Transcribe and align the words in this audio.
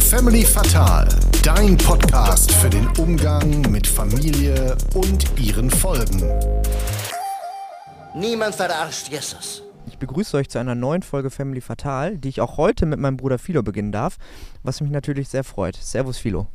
Family 0.00 0.44
Fatal, 0.44 1.08
dein 1.42 1.78
Podcast 1.78 2.52
für 2.52 2.68
den 2.68 2.86
Umgang 2.98 3.62
mit 3.70 3.86
Familie 3.86 4.76
und 4.94 5.24
ihren 5.40 5.70
Folgen. 5.70 6.22
Niemand 8.14 8.54
verarscht 8.54 9.08
Jesus. 9.08 9.62
Ich 9.86 9.96
begrüße 9.96 10.36
euch 10.36 10.50
zu 10.50 10.58
einer 10.58 10.74
neuen 10.74 11.02
Folge 11.02 11.30
Family 11.30 11.62
Fatal, 11.62 12.18
die 12.18 12.28
ich 12.28 12.42
auch 12.42 12.58
heute 12.58 12.84
mit 12.84 12.98
meinem 12.98 13.16
Bruder 13.16 13.38
Philo 13.38 13.62
beginnen 13.62 13.92
darf, 13.92 14.18
was 14.62 14.82
mich 14.82 14.90
natürlich 14.90 15.30
sehr 15.30 15.44
freut. 15.44 15.76
Servus 15.76 16.18
Philo. 16.18 16.48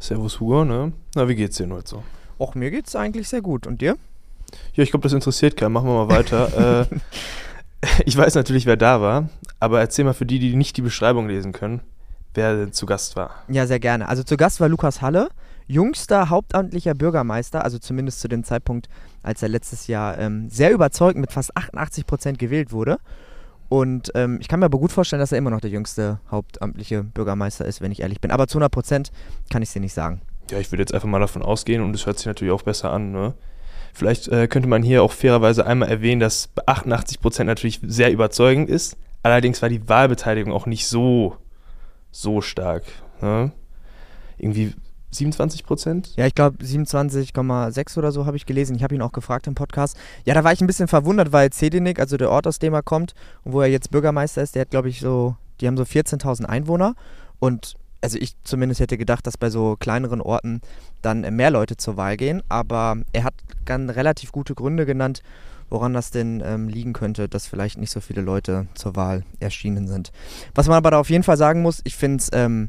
Servus 0.00 0.40
Hugo, 0.40 0.64
ne? 0.64 0.92
Na, 1.14 1.28
wie 1.28 1.36
geht's 1.36 1.56
dir 1.56 1.68
heute 1.70 1.88
so? 1.88 2.02
Och, 2.40 2.56
mir 2.56 2.72
geht's 2.72 2.96
eigentlich 2.96 3.28
sehr 3.28 3.42
gut. 3.42 3.68
Und 3.68 3.80
dir? 3.80 3.96
Ja, 4.74 4.82
ich 4.82 4.90
glaube, 4.90 5.04
das 5.04 5.12
interessiert 5.12 5.56
keinen. 5.56 5.72
Machen 5.72 5.88
wir 5.88 6.06
mal 6.06 6.08
weiter. 6.08 6.86
äh, 6.90 6.96
ich 8.04 8.16
weiß 8.16 8.34
natürlich, 8.34 8.66
wer 8.66 8.76
da 8.76 9.00
war, 9.00 9.28
aber 9.60 9.80
erzähl 9.80 10.04
mal 10.04 10.14
für 10.14 10.26
die, 10.26 10.38
die 10.38 10.56
nicht 10.56 10.76
die 10.76 10.82
Beschreibung 10.82 11.28
lesen 11.28 11.52
können, 11.52 11.80
wer 12.34 12.72
zu 12.72 12.86
Gast 12.86 13.16
war. 13.16 13.30
Ja, 13.48 13.66
sehr 13.66 13.80
gerne. 13.80 14.08
Also 14.08 14.22
zu 14.22 14.36
Gast 14.36 14.60
war 14.60 14.68
Lukas 14.68 15.02
Halle, 15.02 15.28
jüngster 15.66 16.30
hauptamtlicher 16.30 16.94
Bürgermeister, 16.94 17.64
also 17.64 17.78
zumindest 17.78 18.20
zu 18.20 18.28
dem 18.28 18.44
Zeitpunkt, 18.44 18.88
als 19.22 19.42
er 19.42 19.48
letztes 19.48 19.86
Jahr 19.86 20.18
ähm, 20.18 20.48
sehr 20.50 20.72
überzeugend 20.72 21.20
mit 21.20 21.32
fast 21.32 21.56
88 21.56 22.06
Prozent 22.06 22.38
gewählt 22.38 22.72
wurde. 22.72 22.98
Und 23.68 24.12
ähm, 24.14 24.38
ich 24.40 24.46
kann 24.46 24.60
mir 24.60 24.66
aber 24.66 24.78
gut 24.78 24.92
vorstellen, 24.92 25.18
dass 25.18 25.32
er 25.32 25.38
immer 25.38 25.50
noch 25.50 25.60
der 25.60 25.70
jüngste 25.70 26.20
hauptamtliche 26.30 27.02
Bürgermeister 27.02 27.64
ist, 27.64 27.80
wenn 27.80 27.90
ich 27.90 28.00
ehrlich 28.00 28.20
bin. 28.20 28.30
Aber 28.30 28.46
zu 28.46 28.58
100 28.58 28.70
Prozent 28.70 29.10
kann 29.50 29.62
ich 29.62 29.70
es 29.70 29.72
dir 29.72 29.80
nicht 29.80 29.94
sagen. 29.94 30.20
Ja, 30.50 30.58
ich 30.58 30.70
würde 30.70 30.82
jetzt 30.82 30.94
einfach 30.94 31.08
mal 31.08 31.18
davon 31.18 31.42
ausgehen 31.42 31.82
und 31.82 31.92
es 31.94 32.06
hört 32.06 32.18
sich 32.18 32.26
natürlich 32.26 32.52
auch 32.52 32.62
besser 32.62 32.92
an. 32.92 33.10
Ne? 33.10 33.34
Vielleicht 33.96 34.28
äh, 34.28 34.46
könnte 34.46 34.68
man 34.68 34.82
hier 34.82 35.02
auch 35.02 35.10
fairerweise 35.10 35.66
einmal 35.66 35.88
erwähnen, 35.88 36.20
dass 36.20 36.50
88 36.66 37.18
Prozent 37.18 37.46
natürlich 37.46 37.80
sehr 37.82 38.12
überzeugend 38.12 38.68
ist. 38.68 38.98
Allerdings 39.22 39.62
war 39.62 39.70
die 39.70 39.88
Wahlbeteiligung 39.88 40.52
auch 40.52 40.66
nicht 40.66 40.86
so, 40.86 41.38
so 42.10 42.42
stark. 42.42 42.84
Ne? 43.22 43.52
Irgendwie 44.36 44.74
27 45.12 45.64
Prozent? 45.64 46.14
Ja, 46.16 46.26
ich 46.26 46.34
glaube 46.34 46.62
27,6 46.62 47.96
oder 47.96 48.12
so 48.12 48.26
habe 48.26 48.36
ich 48.36 48.44
gelesen. 48.44 48.76
Ich 48.76 48.82
habe 48.82 48.94
ihn 48.94 49.00
auch 49.00 49.12
gefragt 49.12 49.46
im 49.46 49.54
Podcast. 49.54 49.96
Ja, 50.26 50.34
da 50.34 50.44
war 50.44 50.52
ich 50.52 50.60
ein 50.60 50.66
bisschen 50.66 50.88
verwundert, 50.88 51.32
weil 51.32 51.48
Zedinik, 51.48 51.98
also 51.98 52.18
der 52.18 52.30
Ort, 52.30 52.46
aus 52.46 52.58
dem 52.58 52.74
er 52.74 52.82
kommt 52.82 53.14
und 53.44 53.54
wo 53.54 53.62
er 53.62 53.68
jetzt 53.68 53.90
Bürgermeister 53.90 54.42
ist, 54.42 54.56
der 54.56 54.60
hat, 54.60 54.70
glaube 54.70 54.90
ich, 54.90 55.00
so, 55.00 55.36
die 55.62 55.66
haben 55.66 55.78
so 55.78 55.84
14.000 55.84 56.44
Einwohner 56.44 56.96
und 57.38 57.76
also 58.06 58.18
ich 58.20 58.36
zumindest 58.44 58.80
hätte 58.80 58.98
gedacht, 58.98 59.26
dass 59.26 59.36
bei 59.36 59.50
so 59.50 59.74
kleineren 59.74 60.20
Orten 60.20 60.60
dann 61.02 61.22
mehr 61.34 61.50
Leute 61.50 61.76
zur 61.76 61.96
Wahl 61.96 62.16
gehen, 62.16 62.40
aber 62.48 62.98
er 63.12 63.24
hat 63.24 63.34
dann 63.64 63.90
relativ 63.90 64.30
gute 64.30 64.54
Gründe 64.54 64.86
genannt, 64.86 65.24
woran 65.70 65.92
das 65.92 66.12
denn 66.12 66.40
ähm, 66.46 66.68
liegen 66.68 66.92
könnte, 66.92 67.28
dass 67.28 67.48
vielleicht 67.48 67.78
nicht 67.78 67.90
so 67.90 67.98
viele 67.98 68.20
Leute 68.20 68.68
zur 68.74 68.94
Wahl 68.94 69.24
erschienen 69.40 69.88
sind. 69.88 70.12
Was 70.54 70.68
man 70.68 70.76
aber 70.76 70.92
da 70.92 71.00
auf 71.00 71.10
jeden 71.10 71.24
Fall 71.24 71.36
sagen 71.36 71.62
muss, 71.62 71.80
ich 71.82 71.96
finde 71.96 72.18
es 72.18 72.30
ähm, 72.32 72.68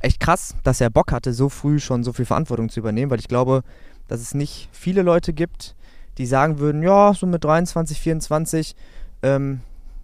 echt 0.00 0.18
krass, 0.18 0.56
dass 0.64 0.80
er 0.80 0.90
Bock 0.90 1.12
hatte, 1.12 1.32
so 1.32 1.48
früh 1.48 1.78
schon 1.78 2.02
so 2.02 2.12
viel 2.12 2.24
Verantwortung 2.24 2.68
zu 2.68 2.80
übernehmen, 2.80 3.12
weil 3.12 3.20
ich 3.20 3.28
glaube, 3.28 3.62
dass 4.08 4.20
es 4.20 4.34
nicht 4.34 4.68
viele 4.72 5.02
Leute 5.02 5.32
gibt, 5.32 5.76
die 6.18 6.26
sagen 6.26 6.58
würden, 6.58 6.82
ja, 6.82 7.14
so 7.14 7.28
mit 7.28 7.44
23, 7.44 8.00
24 8.00 8.74
ähm, 9.22 9.60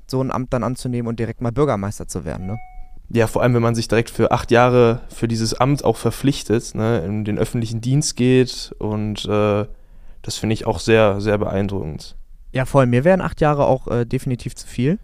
so 0.06 0.22
ein 0.22 0.30
Amt 0.30 0.52
dann 0.52 0.62
anzunehmen 0.62 1.08
und 1.08 1.18
direkt 1.18 1.40
mal 1.40 1.50
Bürgermeister 1.50 2.06
zu 2.06 2.24
werden. 2.24 2.46
Ne? 2.46 2.58
Ja, 3.10 3.26
vor 3.26 3.42
allem, 3.42 3.54
wenn 3.54 3.62
man 3.62 3.74
sich 3.74 3.88
direkt 3.88 4.10
für 4.10 4.32
acht 4.32 4.50
Jahre 4.50 5.00
für 5.08 5.28
dieses 5.28 5.54
Amt 5.54 5.82
auch 5.82 5.96
verpflichtet, 5.96 6.74
ne, 6.74 6.98
in 7.00 7.24
den 7.24 7.38
öffentlichen 7.38 7.80
Dienst 7.80 8.16
geht 8.16 8.74
und 8.78 9.24
äh, 9.24 9.66
das 10.22 10.36
finde 10.36 10.52
ich 10.52 10.66
auch 10.66 10.78
sehr, 10.78 11.20
sehr 11.20 11.38
beeindruckend. 11.38 12.16
Ja, 12.52 12.64
voll. 12.66 12.86
Mir 12.86 13.04
wären 13.04 13.20
acht 13.20 13.40
Jahre 13.40 13.66
auch 13.66 13.88
äh, 13.88 14.04
definitiv 14.04 14.54
zu 14.54 14.66
viel. 14.66 14.98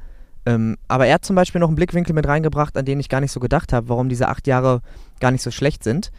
Ähm, 0.47 0.77
aber 0.89 1.07
er 1.07 1.15
hat 1.15 1.25
zum 1.25 1.37
Beispiel 1.37 1.61
noch 1.61 1.69
einen 1.69 1.77
Blickwinkel 1.77 2.15
mit 2.15 2.27
reingebracht, 2.27 2.77
an 2.77 2.85
den 2.85 3.01
ich 3.01 3.09
gar 3.09 3.21
nicht 3.21 3.33
so 3.33 3.41
gedacht 3.41 3.73
habe, 3.73 3.89
warum 3.89 4.09
diese 4.09 4.29
acht 4.29 4.47
Jahre 4.47 4.83
gar 5.21 5.31
nicht 5.31 5.43
so 5.43 5.51
schlecht 5.51 5.83
sind. 5.85 6.11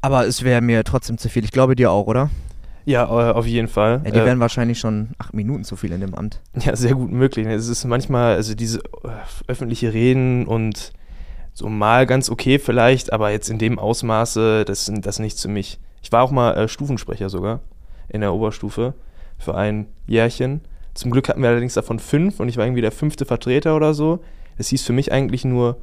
Aber 0.00 0.26
es 0.26 0.42
wäre 0.42 0.60
mir 0.60 0.84
trotzdem 0.84 1.18
zu 1.18 1.28
viel. 1.28 1.44
Ich 1.44 1.52
glaube 1.52 1.74
dir 1.74 1.90
auch, 1.90 2.06
oder? 2.06 2.30
Ja, 2.84 3.04
äh, 3.04 3.32
auf 3.32 3.46
jeden 3.46 3.68
Fall. 3.68 4.02
Ja, 4.04 4.10
die 4.10 4.18
äh, 4.18 4.24
wären 4.24 4.40
wahrscheinlich 4.40 4.78
schon 4.78 5.10
acht 5.18 5.34
Minuten 5.34 5.64
zu 5.64 5.76
viel 5.76 5.92
in 5.92 6.00
dem 6.00 6.14
Amt. 6.14 6.40
Ja, 6.64 6.76
sehr 6.76 6.94
gut 6.94 7.10
möglich. 7.10 7.46
Es 7.46 7.68
ist 7.68 7.84
manchmal, 7.84 8.34
also 8.34 8.54
diese 8.54 8.78
äh, 8.78 9.08
öffentliche 9.46 9.92
Reden 9.92 10.46
und 10.46 10.92
so 11.54 11.68
mal 11.68 12.06
ganz 12.06 12.30
okay 12.30 12.58
vielleicht, 12.58 13.12
aber 13.12 13.30
jetzt 13.30 13.50
in 13.50 13.58
dem 13.58 13.78
Ausmaße, 13.78 14.64
das 14.64 14.88
ist 14.88 15.06
das 15.06 15.18
nichts 15.18 15.42
für 15.42 15.48
mich. 15.48 15.78
Ich 16.02 16.10
war 16.10 16.22
auch 16.22 16.30
mal 16.30 16.54
äh, 16.54 16.68
Stufensprecher 16.68 17.28
sogar 17.28 17.60
in 18.08 18.20
der 18.20 18.32
Oberstufe 18.32 18.94
für 19.38 19.54
ein 19.54 19.86
Jährchen. 20.06 20.62
Zum 20.94 21.10
Glück 21.10 21.28
hatten 21.28 21.42
wir 21.42 21.48
allerdings 21.48 21.74
davon 21.74 21.98
fünf 21.98 22.40
und 22.40 22.48
ich 22.48 22.56
war 22.56 22.64
irgendwie 22.64 22.82
der 22.82 22.92
fünfte 22.92 23.24
Vertreter 23.24 23.76
oder 23.76 23.94
so. 23.94 24.20
Es 24.56 24.68
hieß 24.68 24.82
für 24.82 24.92
mich 24.92 25.12
eigentlich 25.12 25.44
nur 25.44 25.78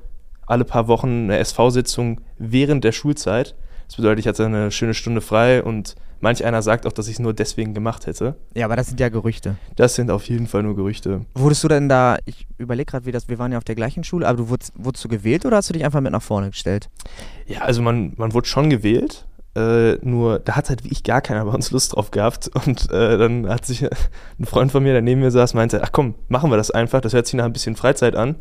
alle 0.45 0.65
paar 0.65 0.87
Wochen 0.87 1.25
eine 1.25 1.37
SV-Sitzung 1.37 2.21
während 2.37 2.83
der 2.83 2.91
Schulzeit. 2.91 3.55
Das 3.89 3.95
bedeutet, 3.95 4.19
ich 4.19 4.27
hatte 4.27 4.45
eine 4.45 4.69
schöne 4.69 4.93
Stunde 4.93 5.19
frei 5.19 5.63
und 5.63 5.95
manch 6.19 6.45
einer 6.45 6.61
sagt 6.61 6.85
auch, 6.85 6.91
dass 6.91 7.07
ich 7.07 7.13
es 7.13 7.19
nur 7.19 7.33
deswegen 7.33 7.73
gemacht 7.73 8.05
hätte. 8.05 8.35
Ja, 8.53 8.65
aber 8.65 8.75
das 8.75 8.87
sind 8.87 8.99
ja 8.99 9.09
Gerüchte. 9.09 9.55
Das 9.77 9.95
sind 9.95 10.11
auf 10.11 10.29
jeden 10.29 10.45
Fall 10.45 10.61
nur 10.61 10.75
Gerüchte. 10.75 11.25
Wurdest 11.33 11.63
du 11.63 11.67
denn 11.67 11.89
da, 11.89 12.19
ich 12.25 12.45
überlege 12.59 12.85
gerade, 12.85 13.07
wie 13.07 13.11
das, 13.11 13.29
wir 13.29 13.39
waren 13.39 13.51
ja 13.51 13.57
auf 13.57 13.63
der 13.63 13.73
gleichen 13.73 14.03
Schule, 14.03 14.27
aber 14.27 14.37
du 14.37 14.49
wurdest, 14.49 14.73
wurdest 14.75 15.03
du 15.03 15.09
gewählt 15.09 15.43
oder 15.43 15.57
hast 15.57 15.69
du 15.69 15.73
dich 15.73 15.83
einfach 15.83 16.01
mit 16.01 16.11
nach 16.11 16.21
vorne 16.21 16.51
gestellt? 16.51 16.87
Ja, 17.47 17.61
also 17.61 17.81
man, 17.81 18.13
man 18.15 18.31
wurde 18.35 18.47
schon 18.47 18.69
gewählt, 18.69 19.25
äh, 19.55 19.93
nur 20.03 20.37
da 20.37 20.55
hat 20.55 20.69
halt 20.69 20.83
wie 20.83 20.89
ich 20.89 21.01
gar 21.01 21.21
keiner 21.21 21.43
bei 21.45 21.51
uns 21.51 21.71
Lust 21.71 21.95
drauf 21.95 22.11
gehabt. 22.11 22.51
Und 22.65 22.91
äh, 22.91 23.17
dann 23.17 23.49
hat 23.49 23.65
sich 23.65 23.83
ein 23.83 24.45
Freund 24.45 24.71
von 24.71 24.83
mir, 24.83 24.93
der 24.93 25.01
neben 25.01 25.21
mir 25.21 25.31
saß, 25.31 25.55
meinte, 25.55 25.81
ach 25.83 25.91
komm, 25.91 26.13
machen 26.27 26.51
wir 26.51 26.57
das 26.57 26.69
einfach. 26.69 27.01
Das 27.01 27.13
hört 27.13 27.25
sich 27.25 27.33
nach 27.33 27.45
ein 27.45 27.53
bisschen 27.53 27.75
Freizeit 27.75 28.15
an, 28.15 28.35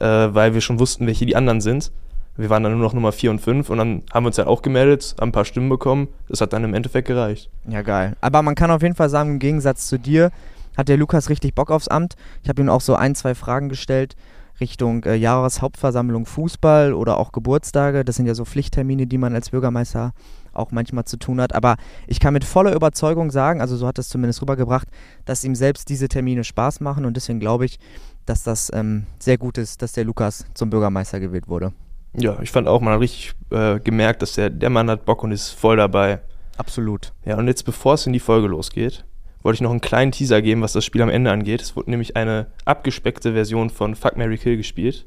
äh, 0.00 0.06
weil 0.06 0.54
wir 0.54 0.60
schon 0.60 0.80
wussten, 0.80 1.06
welche 1.06 1.26
die 1.26 1.36
anderen 1.36 1.60
sind. 1.60 1.92
Wir 2.36 2.48
waren 2.48 2.62
dann 2.62 2.72
nur 2.72 2.80
noch 2.80 2.94
Nummer 2.94 3.12
4 3.12 3.30
und 3.32 3.40
5 3.40 3.70
und 3.70 3.78
dann 3.78 4.02
haben 4.12 4.24
wir 4.24 4.28
uns 4.28 4.38
halt 4.38 4.48
auch 4.48 4.62
gemeldet, 4.62 5.14
haben 5.20 5.28
ein 5.28 5.32
paar 5.32 5.44
Stimmen 5.44 5.68
bekommen. 5.68 6.08
Das 6.28 6.40
hat 6.40 6.52
dann 6.52 6.64
im 6.64 6.74
Endeffekt 6.74 7.08
gereicht. 7.08 7.50
Ja, 7.68 7.82
geil. 7.82 8.16
Aber 8.20 8.42
man 8.42 8.54
kann 8.54 8.70
auf 8.70 8.82
jeden 8.82 8.94
Fall 8.94 9.10
sagen, 9.10 9.32
im 9.32 9.38
Gegensatz 9.38 9.88
zu 9.88 9.98
dir 9.98 10.30
hat 10.76 10.88
der 10.88 10.96
Lukas 10.96 11.28
richtig 11.28 11.54
Bock 11.54 11.70
aufs 11.70 11.88
Amt. 11.88 12.14
Ich 12.42 12.48
habe 12.48 12.62
ihm 12.62 12.68
auch 12.68 12.80
so 12.80 12.94
ein, 12.94 13.14
zwei 13.14 13.34
Fragen 13.34 13.68
gestellt 13.68 14.16
Richtung 14.60 15.04
äh, 15.04 15.14
Jahreshauptversammlung 15.14 16.26
Fußball 16.26 16.92
oder 16.92 17.18
auch 17.18 17.32
Geburtstage. 17.32 18.04
Das 18.04 18.16
sind 18.16 18.26
ja 18.26 18.34
so 18.34 18.44
Pflichttermine, 18.44 19.06
die 19.06 19.18
man 19.18 19.34
als 19.34 19.50
Bürgermeister 19.50 20.12
auch 20.52 20.70
manchmal 20.70 21.04
zu 21.04 21.16
tun 21.16 21.40
hat. 21.40 21.54
Aber 21.54 21.76
ich 22.06 22.20
kann 22.20 22.34
mit 22.34 22.44
voller 22.44 22.74
Überzeugung 22.74 23.30
sagen, 23.30 23.60
also 23.60 23.76
so 23.76 23.86
hat 23.86 23.98
es 23.98 24.08
zumindest 24.08 24.42
rübergebracht, 24.42 24.88
dass 25.24 25.44
ihm 25.44 25.54
selbst 25.54 25.88
diese 25.88 26.08
Termine 26.08 26.44
Spaß 26.44 26.80
machen 26.80 27.04
und 27.04 27.16
deswegen 27.16 27.40
glaube 27.40 27.64
ich, 27.64 27.78
dass 28.26 28.42
das 28.42 28.70
ähm, 28.74 29.06
sehr 29.18 29.38
gut 29.38 29.58
ist, 29.58 29.82
dass 29.82 29.92
der 29.92 30.04
Lukas 30.04 30.44
zum 30.54 30.70
Bürgermeister 30.70 31.20
gewählt 31.20 31.48
wurde. 31.48 31.72
Ja, 32.14 32.38
ich 32.42 32.50
fand 32.50 32.66
auch, 32.66 32.80
man 32.80 32.94
hat 32.94 33.00
richtig 33.00 33.32
äh, 33.50 33.78
gemerkt, 33.78 34.22
dass 34.22 34.34
der, 34.34 34.50
der 34.50 34.70
Mann 34.70 34.90
hat 34.90 35.04
Bock 35.04 35.22
und 35.22 35.32
ist 35.32 35.50
voll 35.50 35.76
dabei. 35.76 36.20
Absolut. 36.56 37.12
Ja, 37.24 37.36
und 37.36 37.46
jetzt, 37.46 37.64
bevor 37.64 37.94
es 37.94 38.06
in 38.06 38.12
die 38.12 38.20
Folge 38.20 38.48
losgeht, 38.48 39.04
wollte 39.42 39.56
ich 39.56 39.60
noch 39.60 39.70
einen 39.70 39.80
kleinen 39.80 40.12
Teaser 40.12 40.42
geben, 40.42 40.60
was 40.60 40.72
das 40.72 40.84
Spiel 40.84 41.02
am 41.02 41.08
Ende 41.08 41.30
angeht. 41.30 41.62
Es 41.62 41.76
wurde 41.76 41.90
nämlich 41.90 42.16
eine 42.16 42.48
abgespeckte 42.64 43.32
Version 43.32 43.70
von 43.70 43.94
Fuck 43.94 44.16
Mary 44.16 44.36
Kill 44.36 44.56
gespielt. 44.56 45.06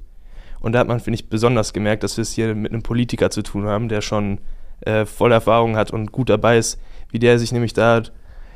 Und 0.60 0.74
da 0.74 0.80
hat 0.80 0.88
man, 0.88 1.00
finde 1.00 1.16
ich, 1.16 1.30
besonders 1.30 1.74
gemerkt, 1.74 2.04
dass 2.04 2.18
wir 2.18 2.22
es 2.22 2.32
hier 2.32 2.56
mit 2.56 2.72
einem 2.72 2.84
Politiker 2.84 3.30
zu 3.30 3.44
tun 3.44 3.66
haben, 3.66 3.90
der 3.90 4.02
schon 4.02 4.40
äh, 4.82 5.06
voll 5.06 5.32
Erfahrung 5.32 5.76
hat 5.76 5.92
und 5.92 6.12
gut 6.12 6.30
dabei 6.30 6.58
ist, 6.58 6.80
wie 7.12 7.20
der 7.20 7.38
sich 7.38 7.52
nämlich 7.52 7.74
da 7.74 8.02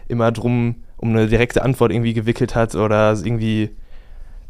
immer 0.08 0.31
drum 0.31 0.75
um 0.96 1.09
eine 1.09 1.28
direkte 1.28 1.62
Antwort 1.62 1.91
irgendwie 1.91 2.14
gewickelt 2.14 2.56
hat 2.56 2.74
oder 2.74 3.12
irgendwie 3.12 3.69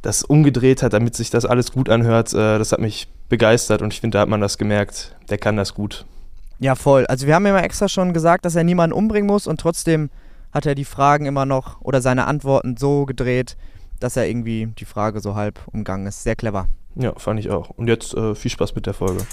das 0.07 0.23
umgedreht 0.23 0.83
hat, 0.83 0.93
damit 0.93 1.15
sich 1.15 1.29
das 1.31 1.45
alles 1.45 1.73
gut 1.73 1.89
anhört. 1.89 2.33
Äh, 2.33 2.57
das 2.57 2.71
hat 2.71 2.79
mich 2.79 3.09
begeistert 3.27 3.81
und 3.81 3.93
ich 3.93 3.99
finde, 3.99 4.17
da 4.17 4.21
hat 4.21 4.29
man 4.29 4.39
das 4.39 4.57
gemerkt. 4.57 5.17
Der 5.29 5.37
kann 5.37 5.57
das 5.57 5.73
gut. 5.73 6.05
Ja, 6.59 6.75
voll. 6.75 7.05
Also 7.07 7.27
wir 7.27 7.35
haben 7.35 7.45
ja 7.45 7.59
extra 7.59 7.89
schon 7.89 8.13
gesagt, 8.13 8.45
dass 8.45 8.55
er 8.55 8.63
niemanden 8.63 8.95
umbringen 8.95 9.27
muss 9.27 9.47
und 9.47 9.59
trotzdem 9.59 10.09
hat 10.53 10.65
er 10.65 10.75
die 10.75 10.85
Fragen 10.85 11.25
immer 11.25 11.45
noch 11.45 11.81
oder 11.81 12.01
seine 12.01 12.25
Antworten 12.25 12.77
so 12.77 13.05
gedreht, 13.05 13.57
dass 13.99 14.15
er 14.15 14.29
irgendwie 14.29 14.67
die 14.79 14.85
Frage 14.85 15.19
so 15.19 15.35
halb 15.35 15.59
umgangen 15.73 16.07
ist. 16.07 16.23
Sehr 16.23 16.37
clever. 16.37 16.67
Ja, 16.95 17.13
fand 17.17 17.41
ich 17.41 17.49
auch. 17.49 17.69
Und 17.71 17.89
jetzt 17.89 18.13
äh, 18.13 18.33
viel 18.33 18.49
Spaß 18.49 18.75
mit 18.75 18.85
der 18.85 18.93
Folge. 18.93 19.27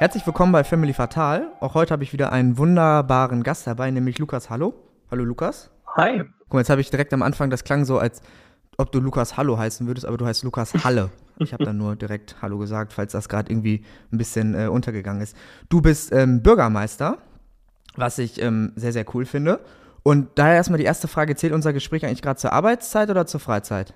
Herzlich 0.00 0.24
willkommen 0.24 0.52
bei 0.52 0.62
Family 0.62 0.92
Fatal. 0.92 1.50
Auch 1.58 1.74
heute 1.74 1.92
habe 1.92 2.04
ich 2.04 2.12
wieder 2.12 2.30
einen 2.30 2.56
wunderbaren 2.56 3.42
Gast 3.42 3.66
dabei, 3.66 3.90
nämlich 3.90 4.20
Lukas 4.20 4.48
Hallo. 4.48 4.72
Hallo 5.10 5.24
Lukas. 5.24 5.72
Hi. 5.96 6.22
Guck 6.38 6.52
mal, 6.52 6.60
jetzt 6.60 6.70
habe 6.70 6.80
ich 6.80 6.88
direkt 6.88 7.12
am 7.12 7.20
Anfang, 7.20 7.50
das 7.50 7.64
klang 7.64 7.84
so, 7.84 7.98
als 7.98 8.22
ob 8.76 8.92
du 8.92 9.00
Lukas 9.00 9.36
Hallo 9.36 9.58
heißen 9.58 9.88
würdest, 9.88 10.06
aber 10.06 10.16
du 10.16 10.24
heißt 10.24 10.44
Lukas 10.44 10.72
Halle. 10.84 11.10
Ich 11.38 11.52
habe 11.52 11.64
dann 11.64 11.78
nur 11.78 11.96
direkt 11.96 12.36
Hallo 12.40 12.58
gesagt, 12.58 12.92
falls 12.92 13.10
das 13.10 13.28
gerade 13.28 13.50
irgendwie 13.50 13.84
ein 14.12 14.18
bisschen 14.18 14.54
äh, 14.54 14.68
untergegangen 14.68 15.20
ist. 15.20 15.36
Du 15.68 15.80
bist 15.80 16.12
ähm, 16.12 16.44
Bürgermeister, 16.44 17.18
was 17.96 18.20
ich 18.20 18.40
ähm, 18.40 18.74
sehr, 18.76 18.92
sehr 18.92 19.04
cool 19.16 19.26
finde. 19.26 19.58
Und 20.04 20.28
daher 20.36 20.54
erstmal 20.54 20.78
die 20.78 20.84
erste 20.84 21.08
Frage, 21.08 21.34
zählt 21.34 21.52
unser 21.52 21.72
Gespräch 21.72 22.06
eigentlich 22.06 22.22
gerade 22.22 22.38
zur 22.38 22.52
Arbeitszeit 22.52 23.10
oder 23.10 23.26
zur 23.26 23.40
Freizeit? 23.40 23.94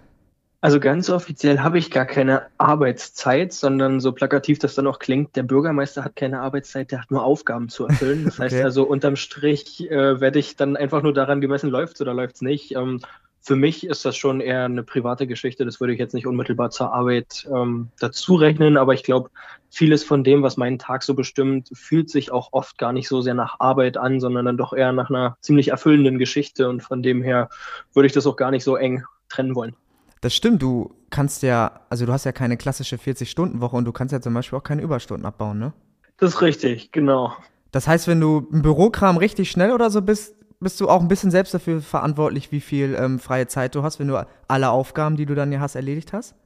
Also 0.62 0.78
ganz 0.78 1.10
offiziell 1.10 1.58
habe 1.58 1.78
ich 1.78 1.90
gar 1.90 2.04
keine 2.06 2.46
Arbeitszeit, 2.56 3.52
sondern 3.52 3.98
so 3.98 4.12
plakativ 4.12 4.60
das 4.60 4.76
dann 4.76 4.86
auch 4.86 5.00
klingt, 5.00 5.34
der 5.34 5.42
Bürgermeister 5.42 6.04
hat 6.04 6.14
keine 6.14 6.40
Arbeitszeit, 6.40 6.92
der 6.92 7.02
hat 7.02 7.10
nur 7.10 7.24
Aufgaben 7.24 7.68
zu 7.68 7.84
erfüllen. 7.84 8.24
Das 8.26 8.38
heißt 8.38 8.54
also, 8.62 8.84
unterm 8.84 9.16
Strich 9.16 9.90
äh, 9.90 10.20
werde 10.20 10.38
ich 10.38 10.54
dann 10.54 10.76
einfach 10.76 11.02
nur 11.02 11.12
daran 11.12 11.40
gemessen, 11.40 11.68
läuft's 11.68 12.00
oder 12.00 12.14
läuft's 12.14 12.42
nicht. 12.42 12.76
Ähm, 12.76 13.00
für 13.40 13.56
mich 13.56 13.84
ist 13.84 14.04
das 14.04 14.16
schon 14.16 14.40
eher 14.40 14.66
eine 14.66 14.84
private 14.84 15.26
Geschichte. 15.26 15.64
Das 15.64 15.80
würde 15.80 15.94
ich 15.94 15.98
jetzt 15.98 16.14
nicht 16.14 16.28
unmittelbar 16.28 16.70
zur 16.70 16.94
Arbeit 16.94 17.44
ähm, 17.52 17.88
dazu 17.98 18.36
rechnen, 18.36 18.76
aber 18.76 18.94
ich 18.94 19.02
glaube, 19.02 19.30
vieles 19.68 20.04
von 20.04 20.22
dem, 20.22 20.44
was 20.44 20.56
meinen 20.56 20.78
Tag 20.78 21.02
so 21.02 21.14
bestimmt, 21.14 21.70
fühlt 21.72 22.08
sich 22.08 22.30
auch 22.30 22.50
oft 22.52 22.78
gar 22.78 22.92
nicht 22.92 23.08
so 23.08 23.20
sehr 23.20 23.34
nach 23.34 23.58
Arbeit 23.58 23.96
an, 23.96 24.20
sondern 24.20 24.44
dann 24.44 24.58
doch 24.58 24.72
eher 24.72 24.92
nach 24.92 25.10
einer 25.10 25.36
ziemlich 25.40 25.68
erfüllenden 25.68 26.20
Geschichte. 26.20 26.68
Und 26.68 26.84
von 26.84 27.02
dem 27.02 27.20
her 27.20 27.48
würde 27.94 28.06
ich 28.06 28.12
das 28.12 28.28
auch 28.28 28.36
gar 28.36 28.52
nicht 28.52 28.62
so 28.62 28.76
eng 28.76 29.02
trennen 29.28 29.56
wollen. 29.56 29.74
Das 30.22 30.34
stimmt, 30.34 30.62
du 30.62 30.94
kannst 31.10 31.42
ja, 31.42 31.80
also 31.90 32.06
du 32.06 32.12
hast 32.12 32.24
ja 32.24 32.30
keine 32.30 32.56
klassische 32.56 32.96
40-Stunden-Woche 32.96 33.74
und 33.74 33.84
du 33.84 33.92
kannst 33.92 34.12
ja 34.12 34.20
zum 34.20 34.32
Beispiel 34.32 34.56
auch 34.56 34.62
keine 34.62 34.80
Überstunden 34.80 35.26
abbauen, 35.26 35.58
ne? 35.58 35.72
Das 36.16 36.34
ist 36.34 36.42
richtig, 36.42 36.92
genau. 36.92 37.32
Das 37.72 37.88
heißt, 37.88 38.06
wenn 38.06 38.20
du 38.20 38.46
im 38.52 38.62
Bürokram 38.62 39.16
richtig 39.16 39.50
schnell 39.50 39.72
oder 39.72 39.90
so 39.90 40.00
bist, 40.00 40.36
bist 40.60 40.80
du 40.80 40.88
auch 40.88 41.00
ein 41.00 41.08
bisschen 41.08 41.32
selbst 41.32 41.52
dafür 41.52 41.80
verantwortlich, 41.80 42.52
wie 42.52 42.60
viel 42.60 42.94
ähm, 42.96 43.18
freie 43.18 43.48
Zeit 43.48 43.74
du 43.74 43.82
hast, 43.82 43.98
wenn 43.98 44.06
du 44.06 44.24
alle 44.46 44.70
Aufgaben, 44.70 45.16
die 45.16 45.26
du 45.26 45.34
dann 45.34 45.50
ja 45.50 45.58
hast, 45.58 45.74
erledigt 45.74 46.12
hast? 46.12 46.36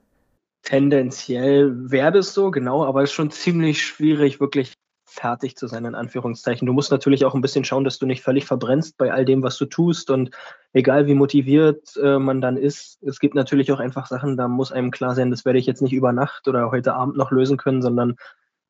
Tendenziell 0.62 1.90
wäre 1.90 2.12
das 2.12 2.32
so, 2.32 2.50
genau, 2.50 2.82
aber 2.82 3.02
es 3.02 3.10
ist 3.10 3.14
schon 3.14 3.30
ziemlich 3.30 3.84
schwierig, 3.84 4.40
wirklich 4.40 4.72
fertig 5.16 5.56
zu 5.56 5.66
sein, 5.66 5.84
in 5.84 5.94
Anführungszeichen. 5.94 6.66
Du 6.66 6.72
musst 6.72 6.90
natürlich 6.90 7.24
auch 7.24 7.34
ein 7.34 7.40
bisschen 7.40 7.64
schauen, 7.64 7.84
dass 7.84 7.98
du 7.98 8.06
nicht 8.06 8.22
völlig 8.22 8.44
verbrennst 8.44 8.96
bei 8.96 9.12
all 9.12 9.24
dem, 9.24 9.42
was 9.42 9.56
du 9.58 9.66
tust. 9.66 10.10
Und 10.10 10.30
egal 10.72 11.06
wie 11.06 11.14
motiviert 11.14 11.96
äh, 12.02 12.18
man 12.18 12.40
dann 12.40 12.56
ist, 12.56 13.02
es 13.02 13.18
gibt 13.18 13.34
natürlich 13.34 13.72
auch 13.72 13.80
einfach 13.80 14.06
Sachen, 14.06 14.36
da 14.36 14.48
muss 14.48 14.72
einem 14.72 14.90
klar 14.90 15.14
sein, 15.14 15.30
das 15.30 15.44
werde 15.44 15.58
ich 15.58 15.66
jetzt 15.66 15.82
nicht 15.82 15.92
über 15.92 16.12
Nacht 16.12 16.46
oder 16.48 16.70
heute 16.70 16.94
Abend 16.94 17.16
noch 17.16 17.30
lösen 17.30 17.56
können, 17.56 17.82
sondern 17.82 18.16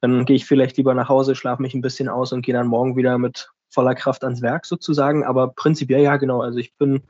dann 0.00 0.24
gehe 0.24 0.36
ich 0.36 0.46
vielleicht 0.46 0.76
lieber 0.76 0.94
nach 0.94 1.08
Hause, 1.08 1.34
schlafe 1.34 1.62
mich 1.62 1.74
ein 1.74 1.80
bisschen 1.80 2.08
aus 2.08 2.32
und 2.32 2.42
gehe 2.42 2.54
dann 2.54 2.66
morgen 2.66 2.96
wieder 2.96 3.18
mit 3.18 3.50
voller 3.70 3.94
Kraft 3.94 4.24
ans 4.24 4.42
Werk 4.42 4.66
sozusagen. 4.66 5.24
Aber 5.24 5.48
prinzipiell 5.48 6.02
ja, 6.02 6.16
genau. 6.16 6.40
Also 6.40 6.58
ich 6.58 6.74
bin 6.76 7.02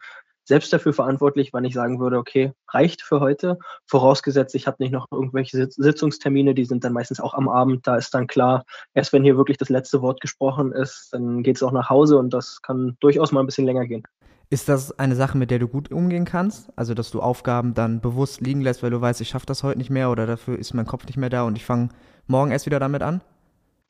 selbst 0.46 0.72
dafür 0.72 0.92
verantwortlich, 0.92 1.52
wann 1.52 1.64
ich 1.64 1.74
sagen 1.74 1.98
würde, 1.98 2.18
okay, 2.18 2.52
reicht 2.68 3.02
für 3.02 3.20
heute. 3.20 3.58
Vorausgesetzt, 3.86 4.54
ich 4.54 4.66
habe 4.66 4.76
nicht 4.80 4.92
noch 4.92 5.08
irgendwelche 5.10 5.68
Sitzungstermine, 5.70 6.54
die 6.54 6.64
sind 6.64 6.84
dann 6.84 6.92
meistens 6.92 7.20
auch 7.20 7.34
am 7.34 7.48
Abend. 7.48 7.86
Da 7.86 7.96
ist 7.96 8.14
dann 8.14 8.28
klar, 8.28 8.64
erst 8.94 9.12
wenn 9.12 9.24
hier 9.24 9.36
wirklich 9.36 9.58
das 9.58 9.68
letzte 9.68 10.02
Wort 10.02 10.20
gesprochen 10.20 10.72
ist, 10.72 11.08
dann 11.12 11.42
geht 11.42 11.56
es 11.56 11.62
auch 11.62 11.72
nach 11.72 11.90
Hause 11.90 12.16
und 12.18 12.30
das 12.30 12.62
kann 12.62 12.96
durchaus 13.00 13.32
mal 13.32 13.40
ein 13.40 13.46
bisschen 13.46 13.66
länger 13.66 13.86
gehen. 13.86 14.04
Ist 14.48 14.68
das 14.68 14.96
eine 14.96 15.16
Sache, 15.16 15.36
mit 15.36 15.50
der 15.50 15.58
du 15.58 15.66
gut 15.66 15.90
umgehen 15.90 16.24
kannst? 16.24 16.70
Also, 16.76 16.94
dass 16.94 17.10
du 17.10 17.20
Aufgaben 17.20 17.74
dann 17.74 18.00
bewusst 18.00 18.40
liegen 18.40 18.60
lässt, 18.60 18.84
weil 18.84 18.90
du 18.90 19.00
weißt, 19.00 19.20
ich 19.20 19.28
schaffe 19.28 19.46
das 19.46 19.64
heute 19.64 19.78
nicht 19.78 19.90
mehr 19.90 20.10
oder 20.10 20.26
dafür 20.26 20.56
ist 20.56 20.72
mein 20.72 20.86
Kopf 20.86 21.04
nicht 21.06 21.16
mehr 21.16 21.30
da 21.30 21.42
und 21.42 21.56
ich 21.56 21.64
fange 21.64 21.88
morgen 22.28 22.52
erst 22.52 22.66
wieder 22.66 22.78
damit 22.78 23.02
an? 23.02 23.22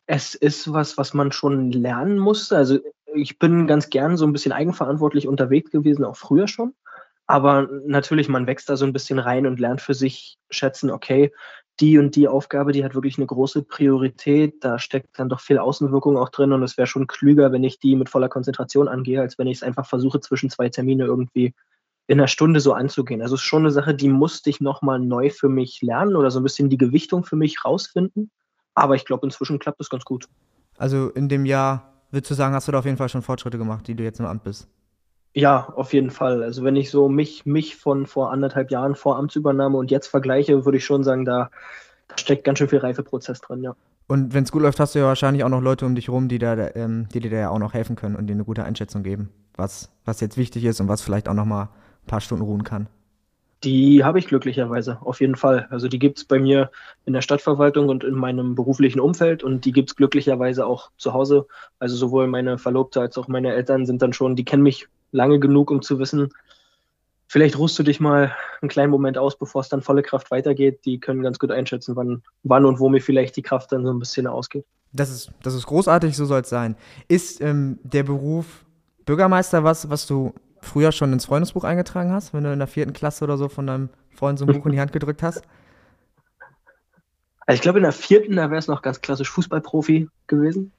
Es 0.06 0.34
ist 0.34 0.72
was, 0.72 0.96
was 0.96 1.12
man 1.12 1.32
schon 1.32 1.72
lernen 1.72 2.18
musste. 2.18 2.56
Also 2.56 2.78
ich 3.14 3.38
bin 3.38 3.66
ganz 3.66 3.90
gern 3.90 4.16
so 4.16 4.26
ein 4.26 4.32
bisschen 4.32 4.52
eigenverantwortlich 4.52 5.28
unterwegs 5.28 5.70
gewesen, 5.70 6.04
auch 6.04 6.16
früher 6.16 6.48
schon. 6.48 6.74
Aber 7.26 7.68
natürlich, 7.84 8.28
man 8.28 8.46
wächst 8.46 8.68
da 8.68 8.76
so 8.76 8.84
ein 8.84 8.92
bisschen 8.92 9.18
rein 9.18 9.46
und 9.46 9.58
lernt 9.58 9.80
für 9.80 9.94
sich 9.94 10.38
schätzen, 10.48 10.90
okay, 10.90 11.32
die 11.80 11.98
und 11.98 12.16
die 12.16 12.28
Aufgabe, 12.28 12.72
die 12.72 12.84
hat 12.84 12.94
wirklich 12.94 13.18
eine 13.18 13.26
große 13.26 13.62
Priorität. 13.62 14.64
Da 14.64 14.78
steckt 14.78 15.18
dann 15.18 15.28
doch 15.28 15.40
viel 15.40 15.58
Außenwirkung 15.58 16.16
auch 16.16 16.30
drin 16.30 16.52
und 16.52 16.62
es 16.62 16.78
wäre 16.78 16.86
schon 16.86 17.06
klüger, 17.06 17.52
wenn 17.52 17.64
ich 17.64 17.78
die 17.78 17.96
mit 17.96 18.08
voller 18.08 18.28
Konzentration 18.28 18.88
angehe, 18.88 19.20
als 19.20 19.38
wenn 19.38 19.46
ich 19.46 19.58
es 19.58 19.62
einfach 19.62 19.86
versuche, 19.86 20.20
zwischen 20.20 20.50
zwei 20.50 20.68
Termine 20.68 21.04
irgendwie 21.04 21.52
in 22.06 22.18
einer 22.18 22.28
Stunde 22.28 22.60
so 22.60 22.72
anzugehen. 22.72 23.20
Also 23.20 23.34
es 23.34 23.40
ist 23.40 23.46
schon 23.46 23.62
eine 23.62 23.72
Sache, 23.72 23.94
die 23.94 24.08
musste 24.08 24.48
ich 24.48 24.60
nochmal 24.60 25.00
neu 25.00 25.28
für 25.28 25.48
mich 25.48 25.82
lernen 25.82 26.16
oder 26.16 26.30
so 26.30 26.40
ein 26.40 26.44
bisschen 26.44 26.70
die 26.70 26.78
Gewichtung 26.78 27.24
für 27.24 27.36
mich 27.36 27.64
rausfinden. 27.64 28.30
Aber 28.74 28.94
ich 28.94 29.04
glaube, 29.04 29.26
inzwischen 29.26 29.58
klappt 29.58 29.80
es 29.80 29.90
ganz 29.90 30.04
gut. 30.04 30.28
Also 30.78 31.10
in 31.10 31.28
dem 31.28 31.44
Jahr 31.44 31.95
würdest 32.16 32.30
du 32.30 32.34
sagen, 32.34 32.54
hast 32.54 32.66
du 32.66 32.72
da 32.72 32.78
auf 32.80 32.84
jeden 32.84 32.96
Fall 32.96 33.08
schon 33.08 33.22
Fortschritte 33.22 33.58
gemacht, 33.58 33.86
die 33.86 33.94
du 33.94 34.02
jetzt 34.02 34.18
im 34.18 34.26
Amt 34.26 34.42
bist? 34.42 34.68
Ja, 35.34 35.68
auf 35.76 35.92
jeden 35.92 36.10
Fall. 36.10 36.42
Also 36.42 36.64
wenn 36.64 36.76
ich 36.76 36.90
so 36.90 37.08
mich, 37.08 37.44
mich 37.44 37.76
von 37.76 38.06
vor 38.06 38.32
anderthalb 38.32 38.70
Jahren 38.70 38.94
vor 38.94 39.18
Amtsübernahme 39.18 39.76
und 39.76 39.90
jetzt 39.90 40.06
vergleiche, 40.06 40.64
würde 40.64 40.78
ich 40.78 40.84
schon 40.84 41.04
sagen, 41.04 41.26
da, 41.26 41.50
da 42.08 42.18
steckt 42.18 42.44
ganz 42.44 42.58
schön 42.58 42.68
viel 42.68 42.78
Reifeprozess 42.78 43.42
drin, 43.42 43.62
ja. 43.62 43.76
Und 44.08 44.32
wenn 44.32 44.44
es 44.44 44.52
gut 44.52 44.62
läuft, 44.62 44.80
hast 44.80 44.94
du 44.94 45.00
ja 45.00 45.04
wahrscheinlich 45.04 45.44
auch 45.44 45.48
noch 45.48 45.60
Leute 45.60 45.84
um 45.84 45.94
dich 45.94 46.08
rum, 46.08 46.28
die, 46.28 46.38
da, 46.38 46.56
ähm, 46.74 47.08
die 47.12 47.20
dir 47.20 47.30
da 47.30 47.36
ja 47.36 47.50
auch 47.50 47.58
noch 47.58 47.74
helfen 47.74 47.96
können 47.96 48.16
und 48.16 48.28
dir 48.28 48.32
eine 48.32 48.44
gute 48.44 48.64
Einschätzung 48.64 49.02
geben, 49.02 49.30
was, 49.56 49.92
was 50.04 50.20
jetzt 50.20 50.38
wichtig 50.38 50.64
ist 50.64 50.80
und 50.80 50.88
was 50.88 51.02
vielleicht 51.02 51.28
auch 51.28 51.34
noch 51.34 51.44
mal 51.44 51.64
ein 51.64 52.06
paar 52.06 52.20
Stunden 52.20 52.44
ruhen 52.44 52.64
kann. 52.64 52.88
Die 53.64 54.04
habe 54.04 54.18
ich 54.18 54.26
glücklicherweise, 54.26 54.98
auf 55.00 55.20
jeden 55.20 55.34
Fall. 55.34 55.66
Also 55.70 55.88
die 55.88 55.98
gibt 55.98 56.18
es 56.18 56.24
bei 56.24 56.38
mir 56.38 56.70
in 57.06 57.14
der 57.14 57.22
Stadtverwaltung 57.22 57.88
und 57.88 58.04
in 58.04 58.14
meinem 58.14 58.54
beruflichen 58.54 59.00
Umfeld 59.00 59.42
und 59.42 59.64
die 59.64 59.72
gibt 59.72 59.90
es 59.90 59.96
glücklicherweise 59.96 60.66
auch 60.66 60.90
zu 60.98 61.14
Hause. 61.14 61.46
Also 61.78 61.96
sowohl 61.96 62.26
meine 62.26 62.58
Verlobte 62.58 63.00
als 63.00 63.16
auch 63.16 63.28
meine 63.28 63.54
Eltern 63.54 63.86
sind 63.86 64.02
dann 64.02 64.12
schon, 64.12 64.36
die 64.36 64.44
kennen 64.44 64.62
mich 64.62 64.88
lange 65.10 65.40
genug, 65.40 65.70
um 65.70 65.82
zu 65.82 65.98
wissen, 65.98 66.28
vielleicht 67.26 67.58
ruhst 67.58 67.78
du 67.78 67.82
dich 67.82 68.00
mal 68.00 68.32
einen 68.60 68.68
kleinen 68.68 68.90
Moment 68.90 69.18
aus, 69.18 69.38
bevor 69.38 69.60
es 69.60 69.68
dann 69.68 69.82
volle 69.82 70.02
Kraft 70.02 70.30
weitergeht. 70.30 70.84
Die 70.84 71.00
können 71.00 71.22
ganz 71.22 71.38
gut 71.38 71.50
einschätzen, 71.50 71.96
wann, 71.96 72.22
wann 72.42 72.64
und 72.64 72.78
wo 72.78 72.88
mir 72.88 73.00
vielleicht 73.00 73.36
die 73.36 73.42
Kraft 73.42 73.72
dann 73.72 73.84
so 73.84 73.92
ein 73.92 73.98
bisschen 73.98 74.26
ausgeht. 74.26 74.64
Das 74.92 75.10
ist, 75.10 75.30
das 75.42 75.54
ist 75.54 75.66
großartig, 75.66 76.16
so 76.16 76.24
soll 76.24 76.42
es 76.42 76.48
sein. 76.48 76.76
Ist 77.08 77.40
ähm, 77.40 77.78
der 77.82 78.02
Beruf 78.02 78.64
Bürgermeister 79.04 79.62
was, 79.62 79.88
was 79.88 80.06
du 80.06 80.34
früher 80.66 80.92
schon 80.92 81.12
ins 81.12 81.26
Freundesbuch 81.26 81.64
eingetragen 81.64 82.12
hast, 82.12 82.34
wenn 82.34 82.44
du 82.44 82.52
in 82.52 82.58
der 82.58 82.68
vierten 82.68 82.92
Klasse 82.92 83.24
oder 83.24 83.36
so 83.36 83.48
von 83.48 83.66
deinem 83.66 83.88
Freund 84.14 84.38
so 84.38 84.46
ein 84.46 84.52
Buch 84.52 84.66
in 84.66 84.72
die 84.72 84.80
Hand 84.80 84.92
gedrückt 84.92 85.22
hast? 85.22 85.42
Also 87.46 87.56
ich 87.56 87.62
glaube, 87.62 87.78
in 87.78 87.84
der 87.84 87.92
vierten, 87.92 88.36
da 88.36 88.50
wäre 88.50 88.58
es 88.58 88.66
noch 88.66 88.82
ganz 88.82 89.00
klassisch 89.00 89.30
Fußballprofi 89.30 90.08
gewesen. 90.26 90.72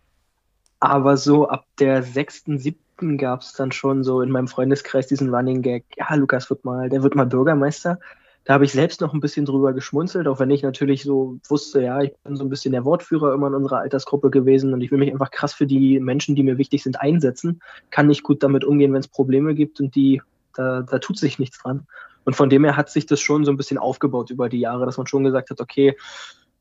Aber 0.79 1.17
so 1.17 1.47
ab 1.47 1.65
der 1.79 2.03
sechsten, 2.03 2.59
siebten 2.59 3.17
gab 3.17 3.41
es 3.41 3.53
dann 3.53 3.71
schon 3.71 4.03
so 4.03 4.21
in 4.21 4.29
meinem 4.29 4.47
Freundeskreis 4.47 5.07
diesen 5.07 5.33
Running 5.33 5.61
Gag, 5.61 5.85
ja, 5.95 6.13
Lukas 6.15 6.49
wird 6.49 6.65
mal, 6.65 6.89
der 6.89 7.03
wird 7.03 7.15
mal 7.15 7.25
Bürgermeister. 7.25 7.99
Da 8.47 8.53
habe 8.53 8.63
ich 8.63 8.71
selbst 8.71 9.01
noch 9.01 9.13
ein 9.13 9.19
bisschen 9.19 9.43
drüber 9.43 9.73
geschmunzelt, 9.73 10.25
auch 10.25 10.39
wenn 10.39 10.49
ich 10.51 10.63
natürlich 10.63 11.03
so 11.03 11.37
wusste, 11.49 11.81
ja, 11.81 12.01
ich 12.01 12.13
bin 12.23 12.37
so 12.37 12.45
ein 12.45 12.49
bisschen 12.49 12.71
der 12.71 12.85
Wortführer 12.85 13.33
immer 13.33 13.47
in 13.47 13.55
unserer 13.55 13.79
Altersgruppe 13.79 14.29
gewesen 14.29 14.73
und 14.73 14.79
ich 14.79 14.89
will 14.89 14.99
mich 14.99 15.11
einfach 15.11 15.31
krass 15.31 15.53
für 15.53 15.67
die 15.67 15.99
Menschen, 15.99 16.33
die 16.33 16.43
mir 16.43 16.57
wichtig 16.57 16.81
sind, 16.81 17.01
einsetzen. 17.01 17.61
Kann 17.89 18.07
nicht 18.07 18.23
gut 18.23 18.41
damit 18.43 18.63
umgehen, 18.63 18.93
wenn 18.93 19.01
es 19.01 19.09
Probleme 19.09 19.53
gibt 19.53 19.81
und 19.81 19.95
die, 19.95 20.21
da, 20.55 20.81
da 20.81 20.99
tut 20.99 21.17
sich 21.17 21.39
nichts 21.39 21.57
dran. 21.57 21.87
Und 22.23 22.37
von 22.37 22.49
dem 22.49 22.63
her 22.63 22.77
hat 22.77 22.89
sich 22.89 23.05
das 23.05 23.19
schon 23.19 23.43
so 23.43 23.51
ein 23.51 23.57
bisschen 23.57 23.77
aufgebaut 23.77 24.29
über 24.29 24.47
die 24.47 24.61
Jahre, 24.61 24.85
dass 24.85 24.95
man 24.95 25.07
schon 25.07 25.25
gesagt 25.25 25.49
hat, 25.49 25.59
okay, 25.59 25.97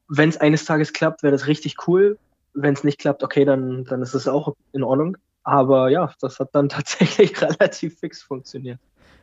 wenn 0.09 0.29
es 0.29 0.39
eines 0.39 0.65
Tages 0.65 0.93
klappt, 0.93 1.23
wäre 1.23 1.31
das 1.31 1.47
richtig 1.47 1.77
cool. 1.87 2.19
Wenn 2.53 2.75
es 2.75 2.83
nicht 2.83 2.99
klappt, 2.99 3.23
okay, 3.23 3.45
dann, 3.45 3.85
dann 3.85 4.03
ist 4.03 4.15
es 4.15 4.27
auch 4.27 4.57
in 4.73 4.83
Ordnung. 4.83 5.19
Aber 5.45 5.89
ja, 5.89 6.13
das 6.21 6.41
hat 6.41 6.49
dann 6.53 6.69
tatsächlich 6.69 7.41
relativ 7.41 8.01
fix 8.01 8.25
funktioniert. 8.25 8.81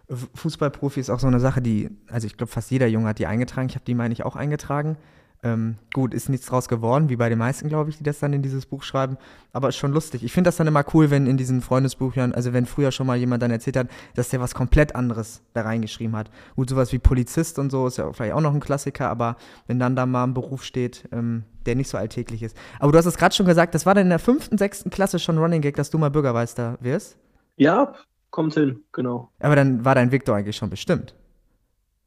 Fußballprofi 0.09 0.99
ist 0.99 1.09
auch 1.09 1.19
so 1.19 1.27
eine 1.27 1.39
Sache, 1.39 1.61
die, 1.61 1.89
also 2.09 2.27
ich 2.27 2.37
glaube, 2.37 2.51
fast 2.51 2.71
jeder 2.71 2.87
Junge 2.87 3.07
hat 3.07 3.19
die 3.19 3.27
eingetragen. 3.27 3.69
Ich 3.69 3.75
habe 3.75 3.85
die, 3.85 3.95
meine 3.95 4.13
ich, 4.13 4.23
auch 4.23 4.35
eingetragen. 4.35 4.97
Ähm, 5.45 5.75
gut, 5.93 6.13
ist 6.13 6.29
nichts 6.29 6.45
draus 6.45 6.69
geworden, 6.69 7.09
wie 7.09 7.17
bei 7.17 7.27
den 7.27 7.37
meisten, 7.37 7.67
glaube 7.67 7.89
ich, 7.89 7.97
die 7.97 8.03
das 8.03 8.19
dann 8.19 8.31
in 8.31 8.41
dieses 8.41 8.65
Buch 8.65 8.81
schreiben. 8.81 9.17
Aber 9.51 9.67
ist 9.67 9.75
schon 9.75 9.91
lustig. 9.91 10.23
Ich 10.23 10.31
finde 10.31 10.47
das 10.47 10.55
dann 10.55 10.67
immer 10.67 10.85
cool, 10.93 11.11
wenn 11.11 11.27
in 11.27 11.35
diesen 11.35 11.61
Freundesbüchern, 11.61 12.33
also 12.33 12.53
wenn 12.53 12.65
früher 12.65 12.93
schon 12.93 13.07
mal 13.07 13.17
jemand 13.17 13.43
dann 13.43 13.51
erzählt 13.51 13.75
hat, 13.75 13.87
dass 14.15 14.29
der 14.29 14.39
was 14.39 14.55
komplett 14.55 14.95
anderes 14.95 15.41
da 15.53 15.63
reingeschrieben 15.63 16.15
hat. 16.15 16.29
Gut, 16.55 16.69
sowas 16.69 16.93
wie 16.93 16.99
Polizist 16.99 17.59
und 17.59 17.71
so 17.71 17.87
ist 17.87 17.97
ja 17.97 18.11
vielleicht 18.13 18.33
auch 18.33 18.41
noch 18.41 18.53
ein 18.53 18.61
Klassiker, 18.61 19.09
aber 19.09 19.35
wenn 19.67 19.79
dann 19.79 19.97
da 19.97 20.05
mal 20.05 20.23
ein 20.23 20.33
Beruf 20.33 20.63
steht, 20.63 21.09
ähm, 21.11 21.43
der 21.65 21.75
nicht 21.75 21.89
so 21.89 21.97
alltäglich 21.97 22.41
ist. 22.41 22.55
Aber 22.79 22.93
du 22.93 22.97
hast 22.97 23.05
es 23.05 23.17
gerade 23.17 23.35
schon 23.35 23.45
gesagt, 23.45 23.75
das 23.75 23.85
war 23.85 23.95
dann 23.95 24.05
in 24.05 24.09
der 24.09 24.19
fünften, 24.19 24.57
sechsten 24.57 24.91
Klasse 24.91 25.19
schon 25.19 25.37
Running 25.37 25.61
Gag, 25.61 25.75
dass 25.75 25.89
du 25.89 25.97
mal 25.97 26.09
Bürgermeister 26.09 26.77
wirst? 26.79 27.17
Ja, 27.57 27.93
kommt 28.33 28.55
hin, 28.55 28.83
genau. 28.91 29.29
Aber 29.39 29.55
dann 29.55 29.85
war 29.85 29.95
dein 29.95 30.09
doch 30.09 30.33
eigentlich 30.33 30.57
schon 30.57 30.71
bestimmt. 30.71 31.13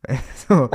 so, 0.49 0.69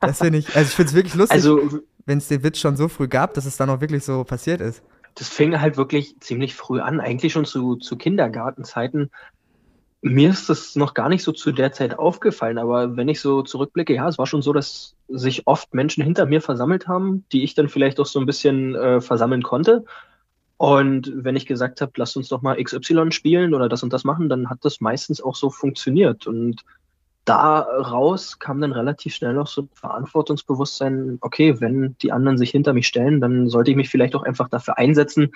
das 0.00 0.18
finde 0.18 0.38
ich, 0.38 0.56
also 0.56 0.68
ich 0.68 0.74
finde 0.74 0.88
es 0.88 0.94
wirklich 0.94 1.14
lustig, 1.14 1.36
also, 1.36 1.80
wenn 2.06 2.18
es 2.18 2.28
den 2.28 2.42
Witz 2.42 2.58
schon 2.58 2.76
so 2.76 2.88
früh 2.88 3.06
gab, 3.06 3.34
dass 3.34 3.44
es 3.44 3.56
dann 3.56 3.70
auch 3.70 3.80
wirklich 3.80 4.04
so 4.04 4.24
passiert 4.24 4.60
ist. 4.60 4.82
Das 5.14 5.28
fing 5.28 5.60
halt 5.60 5.76
wirklich 5.76 6.18
ziemlich 6.20 6.54
früh 6.54 6.80
an, 6.80 7.00
eigentlich 7.00 7.32
schon 7.32 7.44
zu, 7.44 7.76
zu 7.76 7.96
Kindergartenzeiten. 7.96 9.10
Mir 10.00 10.30
ist 10.30 10.48
das 10.48 10.76
noch 10.76 10.94
gar 10.94 11.08
nicht 11.08 11.22
so 11.22 11.32
zu 11.32 11.52
der 11.52 11.72
Zeit 11.72 11.98
aufgefallen, 11.98 12.58
aber 12.58 12.96
wenn 12.96 13.08
ich 13.08 13.20
so 13.20 13.42
zurückblicke, 13.42 13.94
ja, 13.94 14.08
es 14.08 14.18
war 14.18 14.26
schon 14.26 14.42
so, 14.42 14.52
dass 14.52 14.96
sich 15.08 15.46
oft 15.46 15.74
Menschen 15.74 16.02
hinter 16.04 16.26
mir 16.26 16.40
versammelt 16.40 16.88
haben, 16.88 17.24
die 17.32 17.44
ich 17.44 17.54
dann 17.54 17.68
vielleicht 17.68 18.00
auch 18.00 18.06
so 18.06 18.18
ein 18.18 18.26
bisschen 18.26 18.74
äh, 18.74 19.00
versammeln 19.00 19.42
konnte. 19.42 19.84
Und 20.58 21.12
wenn 21.14 21.36
ich 21.36 21.46
gesagt 21.46 21.80
habe, 21.80 21.92
lasst 21.96 22.16
uns 22.16 22.28
doch 22.28 22.40
mal 22.42 22.62
XY 22.62 23.12
spielen 23.12 23.54
oder 23.54 23.68
das 23.68 23.82
und 23.82 23.92
das 23.92 24.04
machen, 24.04 24.28
dann 24.28 24.48
hat 24.48 24.58
das 24.62 24.80
meistens 24.80 25.20
auch 25.20 25.34
so 25.34 25.50
funktioniert. 25.50 26.26
Und 26.26 26.62
daraus 27.26 28.38
kam 28.38 28.60
dann 28.60 28.72
relativ 28.72 29.14
schnell 29.14 29.38
auch 29.38 29.48
so 29.48 29.62
ein 29.62 29.68
Verantwortungsbewusstsein, 29.74 31.18
okay, 31.20 31.60
wenn 31.60 31.96
die 32.00 32.12
anderen 32.12 32.38
sich 32.38 32.50
hinter 32.50 32.72
mich 32.72 32.86
stellen, 32.86 33.20
dann 33.20 33.48
sollte 33.48 33.70
ich 33.70 33.76
mich 33.76 33.90
vielleicht 33.90 34.14
auch 34.14 34.22
einfach 34.22 34.48
dafür 34.48 34.78
einsetzen, 34.78 35.32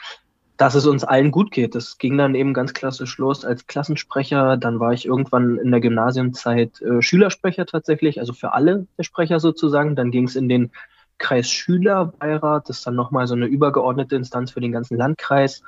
dass 0.56 0.74
es 0.74 0.86
uns 0.86 1.04
allen 1.04 1.30
gut 1.30 1.50
geht. 1.50 1.74
Das 1.74 1.98
ging 1.98 2.16
dann 2.16 2.34
eben 2.34 2.54
ganz 2.54 2.74
klassisch 2.74 3.16
los 3.18 3.44
als 3.46 3.66
Klassensprecher. 3.66 4.58
Dann 4.58 4.78
war 4.78 4.92
ich 4.92 5.06
irgendwann 5.06 5.56
in 5.56 5.70
der 5.70 5.80
Gymnasiumzeit 5.80 6.80
äh, 6.82 7.00
Schülersprecher 7.00 7.64
tatsächlich, 7.64 8.20
also 8.20 8.34
für 8.34 8.52
alle 8.52 8.86
der 8.98 9.04
Sprecher 9.04 9.40
sozusagen. 9.40 9.96
Dann 9.96 10.10
ging 10.10 10.24
es 10.24 10.36
in 10.36 10.50
den 10.50 10.70
Kreisschülerbeirat, 11.20 12.68
das 12.68 12.78
ist 12.78 12.86
dann 12.86 12.96
nochmal 12.96 13.28
so 13.28 13.34
eine 13.34 13.46
übergeordnete 13.46 14.16
Instanz 14.16 14.50
für 14.50 14.60
den 14.60 14.72
ganzen 14.72 14.96
Landkreis. 14.96 15.62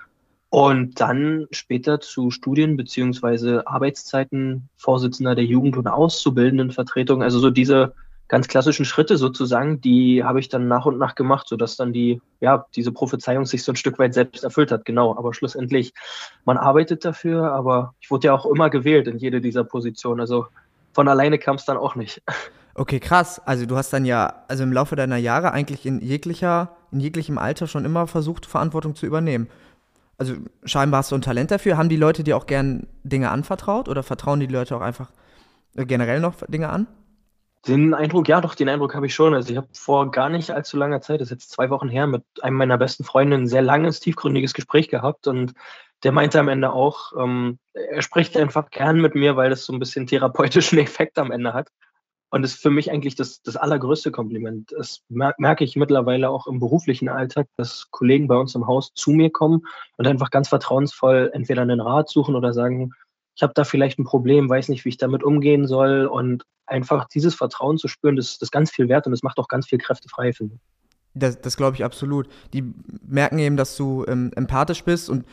Und 0.51 1.01
dann 1.01 1.47
später 1.51 2.01
zu 2.01 2.31
Studien- 2.31 2.77
beziehungsweise 2.77 3.67
Arbeitszeiten 3.67 4.69
Vorsitzender 4.77 5.35
der 5.35 5.45
Jugend- 5.45 5.77
und 5.77 5.87
Auszubildendenvertretung. 5.87 7.23
Also 7.23 7.39
so 7.39 7.49
diese 7.49 7.95
ganz 8.29 8.49
klassischen 8.49 8.85
Schritte 8.85 9.17
sozusagen, 9.19 9.81
die 9.81 10.25
habe 10.25 10.41
ich 10.41 10.49
dann 10.49 10.69
nach 10.69 10.87
und 10.87 10.99
nach 10.99 11.15
gemacht, 11.15 11.49
sodass 11.49 11.77
dann 11.77 11.93
die, 11.93 12.21
ja, 12.41 12.67
diese 12.75 12.93
Prophezeiung 12.93 13.47
sich 13.47 13.63
so 13.63 13.73
ein 13.73 13.77
Stück 13.77 13.99
weit 13.99 14.15
selbst 14.15 14.43
erfüllt 14.43 14.73
hat. 14.73 14.85
Genau. 14.85 15.17
Aber 15.17 15.33
schlussendlich, 15.35 15.93
man 16.45 16.57
arbeitet 16.57 17.05
dafür, 17.05 17.53
aber 17.53 17.95
ich 18.01 18.11
wurde 18.11 18.29
ja 18.29 18.35
auch 18.35 18.47
immer 18.47 18.71
gewählt 18.71 19.07
in 19.07 19.19
jede 19.19 19.41
dieser 19.41 19.65
Positionen. 19.65 20.21
Also 20.21 20.47
von 20.93 21.09
alleine 21.09 21.39
kam 21.39 21.57
es 21.57 21.65
dann 21.65 21.77
auch 21.77 21.95
nicht. 21.95 22.23
Okay, 22.75 23.01
krass. 23.01 23.41
Also 23.45 23.67
du 23.67 23.77
hast 23.77 23.93
dann 23.93 24.05
ja, 24.05 24.45
also 24.49 24.63
im 24.63 24.73
Laufe 24.73 24.97
deiner 24.97 25.17
Jahre 25.17 25.53
eigentlich 25.53 25.85
in 25.85 26.01
jeglicher, 26.01 26.77
in 26.91 27.01
jeglichem 27.01 27.39
Alter 27.39 27.67
schon 27.67 27.85
immer 27.85 28.07
versucht, 28.07 28.47
Verantwortung 28.47 28.95
zu 28.95 29.07
übernehmen. 29.07 29.49
Also 30.17 30.35
scheinbar 30.65 30.99
hast 30.99 31.11
du 31.11 31.17
ein 31.17 31.23
Talent 31.23 31.51
dafür. 31.51 31.77
Haben 31.77 31.89
die 31.89 31.97
Leute 31.97 32.25
dir 32.25 32.37
auch 32.37 32.47
gern 32.47 32.87
Dinge 33.03 33.31
anvertraut 33.31 33.89
oder 33.89 34.03
vertrauen 34.03 34.41
die 34.41 34.47
Leute 34.47 34.77
auch 34.77 34.81
einfach 34.81 35.11
äh, 35.75 35.85
generell 35.85 36.21
noch 36.21 36.35
Dinge 36.49 36.71
an? 36.71 36.87
Den 37.67 37.95
Eindruck, 37.95 38.29
ja, 38.29 38.41
doch, 38.41 38.57
den 38.57 38.69
Eindruck 38.69 38.95
habe 38.95 39.07
ich 39.07 39.15
schon. 39.15 39.35
Also 39.35 39.51
ich 39.51 39.57
habe 39.57 39.69
vor 39.73 40.11
gar 40.11 40.29
nicht 40.29 40.51
allzu 40.51 40.77
langer 40.77 41.01
Zeit, 41.01 41.21
das 41.21 41.27
ist 41.27 41.33
jetzt 41.33 41.51
zwei 41.51 41.71
Wochen 41.71 41.89
her, 41.89 42.07
mit 42.07 42.25
einem 42.41 42.57
meiner 42.57 42.79
besten 42.79 43.05
Freunde 43.05 43.37
ein 43.37 43.47
sehr 43.47 43.63
langes, 43.63 44.01
tiefgründiges 44.01 44.53
Gespräch 44.53 44.89
gehabt 44.89 45.29
und 45.29 45.55
der 46.03 46.11
meinte 46.11 46.41
am 46.41 46.49
Ende 46.49 46.73
auch, 46.73 47.13
ähm, 47.17 47.59
er 47.75 48.03
spricht 48.03 48.37
einfach 48.37 48.71
gern 48.71 49.01
mit 49.01 49.15
mir, 49.15 49.37
weil 49.37 49.51
das 49.51 49.65
so 49.65 49.73
ein 49.73 49.79
bisschen 49.79 50.09
therapeutischen 50.09 50.79
Effekt 50.79 51.19
am 51.19 51.31
Ende 51.31 51.55
hat. 51.55 51.69
Und 52.33 52.41
das 52.41 52.55
ist 52.55 52.63
für 52.63 52.71
mich 52.71 52.91
eigentlich 52.91 53.15
das, 53.15 53.43
das 53.43 53.57
allergrößte 53.57 54.11
Kompliment. 54.11 54.73
Das 54.77 55.03
merke 55.11 55.65
ich 55.65 55.77
mittlerweile 55.77 56.31
auch 56.31 56.47
im 56.47 56.61
beruflichen 56.61 57.11
Alltag, 57.11 57.47
dass 57.59 57.89
Kollegen 57.91 58.27
bei 58.27 58.37
uns 58.37 58.55
im 58.55 58.67
Haus 58.67 58.95
zu 58.95 59.11
mir 59.11 59.29
kommen 59.29 59.61
und 59.99 60.07
einfach 60.07 60.31
ganz 60.31 60.49
vertrauensvoll 60.49 61.31
entweder 61.35 61.61
einen 61.61 61.83
Rat 61.83 62.09
suchen 62.09 62.35
oder 62.35 62.55
sagen, 62.55 62.93
ich 63.35 63.43
habe 63.43 63.53
da 63.55 63.65
vielleicht 63.65 63.99
ein 63.99 64.05
Problem, 64.05 64.49
weiß 64.49 64.71
nicht, 64.71 64.87
wie 64.87 64.89
ich 64.89 64.97
damit 64.97 65.23
umgehen 65.23 65.67
soll. 65.67 66.07
Und 66.07 66.45
einfach 66.65 67.07
dieses 67.07 67.35
Vertrauen 67.35 67.77
zu 67.77 67.87
spüren, 67.87 68.17
das, 68.17 68.39
das 68.39 68.47
ist 68.47 68.51
ganz 68.51 68.71
viel 68.71 68.89
wert 68.89 69.07
und 69.07 69.13
das 69.13 69.23
macht 69.23 69.39
auch 69.39 69.49
ganz 69.49 69.67
viel 69.69 69.79
Kräfte 69.79 70.09
frei, 70.09 70.33
finde 70.33 70.55
ich. 70.55 70.61
Das, 71.13 71.39
das 71.39 71.59
glaube 71.59 71.77
ich 71.77 71.85
absolut. 71.85 72.29
Die 72.55 72.65
merken 73.07 73.39
eben, 73.41 73.59
dass 73.59 73.77
du 73.77 74.07
ähm, 74.09 74.31
empathisch 74.35 74.85
bist 74.85 75.11
und 75.11 75.27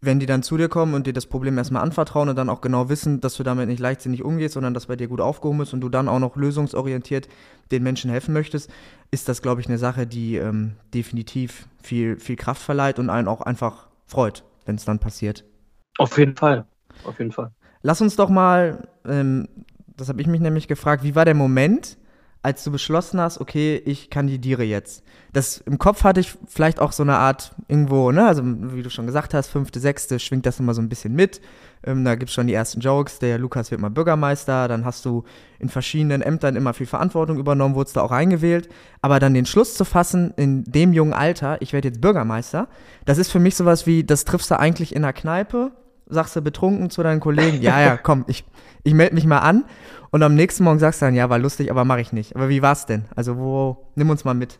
wenn 0.00 0.20
die 0.20 0.26
dann 0.26 0.42
zu 0.42 0.56
dir 0.56 0.68
kommen 0.68 0.94
und 0.94 1.06
dir 1.06 1.12
das 1.12 1.26
Problem 1.26 1.58
erstmal 1.58 1.82
anvertrauen 1.82 2.28
und 2.28 2.36
dann 2.36 2.48
auch 2.48 2.60
genau 2.60 2.88
wissen, 2.88 3.20
dass 3.20 3.36
du 3.36 3.42
damit 3.42 3.68
nicht 3.68 3.80
leichtsinnig 3.80 4.22
umgehst, 4.22 4.54
sondern 4.54 4.74
dass 4.74 4.86
bei 4.86 4.96
dir 4.96 5.08
gut 5.08 5.20
aufgehoben 5.20 5.60
ist 5.62 5.72
und 5.72 5.80
du 5.80 5.88
dann 5.88 6.08
auch 6.08 6.20
noch 6.20 6.36
lösungsorientiert 6.36 7.28
den 7.72 7.82
Menschen 7.82 8.10
helfen 8.10 8.32
möchtest, 8.32 8.70
ist 9.10 9.28
das, 9.28 9.42
glaube 9.42 9.60
ich, 9.60 9.66
eine 9.66 9.78
Sache, 9.78 10.06
die 10.06 10.36
ähm, 10.36 10.76
definitiv 10.94 11.66
viel, 11.82 12.16
viel 12.16 12.36
Kraft 12.36 12.62
verleiht 12.62 12.98
und 12.98 13.10
einen 13.10 13.28
auch 13.28 13.40
einfach 13.40 13.88
freut, 14.06 14.44
wenn 14.66 14.76
es 14.76 14.84
dann 14.84 15.00
passiert. 15.00 15.44
Auf 15.98 16.16
jeden 16.16 16.36
Fall 16.36 16.64
auf 17.04 17.18
jeden 17.18 17.32
Fall. 17.32 17.50
Lass 17.82 18.00
uns 18.00 18.16
doch 18.16 18.28
mal, 18.28 18.88
ähm, 19.04 19.48
das 19.96 20.08
habe 20.08 20.20
ich 20.20 20.26
mich 20.26 20.40
nämlich 20.40 20.68
gefragt, 20.68 21.02
wie 21.04 21.14
war 21.14 21.24
der 21.24 21.34
Moment, 21.34 21.98
als 22.42 22.64
du 22.64 22.70
beschlossen 22.70 23.20
hast, 23.20 23.40
okay, 23.40 23.82
ich 23.84 24.10
kandidiere 24.10 24.62
jetzt? 24.62 25.02
Das 25.32 25.58
im 25.58 25.78
Kopf 25.78 26.04
hatte 26.04 26.20
ich 26.20 26.34
vielleicht 26.46 26.80
auch 26.80 26.92
so 26.92 27.02
eine 27.02 27.16
Art 27.16 27.52
irgendwo, 27.66 28.12
ne, 28.12 28.26
also 28.26 28.42
wie 28.44 28.82
du 28.82 28.90
schon 28.90 29.06
gesagt 29.06 29.34
hast, 29.34 29.48
fünfte, 29.48 29.80
sechste 29.80 30.18
schwingt 30.18 30.46
das 30.46 30.60
immer 30.60 30.72
so 30.72 30.80
ein 30.80 30.88
bisschen 30.88 31.14
mit. 31.14 31.40
Ähm, 31.84 32.04
da 32.04 32.14
gibt 32.14 32.30
es 32.30 32.34
schon 32.34 32.46
die 32.46 32.54
ersten 32.54 32.80
Jokes, 32.80 33.18
der 33.18 33.38
Lukas 33.38 33.70
wird 33.70 33.80
mal 33.80 33.90
Bürgermeister, 33.90 34.68
dann 34.68 34.84
hast 34.84 35.04
du 35.04 35.24
in 35.58 35.68
verschiedenen 35.68 36.22
Ämtern 36.22 36.56
immer 36.56 36.74
viel 36.74 36.86
Verantwortung 36.86 37.38
übernommen, 37.38 37.74
wurdest 37.74 37.96
da 37.96 38.02
auch 38.02 38.10
reingewählt. 38.10 38.68
Aber 39.02 39.20
dann 39.20 39.34
den 39.34 39.46
Schluss 39.46 39.74
zu 39.74 39.84
fassen, 39.84 40.32
in 40.36 40.64
dem 40.64 40.92
jungen 40.92 41.12
Alter, 41.12 41.60
ich 41.60 41.72
werde 41.72 41.88
jetzt 41.88 42.00
Bürgermeister, 42.00 42.68
das 43.04 43.18
ist 43.18 43.30
für 43.30 43.40
mich 43.40 43.56
sowas 43.56 43.86
wie, 43.86 44.04
das 44.04 44.24
triffst 44.24 44.50
du 44.50 44.58
eigentlich 44.58 44.94
in 44.94 45.02
der 45.02 45.12
Kneipe 45.12 45.72
sagst 46.08 46.36
du 46.36 46.42
betrunken 46.42 46.90
zu 46.90 47.02
deinen 47.02 47.20
Kollegen, 47.20 47.62
ja, 47.62 47.80
ja, 47.80 47.96
komm, 47.96 48.24
ich, 48.28 48.44
ich 48.82 48.94
melde 48.94 49.14
mich 49.14 49.26
mal 49.26 49.38
an. 49.38 49.64
Und 50.10 50.22
am 50.22 50.34
nächsten 50.34 50.64
Morgen 50.64 50.78
sagst 50.78 51.02
du 51.02 51.06
dann, 51.06 51.14
ja, 51.14 51.28
war 51.28 51.38
lustig, 51.38 51.70
aber 51.70 51.84
mache 51.84 52.00
ich 52.00 52.12
nicht. 52.12 52.34
Aber 52.34 52.48
wie 52.48 52.62
war's 52.62 52.86
denn? 52.86 53.04
Also, 53.14 53.36
wo, 53.36 53.88
nimm 53.94 54.08
uns 54.08 54.24
mal 54.24 54.34
mit. 54.34 54.58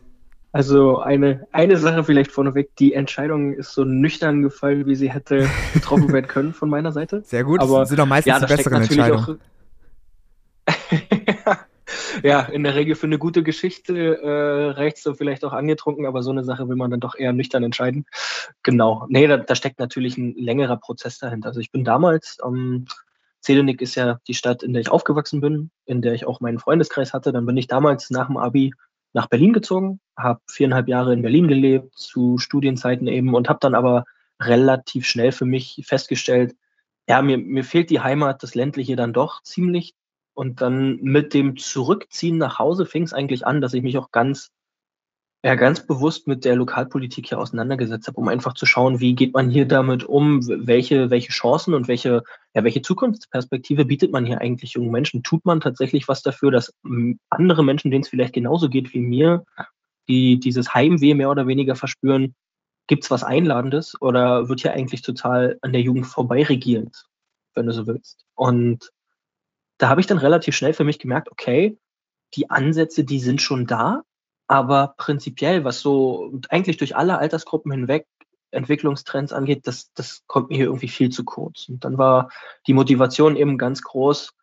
Also 0.51 0.99
eine, 0.99 1.47
eine 1.51 1.77
Sache 1.77 2.03
vielleicht 2.03 2.31
vorneweg, 2.31 2.75
die 2.77 2.93
Entscheidung 2.93 3.53
ist 3.53 3.73
so 3.73 3.83
nüchtern 3.83 4.41
gefallen, 4.41 4.87
wie 4.87 4.95
sie 4.95 5.11
hätte 5.11 5.47
getroffen 5.73 6.11
werden 6.11 6.27
können 6.27 6.53
von 6.53 6.69
meiner 6.69 6.91
Seite. 6.91 7.21
Sehr 7.23 7.43
gut, 7.43 7.61
aber 7.61 7.85
sind 7.85 7.99
doch 7.99 8.07
meistens 8.07 8.33
ja, 8.33 8.39
die 8.39 8.55
besseren 8.55 8.81
Entscheidungen. 8.81 9.39
ja, 12.23 12.41
in 12.41 12.63
der 12.63 12.75
Regel 12.75 12.95
für 12.95 13.07
eine 13.07 13.17
gute 13.17 13.43
Geschichte 13.43 14.21
äh, 14.21 14.71
reicht 14.71 14.97
es 14.97 15.03
so 15.03 15.13
vielleicht 15.13 15.43
auch 15.45 15.53
angetrunken, 15.53 16.05
aber 16.05 16.23
so 16.23 16.31
eine 16.31 16.43
Sache 16.43 16.67
will 16.67 16.75
man 16.75 16.91
dann 16.91 16.99
doch 16.99 17.15
eher 17.15 17.33
nüchtern 17.33 17.63
entscheiden. 17.63 18.05
Genau. 18.63 19.05
Nee, 19.09 19.27
da, 19.27 19.37
da 19.37 19.55
steckt 19.55 19.79
natürlich 19.79 20.17
ein 20.17 20.35
längerer 20.35 20.77
Prozess 20.77 21.19
dahinter. 21.19 21.49
Also 21.49 21.59
ich 21.59 21.71
bin 21.71 21.83
damals, 21.83 22.37
ähm, 22.45 22.85
Zelenik 23.41 23.81
ist 23.81 23.95
ja 23.95 24.19
die 24.27 24.33
Stadt, 24.33 24.63
in 24.63 24.73
der 24.73 24.81
ich 24.81 24.91
aufgewachsen 24.91 25.41
bin, 25.41 25.71
in 25.85 26.01
der 26.01 26.13
ich 26.13 26.25
auch 26.25 26.41
meinen 26.41 26.59
Freundeskreis 26.59 27.13
hatte. 27.13 27.31
Dann 27.31 27.45
bin 27.45 27.57
ich 27.57 27.67
damals 27.67 28.09
nach 28.09 28.27
dem 28.27 28.37
Abi 28.37 28.73
nach 29.13 29.27
Berlin 29.27 29.53
gezogen, 29.53 29.99
habe 30.15 30.41
viereinhalb 30.47 30.87
Jahre 30.87 31.13
in 31.13 31.21
Berlin 31.21 31.47
gelebt, 31.47 31.97
zu 31.97 32.37
Studienzeiten 32.37 33.07
eben, 33.07 33.33
und 33.33 33.49
habe 33.49 33.59
dann 33.59 33.75
aber 33.75 34.05
relativ 34.39 35.05
schnell 35.05 35.31
für 35.31 35.45
mich 35.45 35.81
festgestellt, 35.85 36.55
ja, 37.07 37.23
mir, 37.23 37.39
mir 37.39 37.63
fehlt 37.63 37.89
die 37.89 38.01
Heimat, 38.01 38.43
das 38.43 38.53
ländliche 38.53 38.95
dann 38.95 39.13
doch 39.13 39.41
ziemlich. 39.41 39.95
Und 40.39 40.61
dann 40.61 41.01
mit 41.01 41.33
dem 41.33 41.57
Zurückziehen 41.57 42.37
nach 42.37 42.59
Hause 42.59 42.85
fing 42.85 43.03
es 43.03 43.11
eigentlich 43.11 43.45
an, 43.45 43.59
dass 43.59 43.73
ich 43.73 43.83
mich 43.83 43.97
auch 43.97 44.09
ganz, 44.09 44.51
ja, 45.43 45.55
ganz 45.55 45.85
bewusst 45.85 46.27
mit 46.27 46.45
der 46.45 46.55
Lokalpolitik 46.55 47.27
hier 47.27 47.39
auseinandergesetzt 47.39 48.07
habe, 48.07 48.21
um 48.21 48.29
einfach 48.29 48.53
zu 48.53 48.65
schauen, 48.65 49.01
wie 49.01 49.15
geht 49.15 49.33
man 49.33 49.49
hier 49.49 49.67
damit 49.67 50.05
um, 50.05 50.47
welche, 50.47 51.09
welche 51.09 51.33
Chancen 51.33 51.73
und 51.73 51.89
welche, 51.89 52.23
ja, 52.53 52.63
welche 52.63 52.81
Zukunftsperspektive 52.81 53.83
bietet 53.83 54.13
man 54.13 54.25
hier 54.25 54.39
eigentlich 54.39 54.75
jungen 54.75 54.91
Menschen? 54.91 55.23
Tut 55.23 55.43
man 55.43 55.59
tatsächlich 55.59 56.07
was 56.07 56.21
dafür, 56.21 56.51
dass 56.51 56.73
andere 57.29 57.61
Menschen, 57.65 57.91
denen 57.91 58.03
es 58.03 58.09
vielleicht 58.09 58.33
genauso 58.33 58.69
geht 58.69 58.93
wie 58.93 59.01
mir, 59.01 59.43
die 60.07 60.39
dieses 60.39 60.73
Heimweh 60.73 61.15
mehr 61.15 61.31
oder 61.31 61.47
weniger 61.47 61.75
verspüren, 61.75 62.33
gibt 62.87 63.03
es 63.03 63.11
was 63.11 63.25
Einladendes 63.25 64.01
oder 64.01 64.47
wird 64.47 64.61
hier 64.61 64.71
eigentlich 64.71 65.01
total 65.01 65.57
an 65.63 65.73
der 65.73 65.81
Jugend 65.81 66.07
vorbei 66.07 66.43
regiert, 66.43 67.07
wenn 67.55 67.65
du 67.65 67.73
so 67.73 67.87
willst? 67.87 68.23
Und 68.35 68.89
da 69.79 69.89
habe 69.89 70.01
ich 70.01 70.07
dann 70.07 70.19
relativ 70.19 70.55
schnell 70.55 70.73
für 70.73 70.83
mich 70.83 70.99
gemerkt, 70.99 71.31
okay, 71.31 71.77
die 72.35 72.49
Ansätze, 72.51 73.03
die 73.03 73.19
sind 73.19 73.41
schon 73.41 73.65
da, 73.65 74.03
aber 74.47 74.93
prinzipiell, 74.97 75.63
was 75.63 75.79
so 75.79 76.39
eigentlich 76.49 76.77
durch 76.77 76.95
alle 76.95 77.17
Altersgruppen 77.17 77.71
hinweg 77.71 78.05
Entwicklungstrends 78.51 79.31
angeht, 79.31 79.67
das, 79.67 79.91
das 79.93 80.23
kommt 80.27 80.49
mir 80.49 80.57
hier 80.57 80.65
irgendwie 80.65 80.87
viel 80.87 81.09
zu 81.09 81.23
kurz. 81.23 81.69
Und 81.69 81.85
dann 81.85 81.97
war 81.97 82.29
die 82.67 82.73
Motivation 82.73 83.35
eben 83.35 83.57
ganz 83.57 83.81
groß, 83.81 84.33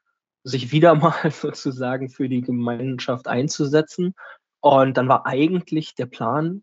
sich 0.44 0.72
wieder 0.72 0.94
mal 0.96 1.30
sozusagen 1.30 2.08
für 2.08 2.28
die 2.28 2.40
Gemeinschaft 2.40 3.28
einzusetzen. 3.28 4.14
Und 4.60 4.96
dann 4.96 5.08
war 5.08 5.26
eigentlich 5.26 5.94
der 5.94 6.06
Plan, 6.06 6.62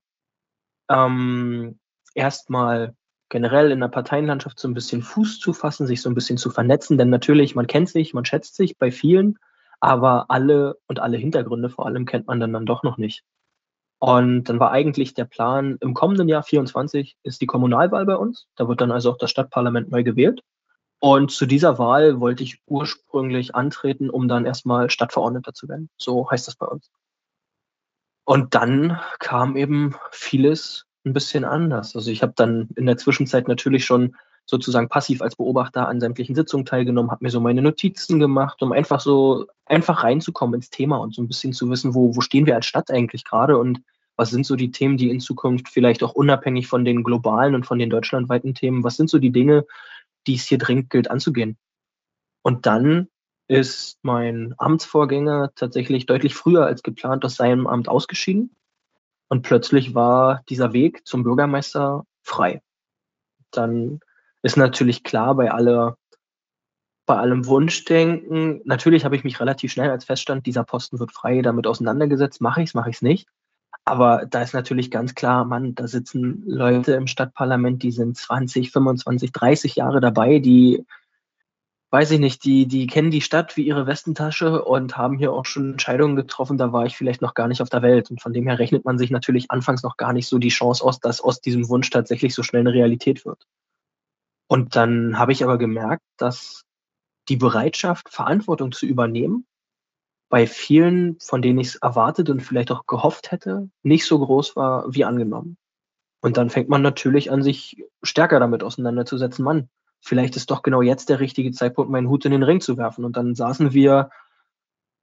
ähm, 0.89 1.79
erstmal 2.15 2.95
generell 3.33 3.71
in 3.71 3.79
der 3.79 3.87
Parteienlandschaft 3.87 4.59
so 4.59 4.67
ein 4.67 4.75
bisschen 4.75 5.01
Fuß 5.01 5.39
zu 5.39 5.53
fassen, 5.53 5.87
sich 5.87 6.03
so 6.03 6.09
ein 6.09 6.13
bisschen 6.13 6.37
zu 6.37 6.51
vernetzen. 6.51 6.99
Denn 6.99 7.09
natürlich, 7.09 7.55
man 7.55 7.65
kennt 7.65 7.89
sich, 7.89 8.13
man 8.13 8.25
schätzt 8.25 8.55
sich 8.55 8.77
bei 8.77 8.91
vielen, 8.91 9.39
aber 9.79 10.27
alle 10.29 10.77
und 10.87 10.99
alle 10.99 11.17
Hintergründe 11.17 11.69
vor 11.69 11.87
allem 11.87 12.05
kennt 12.05 12.27
man 12.27 12.39
dann, 12.39 12.53
dann 12.53 12.67
doch 12.67 12.83
noch 12.83 12.97
nicht. 12.97 13.23
Und 13.97 14.43
dann 14.43 14.59
war 14.59 14.71
eigentlich 14.71 15.15
der 15.15 15.25
Plan, 15.25 15.77
im 15.81 15.95
kommenden 15.95 16.29
Jahr 16.29 16.43
24 16.43 17.17
ist 17.23 17.41
die 17.41 17.47
Kommunalwahl 17.47 18.05
bei 18.05 18.15
uns. 18.15 18.45
Da 18.55 18.67
wird 18.67 18.81
dann 18.81 18.91
also 18.91 19.11
auch 19.11 19.17
das 19.17 19.31
Stadtparlament 19.31 19.89
neu 19.89 20.03
gewählt. 20.03 20.41
Und 20.99 21.31
zu 21.31 21.47
dieser 21.47 21.79
Wahl 21.79 22.19
wollte 22.19 22.43
ich 22.43 22.61
ursprünglich 22.67 23.55
antreten, 23.55 24.11
um 24.11 24.27
dann 24.27 24.45
erstmal 24.45 24.91
Stadtverordneter 24.91 25.53
zu 25.53 25.67
werden. 25.67 25.89
So 25.97 26.29
heißt 26.29 26.47
das 26.47 26.55
bei 26.55 26.67
uns. 26.67 26.91
Und 28.25 28.53
dann 28.53 28.99
kam 29.17 29.57
eben 29.57 29.95
vieles 30.11 30.85
ein 31.05 31.13
bisschen 31.13 31.43
anders. 31.45 31.95
Also 31.95 32.11
ich 32.11 32.21
habe 32.21 32.33
dann 32.35 32.69
in 32.75 32.85
der 32.85 32.97
Zwischenzeit 32.97 33.47
natürlich 33.47 33.85
schon 33.85 34.15
sozusagen 34.45 34.89
passiv 34.89 35.21
als 35.21 35.35
Beobachter 35.35 35.87
an 35.87 35.99
sämtlichen 35.99 36.35
Sitzungen 36.35 36.65
teilgenommen, 36.65 37.11
habe 37.11 37.23
mir 37.23 37.31
so 37.31 37.39
meine 37.39 37.61
Notizen 37.61 38.19
gemacht, 38.19 38.61
um 38.61 38.71
einfach 38.71 38.99
so 38.99 39.45
einfach 39.65 40.03
reinzukommen 40.03 40.55
ins 40.55 40.69
Thema 40.69 40.97
und 40.97 41.13
so 41.15 41.21
ein 41.21 41.27
bisschen 41.27 41.53
zu 41.53 41.69
wissen, 41.69 41.93
wo, 41.95 42.15
wo 42.15 42.21
stehen 42.21 42.45
wir 42.45 42.55
als 42.55 42.65
Stadt 42.65 42.91
eigentlich 42.91 43.23
gerade 43.23 43.57
und 43.57 43.81
was 44.15 44.29
sind 44.29 44.45
so 44.45 44.55
die 44.55 44.71
Themen, 44.71 44.97
die 44.97 45.09
in 45.09 45.19
Zukunft 45.19 45.69
vielleicht 45.69 46.03
auch 46.03 46.13
unabhängig 46.13 46.67
von 46.67 46.85
den 46.85 47.03
globalen 47.03 47.55
und 47.55 47.65
von 47.65 47.79
den 47.79 47.89
deutschlandweiten 47.89 48.53
Themen, 48.53 48.83
was 48.83 48.97
sind 48.97 49.09
so 49.09 49.17
die 49.17 49.31
Dinge, 49.31 49.65
die 50.27 50.35
es 50.35 50.45
hier 50.45 50.57
dringend 50.57 50.89
gilt 50.89 51.09
anzugehen. 51.09 51.57
Und 52.43 52.65
dann 52.65 53.07
ist 53.47 53.97
mein 54.03 54.53
Amtsvorgänger 54.57 55.51
tatsächlich 55.55 56.05
deutlich 56.05 56.35
früher 56.35 56.65
als 56.65 56.83
geplant 56.83 57.25
aus 57.25 57.35
seinem 57.35 57.67
Amt 57.67 57.89
ausgeschieden. 57.89 58.55
Und 59.33 59.41
plötzlich 59.41 59.95
war 59.95 60.43
dieser 60.47 60.73
Weg 60.73 61.07
zum 61.07 61.23
Bürgermeister 61.23 62.05
frei. 62.21 62.61
dann 63.49 63.99
ist 64.43 64.57
natürlich 64.57 65.03
klar 65.03 65.33
bei 65.33 65.49
aller 65.51 65.97
bei 67.07 67.15
allem 67.15 67.47
Wunschdenken, 67.47 68.61
natürlich 68.63 69.05
habe 69.05 69.15
ich 69.15 69.23
mich 69.23 69.39
relativ 69.39 69.71
schnell 69.71 69.89
als 69.89 70.05
Feststand, 70.05 70.45
dieser 70.45 70.63
Posten 70.63 70.99
wird 70.99 71.13
frei, 71.13 71.41
damit 71.41 71.65
auseinandergesetzt, 71.65 72.41
mache 72.41 72.61
ich 72.61 72.69
es, 72.69 72.73
mache 72.75 72.91
ich 72.91 72.97
es 72.97 73.01
nicht. 73.01 73.27
Aber 73.85 74.27
da 74.29 74.43
ist 74.43 74.53
natürlich 74.53 74.91
ganz 74.91 75.15
klar, 75.15 75.45
Mann, 75.45 75.73
da 75.73 75.87
sitzen 75.87 76.43
Leute 76.45 76.93
im 76.93 77.07
Stadtparlament, 77.07 77.81
die 77.81 77.91
sind 77.91 78.15
20, 78.15 78.69
25, 78.69 79.31
30 79.31 79.77
Jahre 79.77 79.99
dabei, 79.99 80.37
die, 80.37 80.85
weiß 81.93 82.09
ich 82.09 82.19
nicht, 82.19 82.43
die, 82.43 82.65
die 82.65 82.87
kennen 82.87 83.11
die 83.11 83.21
Stadt 83.21 83.55
wie 83.55 83.67
ihre 83.67 83.85
Westentasche 83.85 84.65
und 84.65 84.97
haben 84.97 85.19
hier 85.19 85.31
auch 85.31 85.45
schon 85.45 85.73
Entscheidungen 85.73 86.15
getroffen, 86.15 86.57
da 86.57 86.73
war 86.73 86.87
ich 86.87 86.97
vielleicht 86.97 87.21
noch 87.21 87.35
gar 87.35 87.47
nicht 87.47 87.61
auf 87.61 87.69
der 87.69 87.83
Welt. 87.83 88.09
Und 88.09 88.19
von 88.19 88.33
dem 88.33 88.47
her 88.47 88.57
rechnet 88.57 88.83
man 88.83 88.97
sich 88.97 89.11
natürlich 89.11 89.51
anfangs 89.51 89.83
noch 89.83 89.95
gar 89.95 90.11
nicht 90.11 90.27
so 90.27 90.39
die 90.39 90.49
Chance 90.49 90.83
aus, 90.83 90.99
dass 90.99 91.21
aus 91.21 91.39
diesem 91.39 91.69
Wunsch 91.69 91.91
tatsächlich 91.91 92.33
so 92.33 92.41
schnell 92.41 92.61
eine 92.61 92.73
Realität 92.73 93.25
wird. 93.25 93.45
Und 94.47 94.75
dann 94.75 95.19
habe 95.19 95.33
ich 95.33 95.43
aber 95.43 95.59
gemerkt, 95.59 96.01
dass 96.17 96.63
die 97.29 97.37
Bereitschaft, 97.37 98.09
Verantwortung 98.09 98.71
zu 98.71 98.87
übernehmen, 98.87 99.45
bei 100.29 100.47
vielen, 100.47 101.19
von 101.19 101.43
denen 101.43 101.59
ich 101.59 101.67
es 101.67 101.75
erwartet 101.75 102.27
und 102.31 102.41
vielleicht 102.41 102.71
auch 102.71 102.87
gehofft 102.87 103.31
hätte, 103.31 103.69
nicht 103.83 104.07
so 104.07 104.17
groß 104.17 104.55
war 104.55 104.91
wie 104.91 105.05
angenommen. 105.05 105.57
Und 106.21 106.37
dann 106.37 106.49
fängt 106.49 106.69
man 106.69 106.81
natürlich 106.81 107.29
an, 107.29 107.43
sich 107.43 107.85
stärker 108.01 108.39
damit 108.39 108.63
auseinanderzusetzen. 108.63 109.45
Mann, 109.45 109.69
vielleicht 110.03 110.35
ist 110.35 110.51
doch 110.51 110.61
genau 110.61 110.81
jetzt 110.81 111.09
der 111.09 111.19
richtige 111.19 111.51
Zeitpunkt, 111.51 111.91
meinen 111.91 112.09
Hut 112.09 112.25
in 112.25 112.31
den 112.31 112.43
Ring 112.43 112.61
zu 112.61 112.77
werfen. 112.77 113.05
Und 113.05 113.17
dann 113.17 113.35
saßen 113.35 113.73
wir, 113.73 114.09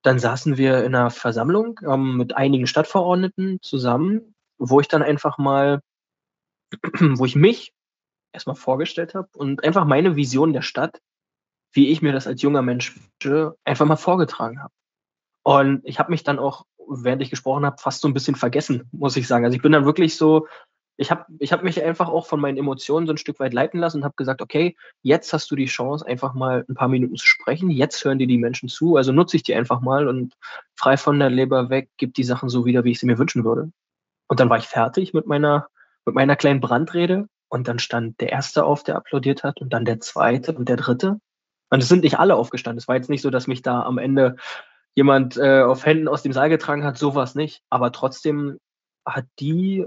dann 0.02 0.19
saßen 0.19 0.57
wir 0.57 0.85
in 0.85 0.95
einer 0.95 1.11
Versammlung 1.11 1.80
ähm, 1.87 2.16
mit 2.16 2.37
einigen 2.37 2.66
Stadtverordneten 2.66 3.59
zusammen, 3.62 4.35
wo 4.59 4.80
ich 4.80 4.88
dann 4.88 5.02
einfach 5.02 5.38
mal, 5.38 5.80
wo 7.00 7.25
ich 7.25 7.37
mich 7.37 7.73
erstmal 8.33 8.57
vorgestellt 8.57 9.14
habe 9.14 9.28
und 9.35 9.64
einfach 9.64 9.85
meine 9.85 10.16
Vision 10.16 10.52
der 10.52 10.62
Stadt 10.62 11.00
wie 11.73 11.88
ich 11.88 12.02
mir 12.02 12.12
das 12.12 12.26
als 12.26 12.42
junger 12.42 12.62
Mensch 12.62 12.99
einfach 13.64 13.87
mal 13.87 13.97
vorgetragen 13.97 14.62
habe. 14.62 14.73
Und 15.42 15.83
ich 15.85 15.99
habe 15.99 16.11
mich 16.11 16.25
dann 16.25 16.38
auch, 16.38 16.66
während 16.88 17.23
ich 17.23 17.30
gesprochen 17.30 17.64
habe, 17.64 17.78
fast 17.78 18.02
so 18.02 18.09
ein 18.09 18.14
bisschen 18.14 18.35
vergessen, 18.35 18.88
muss 18.92 19.16
ich 19.16 19.26
sagen. 19.26 19.45
Also 19.45 19.57
ich 19.57 19.62
bin 19.62 19.73
dann 19.73 19.85
wirklich 19.85 20.16
so, 20.16 20.47
ich 21.00 21.11
habe 21.11 21.25
ich 21.38 21.50
hab 21.50 21.62
mich 21.62 21.83
einfach 21.83 22.11
auch 22.11 22.26
von 22.26 22.40
meinen 22.40 22.59
Emotionen 22.59 23.07
so 23.07 23.14
ein 23.14 23.16
Stück 23.16 23.40
weit 23.40 23.54
leiten 23.54 23.80
lassen 23.80 23.99
und 23.99 24.04
habe 24.04 24.16
gesagt, 24.19 24.42
okay, 24.42 24.76
jetzt 25.00 25.33
hast 25.33 25.50
du 25.50 25.57
die 25.57 25.64
Chance, 25.64 26.07
einfach 26.07 26.35
mal 26.35 26.66
ein 26.69 26.75
paar 26.75 26.88
Minuten 26.88 27.16
zu 27.16 27.26
sprechen. 27.26 27.71
Jetzt 27.71 28.04
hören 28.04 28.19
dir 28.19 28.26
die 28.26 28.37
Menschen 28.37 28.69
zu, 28.69 28.97
also 28.97 29.11
nutze 29.11 29.38
ich 29.38 29.42
die 29.42 29.54
einfach 29.54 29.80
mal 29.80 30.09
und 30.09 30.35
frei 30.76 30.99
von 30.99 31.19
der 31.19 31.30
Leber 31.30 31.71
weg, 31.71 31.88
gib 31.97 32.12
die 32.12 32.23
Sachen 32.23 32.50
so 32.50 32.66
wieder, 32.66 32.85
wie 32.85 32.90
ich 32.90 33.00
sie 33.00 33.07
mir 33.07 33.19
wünschen 33.19 33.45
würde. 33.45 33.73
Und 34.28 34.40
dann 34.40 34.50
war 34.50 34.59
ich 34.59 34.66
fertig 34.66 35.14
mit 35.14 35.26
meiner, 35.26 35.69
mit 36.04 36.14
meiner 36.14 36.37
kleinen 36.37 36.61
Brandrede 36.61 37.28
und 37.49 37.66
dann 37.66 37.78
stand 37.78 38.21
der 38.21 38.30
Erste 38.30 38.64
auf, 38.66 38.83
der 38.85 38.97
applaudiert 38.97 39.42
hat 39.42 39.62
und 39.62 39.73
dann 39.73 39.87
der 39.87 40.00
Zweite 40.00 40.52
und 40.52 40.69
der 40.69 40.76
Dritte. 40.76 41.19
Und 41.71 41.83
es 41.83 41.88
sind 41.88 42.04
nicht 42.04 42.19
alle 42.19 42.37
aufgestanden. 42.37 42.76
Es 42.76 42.88
war 42.88 42.97
jetzt 42.97 43.09
nicht 43.09 43.23
so, 43.23 43.30
dass 43.30 43.47
mich 43.47 43.62
da 43.62 43.85
am 43.85 43.97
Ende 43.97 44.37
jemand 44.95 45.38
äh, 45.38 45.62
auf 45.62 45.87
Händen 45.87 46.09
aus 46.09 46.23
dem 46.23 46.35
Saal 46.35 46.50
getragen 46.50 46.85
hat, 46.85 46.99
sowas 46.99 47.35
nicht. 47.35 47.62
Aber 47.71 47.90
trotzdem 47.90 48.59
hat 49.07 49.25
die, 49.38 49.87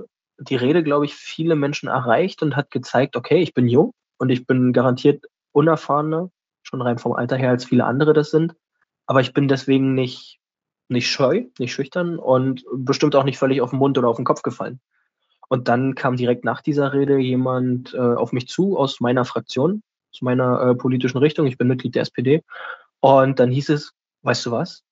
die 0.49 0.55
Rede, 0.55 0.83
glaube 0.83 1.05
ich, 1.05 1.15
viele 1.15 1.55
Menschen 1.55 1.89
erreicht 1.89 2.41
und 2.41 2.55
hat 2.55 2.71
gezeigt, 2.71 3.15
okay, 3.15 3.41
ich 3.41 3.53
bin 3.53 3.67
jung 3.67 3.93
und 4.17 4.29
ich 4.29 4.45
bin 4.45 4.73
garantiert 4.73 5.25
unerfahrener, 5.51 6.29
schon 6.63 6.81
rein 6.81 6.97
vom 6.97 7.13
Alter 7.13 7.37
her, 7.37 7.49
als 7.49 7.65
viele 7.65 7.85
andere 7.85 8.13
das 8.13 8.31
sind. 8.31 8.55
Aber 9.05 9.21
ich 9.21 9.33
bin 9.33 9.47
deswegen 9.47 9.93
nicht, 9.93 10.39
nicht 10.87 11.09
scheu, 11.09 11.45
nicht 11.59 11.73
schüchtern 11.73 12.17
und 12.17 12.65
bestimmt 12.73 13.15
auch 13.15 13.23
nicht 13.23 13.37
völlig 13.37 13.61
auf 13.61 13.71
den 13.71 13.79
Mund 13.79 13.97
oder 13.97 14.07
auf 14.07 14.17
den 14.17 14.25
Kopf 14.25 14.41
gefallen. 14.41 14.79
Und 15.49 15.67
dann 15.67 15.95
kam 15.95 16.15
direkt 16.15 16.45
nach 16.45 16.61
dieser 16.61 16.93
Rede 16.93 17.17
jemand 17.17 17.93
äh, 17.93 17.97
auf 17.97 18.31
mich 18.31 18.47
zu 18.47 18.77
aus 18.77 18.99
meiner 18.99 19.25
Fraktion, 19.25 19.83
zu 20.11 20.25
meiner 20.25 20.61
äh, 20.61 20.75
politischen 20.75 21.17
Richtung. 21.17 21.47
Ich 21.47 21.57
bin 21.57 21.67
Mitglied 21.67 21.95
der 21.95 22.03
SPD. 22.03 22.43
Und 23.01 23.39
dann 23.39 23.51
hieß 23.51 23.69
es, 23.69 23.91
weißt 24.21 24.45
du 24.45 24.51
was? 24.51 24.83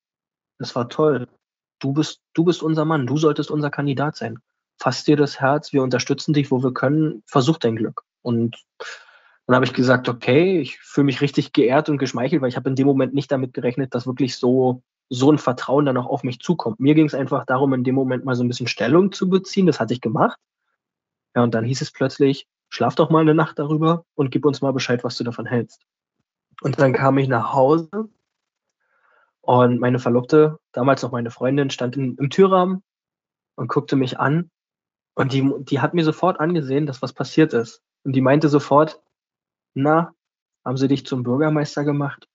Das 0.60 0.76
war 0.76 0.90
toll. 0.90 1.28
Du 1.80 1.94
bist, 1.94 2.20
du 2.34 2.44
bist 2.44 2.62
unser 2.62 2.86
Mann. 2.86 3.08
Du 3.08 3.18
solltest 3.18 3.50
unser 3.50 3.72
Kandidat 3.72 4.18
sein. 4.18 4.40
Fass 4.82 5.04
dir 5.04 5.16
das 5.16 5.40
Herz. 5.40 5.74
Wir 5.74 5.84
unterstützen 5.84 6.34
dich, 6.34 6.50
wo 6.50 6.64
wir 6.64 6.74
können. 6.74 7.22
Versuch 7.28 7.60
dein 7.60 7.76
Glück. 7.76 8.02
Und 8.24 8.58
dann 9.46 9.56
habe 9.56 9.66
ich 9.66 9.74
gesagt, 9.74 10.10
okay, 10.10 10.60
ich 10.60 10.80
fühle 10.80 11.06
mich 11.06 11.22
richtig 11.22 11.54
geehrt 11.54 11.88
und 11.88 12.00
geschmeichelt, 12.00 12.42
weil 12.42 12.50
ich 12.50 12.56
habe 12.56 12.68
in 12.68 12.76
dem 12.76 12.88
Moment 12.88 13.14
nicht 13.14 13.32
damit 13.32 13.54
gerechnet, 13.54 13.94
dass 13.94 14.08
wirklich 14.08 14.38
so 14.38 14.82
so 15.14 15.32
ein 15.32 15.38
Vertrauen 15.38 15.86
dann 15.86 15.98
auch 15.98 16.08
auf 16.08 16.24
mich 16.24 16.40
zukommt. 16.40 16.80
Mir 16.80 16.96
ging 16.96 17.06
es 17.06 17.14
einfach 17.14 17.46
darum, 17.46 17.74
in 17.74 17.84
dem 17.84 17.94
Moment 17.94 18.26
mal 18.26 18.34
so 18.34 18.44
ein 18.44 18.48
bisschen 18.48 18.68
Stellung 18.68 19.12
zu 19.12 19.30
beziehen. 19.30 19.68
Das 19.68 19.80
hatte 19.80 19.94
ich 19.94 20.02
gemacht. 20.02 20.40
Ja, 21.36 21.44
und 21.44 21.54
dann 21.54 21.66
hieß 21.66 21.82
es 21.82 21.92
plötzlich, 21.92 22.48
schlaf 22.70 22.96
doch 22.96 23.12
mal 23.12 23.20
eine 23.20 23.36
Nacht 23.36 23.60
darüber 23.60 24.06
und 24.16 24.32
gib 24.32 24.46
uns 24.46 24.62
mal 24.62 24.72
Bescheid, 24.72 25.04
was 25.04 25.18
du 25.18 25.24
davon 25.26 25.46
hältst. 25.46 25.82
Und 26.62 26.80
dann 26.80 26.94
kam 26.94 27.20
ich 27.20 27.28
nach 27.28 27.54
Hause 27.54 28.10
und 29.42 29.80
meine 29.80 30.00
Verlobte, 30.00 30.58
damals 30.72 31.04
noch 31.04 31.12
meine 31.12 31.30
Freundin, 31.30 31.70
stand 31.70 31.98
in, 31.98 32.16
im 32.16 32.30
Türrahmen 32.30 32.82
und 33.56 33.68
guckte 33.68 33.98
mich 33.98 34.18
an. 34.18 34.50
Und 35.16 35.34
die, 35.34 35.50
die 35.60 35.80
hat 35.80 35.94
mir 35.94 36.04
sofort 36.04 36.40
angesehen, 36.40 36.86
dass 36.86 37.02
was 37.02 37.14
passiert 37.14 37.54
ist. 37.54 37.82
Und 38.04 38.14
die 38.14 38.22
meinte 38.22 38.50
sofort, 38.50 39.02
na, 39.74 40.14
haben 40.66 40.78
sie 40.78 40.88
dich 40.88 41.06
zum 41.06 41.24
Bürgermeister 41.24 41.84
gemacht? 41.84 42.28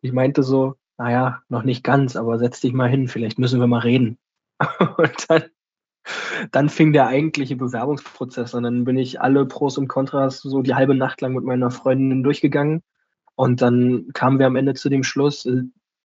Ich 0.00 0.12
meinte 0.12 0.42
so, 0.42 0.74
naja, 0.98 1.42
noch 1.48 1.62
nicht 1.62 1.84
ganz, 1.84 2.16
aber 2.16 2.38
setz 2.38 2.60
dich 2.60 2.72
mal 2.72 2.88
hin, 2.88 3.08
vielleicht 3.08 3.38
müssen 3.38 3.60
wir 3.60 3.66
mal 3.66 3.80
reden. 3.80 4.18
Und 4.96 5.14
dann 5.28 5.44
dann 6.50 6.68
fing 6.68 6.92
der 6.92 7.06
eigentliche 7.06 7.56
Bewerbungsprozess 7.56 8.54
an. 8.54 8.64
Dann 8.64 8.84
bin 8.84 8.98
ich 8.98 9.20
alle 9.20 9.46
Pros 9.46 9.78
und 9.78 9.88
Kontras 9.88 10.40
so 10.40 10.62
die 10.62 10.74
halbe 10.74 10.94
Nacht 10.94 11.20
lang 11.20 11.34
mit 11.34 11.44
meiner 11.44 11.70
Freundin 11.70 12.22
durchgegangen. 12.22 12.82
Und 13.34 13.62
dann 13.62 14.08
kamen 14.12 14.38
wir 14.38 14.46
am 14.46 14.56
Ende 14.56 14.74
zu 14.74 14.88
dem 14.88 15.02
Schluss, 15.02 15.46
äh, 15.46 15.62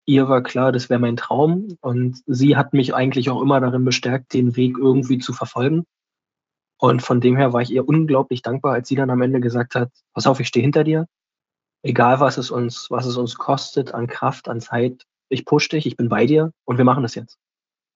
ihr 0.05 0.27
war 0.27 0.41
klar, 0.41 0.71
das 0.71 0.89
wäre 0.89 0.99
mein 0.99 1.17
Traum. 1.17 1.77
Und 1.81 2.21
sie 2.25 2.55
hat 2.55 2.73
mich 2.73 2.95
eigentlich 2.95 3.29
auch 3.29 3.41
immer 3.41 3.59
darin 3.59 3.85
bestärkt, 3.85 4.33
den 4.33 4.55
Weg 4.55 4.77
irgendwie 4.77 5.19
zu 5.19 5.33
verfolgen. 5.33 5.85
Und 6.81 7.03
von 7.03 7.21
dem 7.21 7.37
her 7.37 7.53
war 7.53 7.61
ich 7.61 7.69
ihr 7.69 7.87
unglaublich 7.87 8.41
dankbar, 8.41 8.73
als 8.73 8.87
sie 8.87 8.95
dann 8.95 9.11
am 9.11 9.21
Ende 9.21 9.39
gesagt 9.39 9.75
hat, 9.75 9.91
pass 10.15 10.25
auf, 10.25 10.39
ich 10.39 10.47
stehe 10.47 10.63
hinter 10.63 10.83
dir. 10.83 11.05
Egal 11.83 12.19
was 12.19 12.37
es 12.39 12.49
uns, 12.49 12.89
was 12.89 13.05
es 13.05 13.17
uns 13.17 13.35
kostet 13.35 13.93
an 13.93 14.07
Kraft, 14.07 14.49
an 14.49 14.61
Zeit, 14.61 15.05
ich 15.29 15.45
push 15.45 15.69
dich, 15.69 15.85
ich 15.85 15.95
bin 15.95 16.09
bei 16.09 16.25
dir 16.25 16.51
und 16.65 16.79
wir 16.79 16.83
machen 16.83 17.03
das 17.03 17.13
jetzt. 17.13 17.37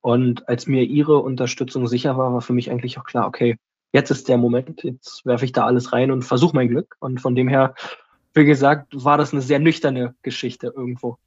Und 0.02 0.48
als 0.48 0.68
mir 0.68 0.84
ihre 0.84 1.18
Unterstützung 1.18 1.88
sicher 1.88 2.16
war, 2.16 2.32
war 2.32 2.42
für 2.42 2.54
mich 2.54 2.70
eigentlich 2.70 3.00
auch 3.00 3.06
klar, 3.06 3.28
okay, 3.28 3.58
jetzt 3.92 4.12
ist 4.12 4.30
der 4.30 4.38
Moment, 4.38 4.84
jetzt 4.84 5.26
werfe 5.26 5.46
ich 5.46 5.52
da 5.52 5.66
alles 5.66 5.92
rein 5.92 6.12
und 6.12 6.22
versuche 6.22 6.56
mein 6.56 6.70
Glück. 6.70 6.96
Und 7.00 7.20
von 7.20 7.34
dem 7.34 7.48
her, 7.48 7.74
wie 8.36 8.46
gesagt, 8.46 9.04
war 9.04 9.18
das 9.18 9.34
eine 9.34 9.42
sehr 9.42 9.58
nüchterne 9.58 10.14
Geschichte 10.22 10.68
irgendwo. 10.68 11.18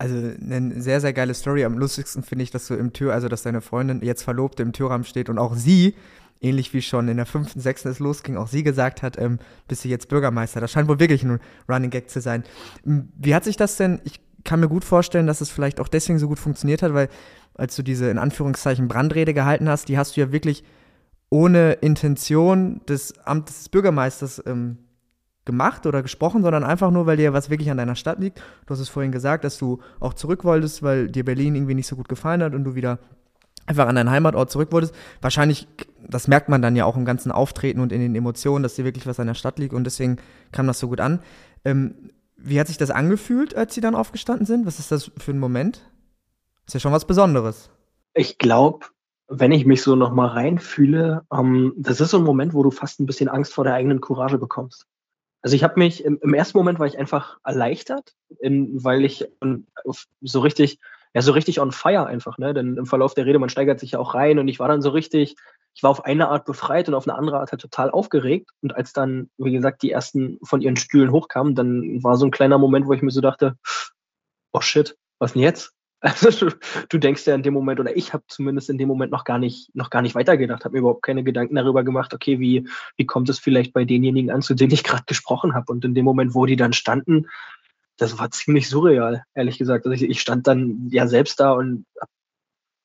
Also 0.00 0.16
eine 0.16 0.80
sehr, 0.80 0.98
sehr 1.02 1.12
geile 1.12 1.34
Story. 1.34 1.62
Am 1.62 1.76
lustigsten 1.76 2.22
finde 2.22 2.42
ich, 2.42 2.50
dass 2.50 2.66
du 2.66 2.74
im 2.74 2.94
Tür, 2.94 3.12
also 3.12 3.28
dass 3.28 3.42
deine 3.42 3.60
Freundin 3.60 4.00
jetzt 4.00 4.22
Verlobte 4.22 4.62
im 4.62 4.72
Türrahmen 4.72 5.04
steht 5.04 5.28
und 5.28 5.36
auch 5.36 5.54
sie, 5.54 5.94
ähnlich 6.40 6.72
wie 6.72 6.80
schon 6.80 7.06
in 7.08 7.18
der 7.18 7.26
fünften, 7.26 7.60
sechsten 7.60 7.88
es 7.88 7.98
losging, 7.98 8.38
auch 8.38 8.48
sie 8.48 8.62
gesagt 8.62 9.02
hat, 9.02 9.18
ähm, 9.18 9.38
bist 9.68 9.84
du 9.84 9.88
jetzt 9.88 10.08
Bürgermeister. 10.08 10.58
Das 10.58 10.70
scheint 10.70 10.88
wohl 10.88 11.00
wirklich 11.00 11.22
ein 11.22 11.38
Running 11.68 11.90
Gag 11.90 12.08
zu 12.08 12.22
sein. 12.22 12.44
Wie 12.82 13.34
hat 13.34 13.44
sich 13.44 13.58
das 13.58 13.76
denn, 13.76 14.00
ich 14.04 14.22
kann 14.42 14.60
mir 14.60 14.70
gut 14.70 14.86
vorstellen, 14.86 15.26
dass 15.26 15.42
es 15.42 15.50
vielleicht 15.50 15.80
auch 15.80 15.88
deswegen 15.88 16.18
so 16.18 16.28
gut 16.28 16.38
funktioniert 16.38 16.82
hat, 16.82 16.94
weil 16.94 17.10
als 17.52 17.76
du 17.76 17.82
diese 17.82 18.08
in 18.08 18.16
Anführungszeichen 18.16 18.88
Brandrede 18.88 19.34
gehalten 19.34 19.68
hast, 19.68 19.90
die 19.90 19.98
hast 19.98 20.16
du 20.16 20.22
ja 20.22 20.32
wirklich 20.32 20.64
ohne 21.28 21.72
Intention 21.72 22.80
des 22.88 23.18
Amtes 23.26 23.58
des 23.58 23.68
Bürgermeisters 23.68 24.42
ähm, 24.46 24.78
gemacht 25.44 25.86
oder 25.86 26.02
gesprochen, 26.02 26.42
sondern 26.42 26.64
einfach 26.64 26.90
nur, 26.90 27.06
weil 27.06 27.16
dir 27.16 27.32
was 27.32 27.50
wirklich 27.50 27.70
an 27.70 27.78
deiner 27.78 27.96
Stadt 27.96 28.18
liegt. 28.20 28.38
Du 28.66 28.72
hast 28.72 28.80
es 28.80 28.88
vorhin 28.88 29.12
gesagt, 29.12 29.44
dass 29.44 29.58
du 29.58 29.80
auch 29.98 30.14
zurück 30.14 30.44
wolltest, 30.44 30.82
weil 30.82 31.08
dir 31.08 31.24
Berlin 31.24 31.54
irgendwie 31.54 31.74
nicht 31.74 31.86
so 31.86 31.96
gut 31.96 32.08
gefallen 32.08 32.42
hat 32.42 32.54
und 32.54 32.64
du 32.64 32.74
wieder 32.74 32.98
einfach 33.66 33.86
an 33.86 33.94
deinen 33.94 34.10
Heimatort 34.10 34.50
zurück 34.50 34.72
wolltest. 34.72 34.94
Wahrscheinlich, 35.20 35.66
das 36.06 36.28
merkt 36.28 36.48
man 36.48 36.60
dann 36.60 36.76
ja 36.76 36.84
auch 36.84 36.96
im 36.96 37.04
ganzen 37.04 37.32
Auftreten 37.32 37.80
und 37.80 37.92
in 37.92 38.00
den 38.00 38.14
Emotionen, 38.14 38.62
dass 38.62 38.74
dir 38.74 38.84
wirklich 38.84 39.06
was 39.06 39.20
an 39.20 39.28
der 39.28 39.34
Stadt 39.34 39.58
liegt 39.58 39.74
und 39.74 39.84
deswegen 39.84 40.18
kam 40.52 40.66
das 40.66 40.78
so 40.78 40.88
gut 40.88 41.00
an. 41.00 41.20
Ähm, 41.64 42.10
wie 42.36 42.58
hat 42.58 42.68
sich 42.68 42.78
das 42.78 42.90
angefühlt, 42.90 43.54
als 43.54 43.74
sie 43.74 43.80
dann 43.80 43.94
aufgestanden 43.94 44.46
sind? 44.46 44.66
Was 44.66 44.78
ist 44.78 44.90
das 44.90 45.10
für 45.18 45.32
ein 45.32 45.38
Moment? 45.38 45.82
Ist 46.66 46.74
ja 46.74 46.80
schon 46.80 46.92
was 46.92 47.06
Besonderes. 47.06 47.70
Ich 48.14 48.38
glaube, 48.38 48.86
wenn 49.28 49.52
ich 49.52 49.66
mich 49.66 49.82
so 49.82 49.94
nochmal 49.94 50.28
reinfühle, 50.28 51.22
ähm, 51.32 51.72
das 51.76 52.00
ist 52.00 52.10
so 52.10 52.18
ein 52.18 52.24
Moment, 52.24 52.54
wo 52.54 52.62
du 52.62 52.70
fast 52.70 53.00
ein 53.00 53.06
bisschen 53.06 53.28
Angst 53.28 53.54
vor 53.54 53.64
der 53.64 53.74
eigenen 53.74 54.00
Courage 54.00 54.38
bekommst. 54.38 54.86
Also 55.42 55.56
ich 55.56 55.64
habe 55.64 55.78
mich, 55.78 56.04
im, 56.04 56.18
im, 56.22 56.34
ersten 56.34 56.58
Moment 56.58 56.78
war 56.78 56.86
ich 56.86 56.98
einfach 56.98 57.38
erleichtert, 57.44 58.14
in, 58.40 58.84
weil 58.84 59.04
ich 59.04 59.26
so 60.20 60.40
richtig, 60.40 60.78
ja, 61.14 61.22
so 61.22 61.32
richtig 61.32 61.60
on 61.60 61.72
fire 61.72 62.06
einfach, 62.06 62.38
ne? 62.38 62.52
Denn 62.52 62.76
im 62.76 62.86
Verlauf 62.86 63.14
der 63.14 63.26
Rede, 63.26 63.38
man 63.38 63.48
steigert 63.48 63.80
sich 63.80 63.92
ja 63.92 63.98
auch 63.98 64.14
rein 64.14 64.38
und 64.38 64.48
ich 64.48 64.60
war 64.60 64.68
dann 64.68 64.82
so 64.82 64.90
richtig, 64.90 65.36
ich 65.74 65.82
war 65.82 65.90
auf 65.90 66.04
eine 66.04 66.28
Art 66.28 66.44
befreit 66.44 66.88
und 66.88 66.94
auf 66.94 67.08
eine 67.08 67.16
andere 67.16 67.40
Art 67.40 67.52
halt 67.52 67.60
total 67.60 67.90
aufgeregt. 67.90 68.50
Und 68.60 68.76
als 68.76 68.92
dann, 68.92 69.30
wie 69.38 69.52
gesagt, 69.52 69.82
die 69.82 69.90
ersten 69.90 70.38
von 70.42 70.60
ihren 70.60 70.76
Stühlen 70.76 71.10
hochkamen, 71.10 71.54
dann 71.54 72.02
war 72.02 72.16
so 72.16 72.26
ein 72.26 72.30
kleiner 72.30 72.58
Moment, 72.58 72.86
wo 72.86 72.92
ich 72.92 73.02
mir 73.02 73.10
so 73.10 73.20
dachte, 73.20 73.56
oh 74.52 74.60
shit, 74.60 74.96
was 75.18 75.32
denn 75.32 75.42
jetzt? 75.42 75.72
Also 76.02 76.48
du, 76.88 76.98
denkst 76.98 77.26
ja 77.26 77.34
in 77.34 77.42
dem 77.42 77.52
Moment, 77.52 77.78
oder 77.78 77.94
ich 77.94 78.14
habe 78.14 78.24
zumindest 78.26 78.70
in 78.70 78.78
dem 78.78 78.88
Moment 78.88 79.12
noch 79.12 79.24
gar 79.24 79.38
nicht, 79.38 79.74
noch 79.74 79.90
gar 79.90 80.00
nicht 80.00 80.14
weitergedacht, 80.14 80.64
habe 80.64 80.72
mir 80.72 80.78
überhaupt 80.78 81.02
keine 81.02 81.22
Gedanken 81.22 81.56
darüber 81.56 81.84
gemacht, 81.84 82.14
okay, 82.14 82.40
wie, 82.40 82.66
wie 82.96 83.04
kommt 83.04 83.28
es 83.28 83.38
vielleicht 83.38 83.74
bei 83.74 83.84
denjenigen 83.84 84.30
an, 84.30 84.40
zu 84.40 84.54
denen 84.54 84.72
ich 84.72 84.82
gerade 84.82 85.04
gesprochen 85.06 85.54
habe. 85.54 85.70
Und 85.70 85.84
in 85.84 85.94
dem 85.94 86.06
Moment, 86.06 86.34
wo 86.34 86.46
die 86.46 86.56
dann 86.56 86.72
standen, 86.72 87.26
das 87.98 88.18
war 88.18 88.30
ziemlich 88.30 88.68
surreal, 88.68 89.24
ehrlich 89.34 89.58
gesagt. 89.58 89.84
Also 89.84 89.94
ich, 89.94 90.08
ich 90.08 90.22
stand 90.22 90.46
dann 90.46 90.88
ja 90.90 91.06
selbst 91.06 91.38
da 91.38 91.52
und 91.52 91.84
habe 92.00 92.10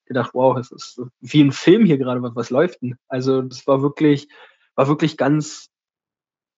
gedacht, 0.07 0.31
wow, 0.33 0.57
es 0.57 0.71
ist 0.71 1.01
wie 1.21 1.41
ein 1.41 1.53
Film 1.53 1.85
hier 1.85 1.97
gerade, 1.97 2.21
was, 2.21 2.35
was 2.35 2.49
läuft 2.49 2.81
denn? 2.81 2.97
Also 3.07 3.41
das 3.41 3.65
war 3.65 3.81
wirklich, 3.81 4.27
war 4.75 4.89
wirklich 4.89 5.15
ganz, 5.15 5.69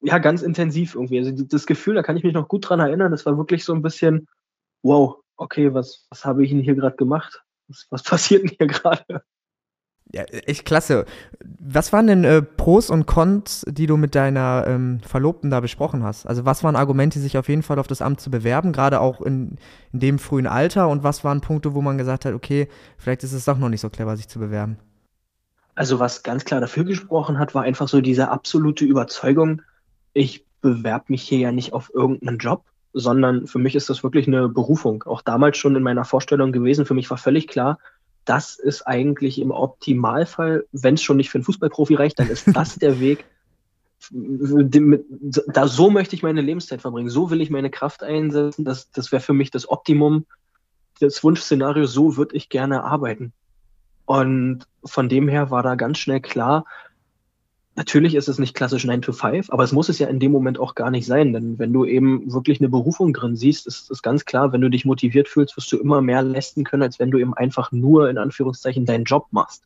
ja, 0.02 0.18
ganz 0.18 0.42
intensiv 0.42 0.96
irgendwie. 0.96 1.20
Also 1.20 1.32
das 1.46 1.68
Gefühl, 1.68 1.94
da 1.94 2.02
kann 2.02 2.18
ich 2.18 2.24
mich 2.24 2.34
noch 2.34 2.48
gut 2.48 2.68
dran 2.68 2.80
erinnern, 2.80 3.12
das 3.12 3.28
war 3.28 3.38
wirklich 3.38 3.64
so 3.64 3.74
ein 3.74 3.84
bisschen, 3.84 4.28
wow, 4.82 5.18
okay, 5.38 5.74
was, 5.74 6.06
was 6.10 6.26
habe 6.26 6.44
ich 6.44 6.52
denn 6.52 6.60
hier 6.60 6.76
gerade 6.76 6.96
gemacht? 6.96 7.44
Was, 7.68 7.88
was 7.90 8.04
passiert 8.04 8.44
denn 8.44 8.56
hier 8.58 8.68
gerade? 8.68 9.24
Ja, 10.14 10.24
echt 10.24 10.64
klasse. 10.64 11.06
Was 11.60 11.92
waren 11.92 12.08
denn 12.08 12.24
äh, 12.24 12.42
Pros 12.42 12.90
und 12.90 13.08
Cons, 13.08 13.66
die 13.68 13.88
du 13.88 13.98
mit 13.98 14.16
deiner 14.16 14.64
ähm, 14.66 15.02
Verlobten 15.02 15.50
da 15.50 15.60
besprochen 15.60 16.04
hast? 16.04 16.26
Also 16.26 16.46
was 16.46 16.64
waren 16.64 16.78
Argumente, 16.78 17.20
sich 17.20 17.38
auf 17.38 17.50
jeden 17.50 17.64
Fall 17.64 17.78
auf 17.78 17.88
das 17.88 18.02
Amt 18.02 18.22
zu 18.22 18.32
bewerben, 18.32 18.72
gerade 18.72 19.02
auch 19.02 19.20
in, 19.20 19.58
in 19.92 20.00
dem 20.00 20.18
frühen 20.18 20.48
Alter? 20.48 20.88
Und 20.88 21.04
was 21.04 21.26
waren 21.26 21.42
Punkte, 21.42 21.74
wo 21.74 21.82
man 21.82 21.98
gesagt 21.98 22.24
hat, 22.24 22.34
okay, 22.34 22.70
vielleicht 22.98 23.24
ist 23.24 23.34
es 23.34 23.44
doch 23.44 23.58
noch 23.58 23.68
nicht 23.68 23.82
so 23.82 23.90
clever, 23.90 24.16
sich 24.16 24.30
zu 24.30 24.40
bewerben? 24.40 24.78
Also 25.76 26.00
was 26.00 26.24
ganz 26.24 26.46
klar 26.46 26.62
dafür 26.62 26.86
gesprochen 26.86 27.38
hat, 27.38 27.54
war 27.54 27.64
einfach 27.64 27.90
so 27.90 28.00
diese 28.00 28.30
absolute 28.30 28.86
Überzeugung, 28.86 29.62
ich 30.14 30.46
bewerbe 30.62 31.06
mich 31.10 31.22
hier 31.22 31.40
ja 31.40 31.52
nicht 31.52 31.74
auf 31.74 31.92
irgendeinen 31.94 32.40
Job, 32.40 32.64
sondern 32.94 33.48
für 33.48 33.60
mich 33.60 33.76
ist 33.76 33.90
das 33.90 34.04
wirklich 34.04 34.28
eine 34.28 34.50
Berufung. 34.50 35.04
Auch 35.04 35.22
damals 35.22 35.58
schon 35.58 35.76
in 35.76 35.84
meiner 35.84 36.06
Vorstellung 36.06 36.52
gewesen. 36.52 36.86
Für 36.86 36.94
mich 36.94 37.10
war 37.10 37.18
völlig 37.18 37.48
klar, 37.48 37.78
das 38.26 38.58
ist 38.58 38.86
eigentlich 38.86 39.40
im 39.40 39.52
Optimalfall, 39.52 40.66
wenn 40.74 40.96
es 40.96 41.04
schon 41.04 41.18
nicht 41.18 41.30
für 41.30 41.38
einen 41.38 41.46
Fußballprofi 41.46 41.96
reicht, 41.96 42.20
dann 42.20 42.30
ist 42.30 42.48
das 42.54 42.76
der 42.76 43.00
Weg. 43.00 43.26
Da 44.12 45.68
so 45.68 45.90
möchte 45.90 46.16
ich 46.16 46.24
meine 46.24 46.42
Lebenszeit 46.42 46.82
verbringen. 46.82 47.10
So 47.10 47.32
will 47.32 47.42
ich 47.42 47.50
meine 47.50 47.70
Kraft 47.70 48.04
einsetzen. 48.04 48.66
Das, 48.66 48.92
das 48.92 49.12
wäre 49.12 49.22
für 49.22 49.34
mich 49.34 49.50
das 49.50 49.70
Optimum, 49.70 50.26
das 51.00 51.24
Wunschszenario. 51.24 51.86
So 51.86 52.18
würde 52.18 52.36
ich 52.36 52.50
gerne 52.50 52.84
arbeiten. 52.84 53.34
Und 54.06 54.68
von 54.86 55.10
dem 55.10 55.28
her 55.28 55.50
war 55.52 55.64
da 55.64 55.76
ganz 55.76 55.98
schnell 55.98 56.22
klar, 56.22 56.66
Natürlich 57.78 58.16
ist 58.16 58.28
es 58.28 58.40
nicht 58.40 58.56
klassisch 58.56 58.86
9 58.86 59.04
to 59.04 59.14
5, 59.14 59.52
aber 59.52 59.64
es 59.64 59.72
muss 59.72 59.88
es 59.88 60.00
ja 60.00 60.08
in 60.08 60.20
dem 60.20 60.32
Moment 60.32 60.58
auch 60.58 60.74
gar 60.74 60.90
nicht 60.90 61.06
sein, 61.06 61.32
denn 61.32 61.60
wenn 61.60 61.72
du 61.72 61.86
eben 61.86 62.34
wirklich 62.34 62.60
eine 62.60 62.70
Berufung 62.70 63.14
drin 63.14 63.36
siehst, 63.36 63.68
ist 63.68 63.92
es 63.92 64.02
ganz 64.02 64.26
klar, 64.26 64.52
wenn 64.52 64.62
du 64.62 64.70
dich 64.72 64.84
motiviert 64.84 65.30
fühlst, 65.30 65.56
wirst 65.56 65.72
du 65.72 65.78
immer 65.78 66.02
mehr 66.02 66.24
leisten 66.24 66.64
können, 66.64 66.82
als 66.82 66.98
wenn 66.98 67.12
du 67.12 67.20
eben 67.20 67.36
einfach 67.36 67.72
nur 67.72 68.10
in 68.10 68.18
Anführungszeichen 68.18 68.88
deinen 68.88 69.04
Job 69.04 69.28
machst. 69.30 69.64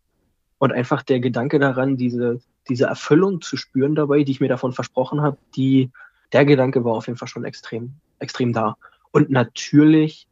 Und 0.58 0.74
einfach 0.74 1.04
der 1.04 1.22
Gedanke 1.22 1.58
daran, 1.58 1.96
diese, 1.96 2.42
diese 2.68 2.84
Erfüllung 2.88 3.40
zu 3.40 3.56
spüren 3.56 3.96
dabei, 3.96 4.26
die 4.26 4.34
ich 4.34 4.42
mir 4.42 4.50
davon 4.50 4.74
versprochen 4.74 5.22
habe, 5.22 5.38
die, 5.56 5.90
der 6.34 6.44
Gedanke 6.44 6.84
war 6.84 6.96
auf 6.96 7.08
jeden 7.08 7.18
Fall 7.18 7.30
schon 7.30 7.46
extrem, 7.46 7.94
extrem 8.20 8.52
da. 8.52 8.76
Und 9.12 9.30
natürlich 9.30 10.28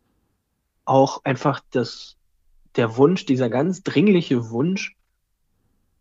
auch 0.83 1.23
einfach 1.23 1.61
das, 1.71 2.17
der 2.75 2.97
Wunsch, 2.97 3.25
dieser 3.25 3.49
ganz 3.49 3.83
dringliche 3.83 4.49
Wunsch, 4.49 4.97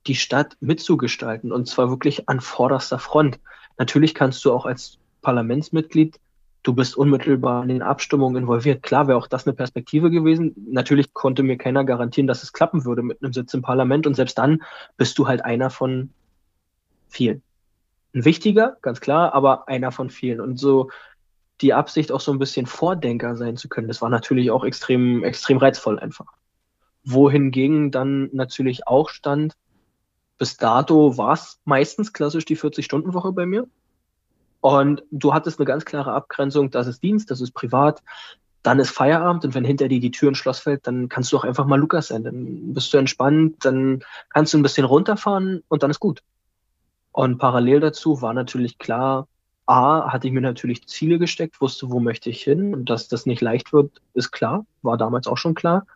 die 0.08 0.14
Stadt 0.14 0.56
mitzugestalten 0.60 1.52
und 1.52 1.68
zwar 1.68 1.90
wirklich 1.90 2.28
an 2.28 2.40
vorderster 2.40 2.98
Front. 2.98 3.38
Natürlich 3.76 4.14
kannst 4.14 4.44
du 4.44 4.52
auch 4.52 4.66
als 4.66 4.98
Parlamentsmitglied, 5.22 6.18
du 6.62 6.74
bist 6.74 6.96
unmittelbar 6.96 7.62
in 7.62 7.68
den 7.68 7.82
Abstimmungen 7.82 8.42
involviert. 8.42 8.82
Klar 8.82 9.06
wäre 9.06 9.18
auch 9.18 9.26
das 9.26 9.46
eine 9.46 9.54
Perspektive 9.54 10.10
gewesen. 10.10 10.54
Natürlich 10.70 11.14
konnte 11.14 11.42
mir 11.42 11.56
keiner 11.56 11.84
garantieren, 11.84 12.26
dass 12.26 12.42
es 12.42 12.52
klappen 12.52 12.84
würde 12.84 13.02
mit 13.02 13.22
einem 13.22 13.32
Sitz 13.32 13.54
im 13.54 13.62
Parlament 13.62 14.06
und 14.06 14.14
selbst 14.14 14.38
dann 14.38 14.62
bist 14.96 15.18
du 15.18 15.28
halt 15.28 15.44
einer 15.44 15.70
von 15.70 16.10
vielen. 17.08 17.42
Ein 18.14 18.24
wichtiger, 18.24 18.76
ganz 18.82 19.00
klar, 19.00 19.34
aber 19.34 19.68
einer 19.68 19.92
von 19.92 20.10
vielen. 20.10 20.40
Und 20.40 20.58
so 20.58 20.90
die 21.60 21.74
Absicht 21.74 22.12
auch 22.12 22.20
so 22.20 22.32
ein 22.32 22.38
bisschen 22.38 22.66
Vordenker 22.66 23.36
sein 23.36 23.56
zu 23.56 23.68
können, 23.68 23.88
das 23.88 24.00
war 24.00 24.08
natürlich 24.08 24.50
auch 24.50 24.64
extrem, 24.64 25.24
extrem 25.24 25.58
reizvoll 25.58 25.98
einfach. 25.98 26.26
Wohingegen 27.04 27.90
dann 27.90 28.30
natürlich 28.32 28.86
auch 28.86 29.08
stand, 29.08 29.56
bis 30.38 30.56
dato 30.56 31.18
war 31.18 31.34
es 31.34 31.60
meistens 31.64 32.12
klassisch 32.12 32.44
die 32.44 32.56
40-Stunden-Woche 32.56 33.32
bei 33.32 33.46
mir. 33.46 33.66
Und 34.60 35.02
du 35.10 35.34
hattest 35.34 35.58
eine 35.58 35.66
ganz 35.66 35.84
klare 35.84 36.12
Abgrenzung, 36.12 36.70
das 36.70 36.86
ist 36.86 37.02
Dienst, 37.02 37.30
das 37.30 37.40
ist 37.40 37.52
privat, 37.52 38.02
dann 38.62 38.80
ist 38.80 38.90
Feierabend 38.90 39.44
und 39.44 39.54
wenn 39.54 39.64
hinter 39.64 39.88
dir 39.88 40.00
die 40.00 40.10
Tür 40.10 40.30
ins 40.30 40.38
Schloss 40.38 40.58
fällt, 40.58 40.86
dann 40.86 41.08
kannst 41.08 41.32
du 41.32 41.36
auch 41.36 41.44
einfach 41.44 41.66
mal 41.66 41.78
Lukas 41.78 42.08
sein. 42.08 42.24
Dann 42.24 42.74
bist 42.74 42.92
du 42.92 42.98
entspannt, 42.98 43.64
dann 43.64 44.02
kannst 44.30 44.52
du 44.52 44.58
ein 44.58 44.62
bisschen 44.62 44.84
runterfahren 44.84 45.62
und 45.68 45.82
dann 45.82 45.90
ist 45.90 46.00
gut. 46.00 46.22
Und 47.12 47.38
parallel 47.38 47.80
dazu 47.80 48.20
war 48.20 48.34
natürlich 48.34 48.78
klar, 48.78 49.28
A, 49.66 50.12
hatte 50.12 50.26
ich 50.26 50.32
mir 50.32 50.40
natürlich 50.40 50.86
Ziele 50.88 51.18
gesteckt, 51.18 51.60
wusste, 51.60 51.90
wo 51.90 52.00
möchte 52.00 52.30
ich 52.30 52.42
hin 52.42 52.74
und 52.74 52.90
dass 52.90 53.08
das 53.08 53.26
nicht 53.26 53.42
leicht 53.42 53.72
wird, 53.72 54.00
ist 54.14 54.32
klar, 54.32 54.64
war 54.82 54.96
damals 54.96 55.26
auch 55.26 55.36
schon 55.36 55.54
klar. 55.54 55.86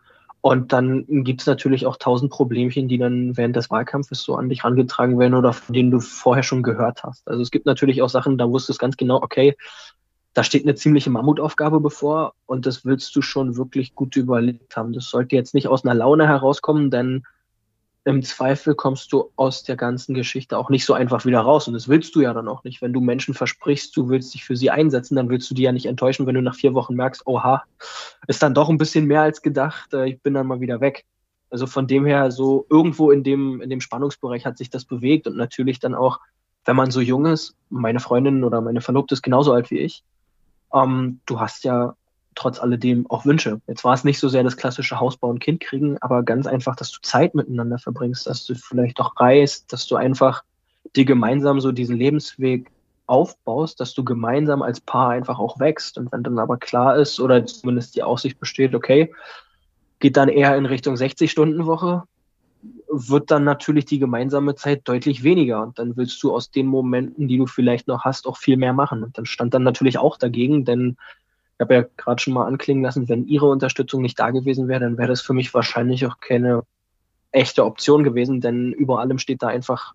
Und 0.45 0.73
dann 0.73 1.05
gibt 1.23 1.39
es 1.39 1.47
natürlich 1.47 1.85
auch 1.85 1.95
tausend 1.95 2.29
Problemchen, 2.29 2.89
die 2.89 2.97
dann 2.97 3.37
während 3.37 3.55
des 3.55 3.69
Wahlkampfes 3.69 4.23
so 4.23 4.35
an 4.35 4.49
dich 4.49 4.63
herangetragen 4.63 5.17
werden 5.17 5.35
oder 5.35 5.53
von 5.53 5.73
denen 5.73 5.89
du 5.89 6.01
vorher 6.01 6.43
schon 6.43 6.63
gehört 6.63 7.03
hast. 7.03 7.25
Also 7.29 7.41
es 7.41 7.49
gibt 7.49 7.65
natürlich 7.65 8.01
auch 8.01 8.09
Sachen, 8.09 8.37
da 8.37 8.49
wusstest 8.49 8.81
du 8.81 8.83
ganz 8.83 8.97
genau, 8.97 9.23
okay, 9.23 9.55
da 10.33 10.43
steht 10.43 10.63
eine 10.63 10.75
ziemliche 10.75 11.09
Mammutaufgabe 11.11 11.79
bevor 11.79 12.33
und 12.45 12.65
das 12.65 12.83
willst 12.83 13.15
du 13.15 13.21
schon 13.21 13.55
wirklich 13.55 13.95
gut 13.95 14.17
überlegt 14.17 14.75
haben. 14.75 14.91
Das 14.91 15.05
sollte 15.05 15.37
jetzt 15.37 15.53
nicht 15.53 15.69
aus 15.69 15.85
einer 15.85 15.93
Laune 15.93 16.27
herauskommen, 16.27 16.91
denn 16.91 17.23
im 18.05 18.21
Zweifel 18.21 18.75
kommst 18.75 19.13
du 19.13 19.31
aus 19.37 19.63
der 19.63 19.77
ganzen 19.77 20.13
Geschichte 20.13 20.57
auch 20.57 20.69
nicht 20.69 20.85
so 20.85 20.93
einfach 20.93 21.25
wieder 21.25 21.39
raus. 21.39 21.67
Und 21.67 21.73
das 21.73 21.87
willst 21.87 22.15
du 22.15 22.21
ja 22.21 22.33
dann 22.33 22.49
auch 22.49 22.63
nicht. 22.65 22.81
Wenn 22.81 22.91
du 22.91 22.99
Menschen 22.99 23.33
versprichst, 23.33 23.95
du 23.95 24.09
willst 24.09 24.33
dich 24.33 24.43
für 24.43 24.57
sie 24.57 24.69
einsetzen, 24.69 25.15
dann 25.15 25.29
willst 25.29 25.49
du 25.49 25.55
die 25.55 25.61
ja 25.61 25.71
nicht 25.71 25.85
enttäuschen, 25.85 26.27
wenn 26.27 26.35
du 26.35 26.41
nach 26.41 26.55
vier 26.55 26.73
Wochen 26.73 26.95
merkst, 26.95 27.25
oha, 27.25 27.63
ist 28.27 28.43
dann 28.43 28.53
doch 28.53 28.69
ein 28.69 28.77
bisschen 28.77 29.05
mehr 29.05 29.21
als 29.21 29.41
gedacht, 29.41 29.93
äh, 29.93 30.09
ich 30.09 30.21
bin 30.21 30.33
dann 30.33 30.47
mal 30.47 30.59
wieder 30.59 30.81
weg. 30.81 31.05
Also 31.49 31.65
von 31.65 31.87
dem 31.87 32.05
her, 32.05 32.31
so 32.31 32.65
irgendwo 32.69 33.11
in 33.11 33.23
dem, 33.23 33.61
in 33.61 33.69
dem 33.69 33.79
Spannungsbereich 33.79 34.45
hat 34.45 34.57
sich 34.57 34.69
das 34.69 34.85
bewegt 34.85 35.27
und 35.27 35.37
natürlich 35.37 35.79
dann 35.79 35.95
auch, 35.95 36.19
wenn 36.65 36.75
man 36.75 36.91
so 36.91 36.99
jung 36.99 37.25
ist, 37.25 37.55
meine 37.69 37.99
Freundin 37.99 38.43
oder 38.43 38.59
meine 38.59 38.81
Verlobte 38.81 39.13
ist 39.13 39.21
genauso 39.21 39.53
alt 39.53 39.71
wie 39.71 39.79
ich, 39.79 40.03
ähm, 40.73 41.21
du 41.25 41.39
hast 41.39 41.63
ja 41.63 41.95
trotz 42.35 42.59
alledem 42.59 43.09
auch 43.09 43.25
Wünsche. 43.25 43.61
Jetzt 43.67 43.83
war 43.83 43.93
es 43.93 44.03
nicht 44.03 44.19
so 44.19 44.29
sehr 44.29 44.43
das 44.43 44.57
klassische 44.57 44.99
Hausbau 44.99 45.29
und 45.29 45.39
Kind 45.39 45.59
kriegen, 45.59 45.97
aber 46.01 46.23
ganz 46.23 46.47
einfach, 46.47 46.75
dass 46.75 46.91
du 46.91 46.99
Zeit 47.01 47.35
miteinander 47.35 47.77
verbringst, 47.77 48.27
dass 48.27 48.45
du 48.45 48.55
vielleicht 48.55 48.99
auch 48.99 49.19
reist, 49.19 49.71
dass 49.71 49.87
du 49.87 49.95
einfach 49.95 50.43
dir 50.95 51.05
gemeinsam 51.05 51.61
so 51.61 51.71
diesen 51.71 51.97
Lebensweg 51.97 52.69
aufbaust, 53.05 53.79
dass 53.79 53.93
du 53.93 54.03
gemeinsam 54.03 54.61
als 54.61 54.79
Paar 54.81 55.09
einfach 55.09 55.39
auch 55.39 55.59
wächst. 55.59 55.97
Und 55.97 56.11
wenn 56.11 56.23
dann 56.23 56.39
aber 56.39 56.57
klar 56.57 56.97
ist 56.97 57.19
oder 57.19 57.45
zumindest 57.45 57.95
die 57.95 58.03
Aussicht 58.03 58.39
besteht, 58.39 58.75
okay, 58.75 59.13
geht 59.99 60.17
dann 60.17 60.29
eher 60.29 60.55
in 60.57 60.65
Richtung 60.65 60.95
60-Stunden-Woche, 60.95 62.03
wird 62.89 63.31
dann 63.31 63.43
natürlich 63.43 63.85
die 63.85 63.99
gemeinsame 63.99 64.55
Zeit 64.55 64.87
deutlich 64.87 65.23
weniger. 65.23 65.61
Und 65.63 65.79
dann 65.79 65.97
willst 65.97 66.21
du 66.23 66.33
aus 66.33 66.51
den 66.51 66.67
Momenten, 66.67 67.27
die 67.27 67.37
du 67.37 67.45
vielleicht 67.45 67.87
noch 67.87 68.03
hast, 68.03 68.27
auch 68.27 68.37
viel 68.37 68.57
mehr 68.57 68.73
machen. 68.73 69.03
Und 69.03 69.17
dann 69.17 69.25
stand 69.25 69.53
dann 69.53 69.63
natürlich 69.63 69.97
auch 69.97 70.17
dagegen, 70.17 70.65
denn 70.65 70.97
habe 71.63 71.73
ja 71.73 71.85
gerade 71.97 72.21
schon 72.21 72.33
mal 72.33 72.45
anklingen 72.45 72.83
lassen, 72.83 73.09
wenn 73.09 73.25
Ihre 73.25 73.47
Unterstützung 73.47 74.01
nicht 74.01 74.19
da 74.19 74.29
gewesen 74.29 74.67
wäre, 74.67 74.81
dann 74.81 74.97
wäre 74.97 75.07
das 75.07 75.21
für 75.21 75.33
mich 75.33 75.53
wahrscheinlich 75.53 76.05
auch 76.05 76.19
keine 76.19 76.63
echte 77.31 77.65
Option 77.65 78.03
gewesen, 78.03 78.41
denn 78.41 78.71
über 78.73 78.99
allem 78.99 79.17
steht 79.17 79.41
da 79.41 79.47
einfach 79.47 79.93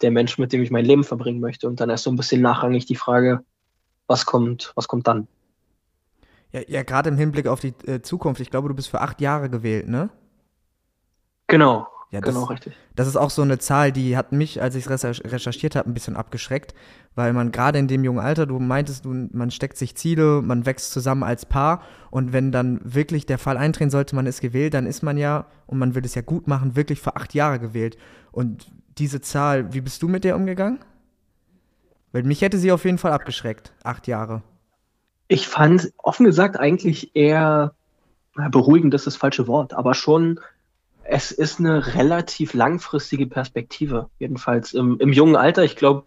der 0.00 0.10
Mensch, 0.10 0.38
mit 0.38 0.52
dem 0.52 0.62
ich 0.62 0.70
mein 0.70 0.84
Leben 0.84 1.04
verbringen 1.04 1.40
möchte. 1.40 1.68
Und 1.68 1.80
dann 1.80 1.90
erst 1.90 2.04
so 2.04 2.10
ein 2.10 2.16
bisschen 2.16 2.40
nachrangig 2.40 2.86
die 2.86 2.96
Frage, 2.96 3.44
was 4.06 4.26
kommt, 4.26 4.72
was 4.74 4.88
kommt 4.88 5.06
dann? 5.06 5.26
Ja, 6.52 6.60
ja 6.66 6.82
gerade 6.82 7.10
im 7.10 7.16
Hinblick 7.16 7.46
auf 7.46 7.60
die 7.60 7.74
äh, 7.86 8.02
Zukunft. 8.02 8.40
Ich 8.40 8.50
glaube, 8.50 8.68
du 8.68 8.74
bist 8.74 8.88
für 8.88 9.00
acht 9.00 9.20
Jahre 9.20 9.50
gewählt, 9.50 9.88
ne? 9.88 10.10
Genau, 11.48 11.86
ja, 12.10 12.20
das, 12.20 12.34
genau, 12.34 12.46
richtig. 12.46 12.74
Das 12.94 13.08
ist 13.08 13.16
auch 13.16 13.30
so 13.30 13.42
eine 13.42 13.58
Zahl, 13.58 13.90
die 13.90 14.16
hat 14.16 14.30
mich, 14.32 14.62
als 14.62 14.76
ich 14.76 14.86
es 14.86 15.04
recherchiert 15.04 15.74
habe, 15.74 15.90
ein 15.90 15.94
bisschen 15.94 16.16
abgeschreckt, 16.16 16.74
weil 17.16 17.32
man 17.32 17.50
gerade 17.50 17.78
in 17.78 17.88
dem 17.88 18.04
jungen 18.04 18.20
Alter, 18.20 18.46
du 18.46 18.60
meintest, 18.60 19.04
du, 19.04 19.28
man 19.32 19.50
steckt 19.50 19.76
sich 19.76 19.96
Ziele, 19.96 20.40
man 20.40 20.66
wächst 20.66 20.92
zusammen 20.92 21.24
als 21.24 21.46
Paar 21.46 21.82
und 22.10 22.32
wenn 22.32 22.52
dann 22.52 22.80
wirklich 22.84 23.26
der 23.26 23.38
Fall 23.38 23.56
eintreten 23.56 23.90
sollte, 23.90 24.14
man 24.14 24.26
ist 24.26 24.40
gewählt, 24.40 24.74
dann 24.74 24.86
ist 24.86 25.02
man 25.02 25.16
ja, 25.18 25.46
und 25.66 25.78
man 25.78 25.94
will 25.94 26.04
es 26.04 26.14
ja 26.14 26.22
gut 26.22 26.46
machen, 26.46 26.76
wirklich 26.76 27.00
für 27.00 27.16
acht 27.16 27.34
Jahre 27.34 27.58
gewählt. 27.58 27.96
Und 28.30 28.66
diese 28.98 29.20
Zahl, 29.20 29.72
wie 29.72 29.80
bist 29.80 30.02
du 30.02 30.08
mit 30.08 30.22
der 30.22 30.36
umgegangen? 30.36 30.78
Weil 32.12 32.22
mich 32.22 32.40
hätte 32.40 32.58
sie 32.58 32.70
auf 32.70 32.84
jeden 32.84 32.98
Fall 32.98 33.12
abgeschreckt, 33.12 33.72
acht 33.82 34.06
Jahre. 34.06 34.42
Ich 35.28 35.48
fand, 35.48 35.92
offen 35.98 36.24
gesagt, 36.24 36.56
eigentlich 36.56 37.16
eher 37.16 37.74
beruhigend, 38.50 38.94
das 38.94 39.02
ist 39.02 39.06
das 39.06 39.16
falsche 39.16 39.48
Wort, 39.48 39.74
aber 39.74 39.94
schon 39.94 40.38
es 41.08 41.30
ist 41.30 41.60
eine 41.60 41.94
relativ 41.94 42.54
langfristige 42.54 43.26
Perspektive, 43.26 44.08
jedenfalls 44.18 44.72
im, 44.72 44.98
im 45.00 45.12
jungen 45.12 45.36
Alter. 45.36 45.64
Ich 45.64 45.76
glaube, 45.76 46.04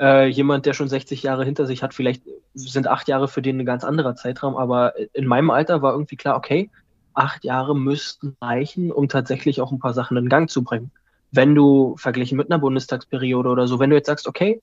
äh, 0.00 0.26
jemand, 0.26 0.66
der 0.66 0.72
schon 0.72 0.88
60 0.88 1.22
Jahre 1.22 1.44
hinter 1.44 1.66
sich 1.66 1.82
hat, 1.82 1.94
vielleicht 1.94 2.22
sind 2.54 2.88
acht 2.88 3.08
Jahre 3.08 3.28
für 3.28 3.42
den 3.42 3.60
ein 3.60 3.66
ganz 3.66 3.84
anderer 3.84 4.16
Zeitraum, 4.16 4.56
aber 4.56 4.94
in 5.12 5.26
meinem 5.26 5.50
Alter 5.50 5.82
war 5.82 5.92
irgendwie 5.92 6.16
klar, 6.16 6.36
okay, 6.36 6.70
acht 7.14 7.44
Jahre 7.44 7.76
müssten 7.76 8.36
reichen, 8.40 8.90
um 8.90 9.08
tatsächlich 9.08 9.60
auch 9.60 9.72
ein 9.72 9.78
paar 9.78 9.94
Sachen 9.94 10.16
in 10.16 10.28
Gang 10.28 10.50
zu 10.50 10.62
bringen. 10.62 10.90
Wenn 11.30 11.54
du 11.54 11.96
verglichen 11.96 12.36
mit 12.36 12.50
einer 12.50 12.58
Bundestagsperiode 12.58 13.48
oder 13.48 13.66
so, 13.66 13.78
wenn 13.78 13.90
du 13.90 13.96
jetzt 13.96 14.06
sagst, 14.06 14.26
okay, 14.26 14.60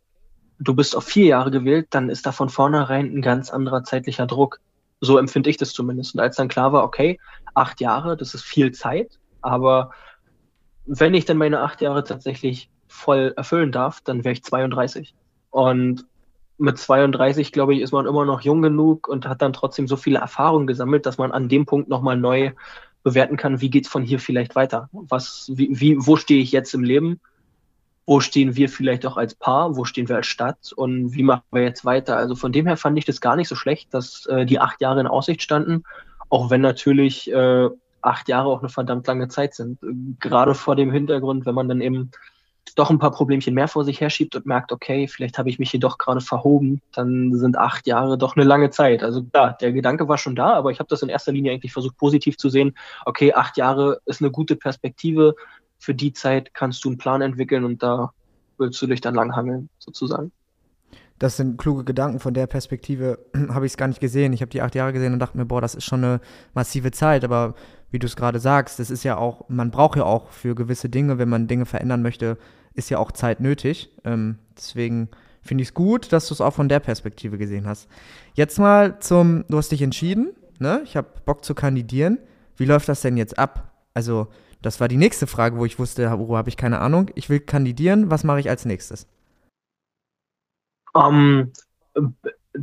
du 0.59 0.75
bist 0.75 0.95
auf 0.95 1.05
vier 1.05 1.25
Jahre 1.25 1.51
gewählt, 1.51 1.87
dann 1.91 2.09
ist 2.09 2.25
da 2.25 2.31
von 2.31 2.49
vornherein 2.49 3.05
ein 3.13 3.21
ganz 3.21 3.49
anderer 3.49 3.83
zeitlicher 3.83 4.27
Druck. 4.27 4.59
So 5.01 5.17
empfinde 5.17 5.49
ich 5.49 5.57
das 5.57 5.71
zumindest. 5.71 6.15
Und 6.15 6.21
als 6.21 6.35
dann 6.35 6.49
klar 6.49 6.73
war, 6.73 6.83
okay, 6.83 7.19
acht 7.53 7.79
Jahre, 7.81 8.17
das 8.17 8.33
ist 8.33 8.43
viel 8.43 8.71
Zeit, 8.73 9.17
aber 9.41 9.91
wenn 10.85 11.13
ich 11.13 11.25
dann 11.25 11.37
meine 11.37 11.61
acht 11.61 11.81
Jahre 11.81 12.03
tatsächlich 12.03 12.69
voll 12.87 13.33
erfüllen 13.37 13.71
darf, 13.71 14.01
dann 14.01 14.23
wäre 14.23 14.33
ich 14.33 14.43
32. 14.43 15.13
Und 15.51 16.05
mit 16.57 16.77
32, 16.77 17.51
glaube 17.51 17.73
ich, 17.73 17.81
ist 17.81 17.93
man 17.93 18.05
immer 18.05 18.25
noch 18.25 18.41
jung 18.41 18.61
genug 18.61 19.07
und 19.07 19.27
hat 19.27 19.41
dann 19.41 19.53
trotzdem 19.53 19.87
so 19.87 19.95
viele 19.95 20.19
Erfahrungen 20.19 20.67
gesammelt, 20.67 21.05
dass 21.05 21.17
man 21.17 21.31
an 21.31 21.47
dem 21.47 21.65
Punkt 21.65 21.89
nochmal 21.89 22.17
neu 22.17 22.51
bewerten 23.03 23.37
kann, 23.37 23.61
wie 23.61 23.69
geht's 23.69 23.87
von 23.87 24.03
hier 24.03 24.19
vielleicht 24.19 24.55
weiter? 24.55 24.89
Was, 24.91 25.49
wie, 25.53 25.69
wie, 25.79 25.95
wo 25.97 26.17
stehe 26.17 26.41
ich 26.41 26.51
jetzt 26.51 26.73
im 26.73 26.83
Leben? 26.83 27.19
Wo 28.05 28.19
stehen 28.19 28.55
wir 28.55 28.67
vielleicht 28.67 29.05
auch 29.05 29.15
als 29.15 29.35
Paar? 29.35 29.77
Wo 29.77 29.85
stehen 29.85 30.09
wir 30.09 30.17
als 30.17 30.27
Stadt? 30.27 30.73
Und 30.75 31.13
wie 31.13 31.23
machen 31.23 31.43
wir 31.51 31.61
jetzt 31.61 31.85
weiter? 31.85 32.17
Also 32.17 32.35
von 32.35 32.51
dem 32.51 32.65
her 32.65 32.75
fand 32.75 32.97
ich 32.97 33.05
das 33.05 33.21
gar 33.21 33.35
nicht 33.35 33.47
so 33.47 33.55
schlecht, 33.55 33.93
dass 33.93 34.25
äh, 34.25 34.45
die 34.45 34.59
acht 34.59 34.81
Jahre 34.81 34.99
in 34.99 35.07
Aussicht 35.07 35.41
standen, 35.41 35.83
auch 36.29 36.49
wenn 36.49 36.61
natürlich 36.61 37.31
äh, 37.31 37.69
acht 38.01 38.29
Jahre 38.29 38.49
auch 38.49 38.59
eine 38.59 38.69
verdammt 38.69 39.07
lange 39.07 39.27
Zeit 39.27 39.55
sind. 39.55 39.79
Gerade 40.19 40.55
vor 40.55 40.75
dem 40.75 40.91
Hintergrund, 40.91 41.45
wenn 41.45 41.55
man 41.55 41.67
dann 41.67 41.81
eben 41.81 42.11
doch 42.75 42.89
ein 42.89 42.99
paar 42.99 43.11
Problemchen 43.11 43.53
mehr 43.53 43.67
vor 43.67 43.83
sich 43.83 43.99
herschiebt 43.99 44.35
und 44.35 44.45
merkt, 44.45 44.71
okay, 44.71 45.07
vielleicht 45.07 45.37
habe 45.37 45.49
ich 45.49 45.59
mich 45.59 45.71
hier 45.71 45.79
doch 45.79 45.97
gerade 45.97 46.21
verhoben, 46.21 46.81
dann 46.93 47.33
sind 47.35 47.57
acht 47.57 47.87
Jahre 47.87 48.17
doch 48.17 48.35
eine 48.35 48.45
lange 48.45 48.69
Zeit. 48.69 49.03
Also 49.03 49.23
klar, 49.23 49.57
der 49.59 49.71
Gedanke 49.71 50.07
war 50.07 50.17
schon 50.17 50.35
da, 50.35 50.53
aber 50.53 50.71
ich 50.71 50.79
habe 50.79 50.87
das 50.87 51.01
in 51.01 51.09
erster 51.09 51.31
Linie 51.31 51.51
eigentlich 51.51 51.73
versucht, 51.73 51.97
positiv 51.97 52.37
zu 52.37 52.49
sehen. 52.49 52.75
Okay, 53.05 53.33
acht 53.33 53.57
Jahre 53.57 53.99
ist 54.05 54.21
eine 54.21 54.31
gute 54.31 54.55
Perspektive. 54.55 55.35
Für 55.77 55.93
die 55.93 56.13
Zeit 56.13 56.53
kannst 56.53 56.83
du 56.83 56.89
einen 56.89 56.97
Plan 56.97 57.21
entwickeln 57.21 57.63
und 57.63 57.81
da 57.83 58.11
willst 58.57 58.81
du 58.81 58.87
dich 58.87 59.01
dann 59.01 59.15
langhangeln, 59.15 59.69
sozusagen. 59.79 60.31
Das 61.17 61.35
sind 61.35 61.57
kluge 61.57 61.83
Gedanken. 61.83 62.19
Von 62.19 62.33
der 62.33 62.47
Perspektive 62.47 63.19
habe 63.49 63.65
ich 63.65 63.73
es 63.73 63.77
gar 63.77 63.87
nicht 63.87 63.99
gesehen. 63.99 64.33
Ich 64.33 64.41
habe 64.41 64.51
die 64.51 64.61
acht 64.61 64.75
Jahre 64.75 64.93
gesehen 64.93 65.13
und 65.13 65.19
dachte 65.19 65.37
mir, 65.37 65.45
boah, 65.45 65.61
das 65.61 65.75
ist 65.75 65.85
schon 65.85 66.03
eine 66.03 66.21
massive 66.53 66.91
Zeit. 66.91 67.25
Aber 67.25 67.55
wie 67.91 67.99
du 67.99 68.05
es 68.05 68.15
gerade 68.15 68.39
sagst, 68.39 68.79
das 68.79 68.89
ist 68.89 69.03
ja 69.03 69.17
auch, 69.17 69.49
man 69.49 69.71
braucht 69.71 69.97
ja 69.97 70.03
auch 70.03 70.29
für 70.29 70.55
gewisse 70.55 70.89
Dinge, 70.89 71.17
wenn 71.17 71.29
man 71.29 71.47
Dinge 71.47 71.65
verändern 71.65 72.01
möchte, 72.01 72.37
ist 72.73 72.89
ja 72.89 72.97
auch 72.97 73.11
Zeit 73.11 73.39
nötig. 73.39 73.89
Ähm, 74.03 74.39
deswegen 74.55 75.09
finde 75.41 75.63
ich 75.63 75.69
es 75.69 75.73
gut, 75.73 76.11
dass 76.13 76.27
du 76.27 76.33
es 76.33 76.41
auch 76.41 76.53
von 76.53 76.69
der 76.69 76.79
Perspektive 76.79 77.37
gesehen 77.37 77.67
hast. 77.67 77.87
Jetzt 78.33 78.59
mal 78.59 78.99
zum, 78.99 79.45
du 79.49 79.57
hast 79.57 79.71
dich 79.71 79.81
entschieden, 79.81 80.35
ne? 80.59 80.81
Ich 80.83 80.95
habe 80.95 81.07
Bock 81.25 81.43
zu 81.43 81.55
kandidieren. 81.55 82.19
Wie 82.57 82.65
läuft 82.65 82.89
das 82.89 83.01
denn 83.01 83.17
jetzt 83.17 83.39
ab? 83.39 83.71
Also, 83.93 84.27
das 84.61 84.79
war 84.79 84.87
die 84.87 84.97
nächste 84.97 85.27
Frage, 85.27 85.57
wo 85.57 85.65
ich 85.65 85.79
wusste, 85.79 86.09
worüber 86.11 86.37
habe 86.37 86.49
ich 86.49 86.57
keine 86.57 86.79
Ahnung. 86.79 87.09
Ich 87.15 87.29
will 87.29 87.39
kandidieren, 87.39 88.11
was 88.11 88.23
mache 88.23 88.41
ich 88.41 88.49
als 88.49 88.65
nächstes? 88.65 89.07
Um, 90.93 91.51
ähm, 91.95 92.15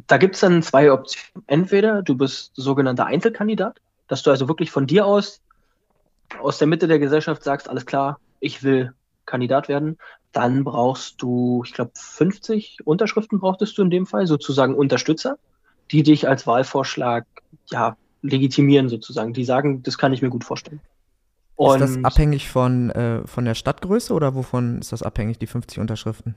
da 0.06 0.18
gibt 0.18 0.34
es 0.34 0.40
dann 0.40 0.62
zwei 0.62 0.92
Optionen. 0.92 1.44
Entweder 1.46 2.02
du 2.02 2.16
bist 2.16 2.52
sogenannter 2.54 3.06
Einzelkandidat, 3.06 3.80
dass 4.08 4.22
du 4.22 4.30
also 4.30 4.48
wirklich 4.48 4.70
von 4.70 4.86
dir 4.86 5.06
aus, 5.06 5.40
aus 6.40 6.58
der 6.58 6.66
Mitte 6.66 6.88
der 6.88 6.98
Gesellschaft 6.98 7.42
sagst, 7.42 7.68
alles 7.68 7.86
klar, 7.86 8.18
ich 8.40 8.62
will 8.62 8.92
Kandidat 9.24 9.68
werden, 9.68 9.98
dann 10.32 10.64
brauchst 10.64 11.22
du, 11.22 11.62
ich 11.64 11.72
glaube, 11.72 11.92
50 11.94 12.78
Unterschriften 12.84 13.40
brauchtest 13.40 13.76
du 13.78 13.82
in 13.82 13.90
dem 13.90 14.06
Fall, 14.06 14.26
sozusagen 14.26 14.74
Unterstützer, 14.74 15.38
die 15.90 16.02
dich 16.02 16.28
als 16.28 16.46
Wahlvorschlag 16.46 17.24
ja, 17.70 17.96
legitimieren 18.22 18.88
sozusagen. 18.88 19.32
Die 19.32 19.44
sagen, 19.44 19.82
das 19.82 19.98
kann 19.98 20.12
ich 20.12 20.22
mir 20.22 20.30
gut 20.30 20.44
vorstellen. 20.44 20.80
Und 21.56 21.80
ist 21.80 21.96
das 21.96 22.04
abhängig 22.04 22.48
von, 22.48 22.90
äh, 22.90 23.26
von 23.26 23.46
der 23.46 23.54
Stadtgröße 23.54 24.12
oder 24.12 24.34
wovon 24.34 24.78
ist 24.78 24.92
das 24.92 25.02
abhängig, 25.02 25.38
die 25.38 25.46
50 25.46 25.78
Unterschriften? 25.78 26.34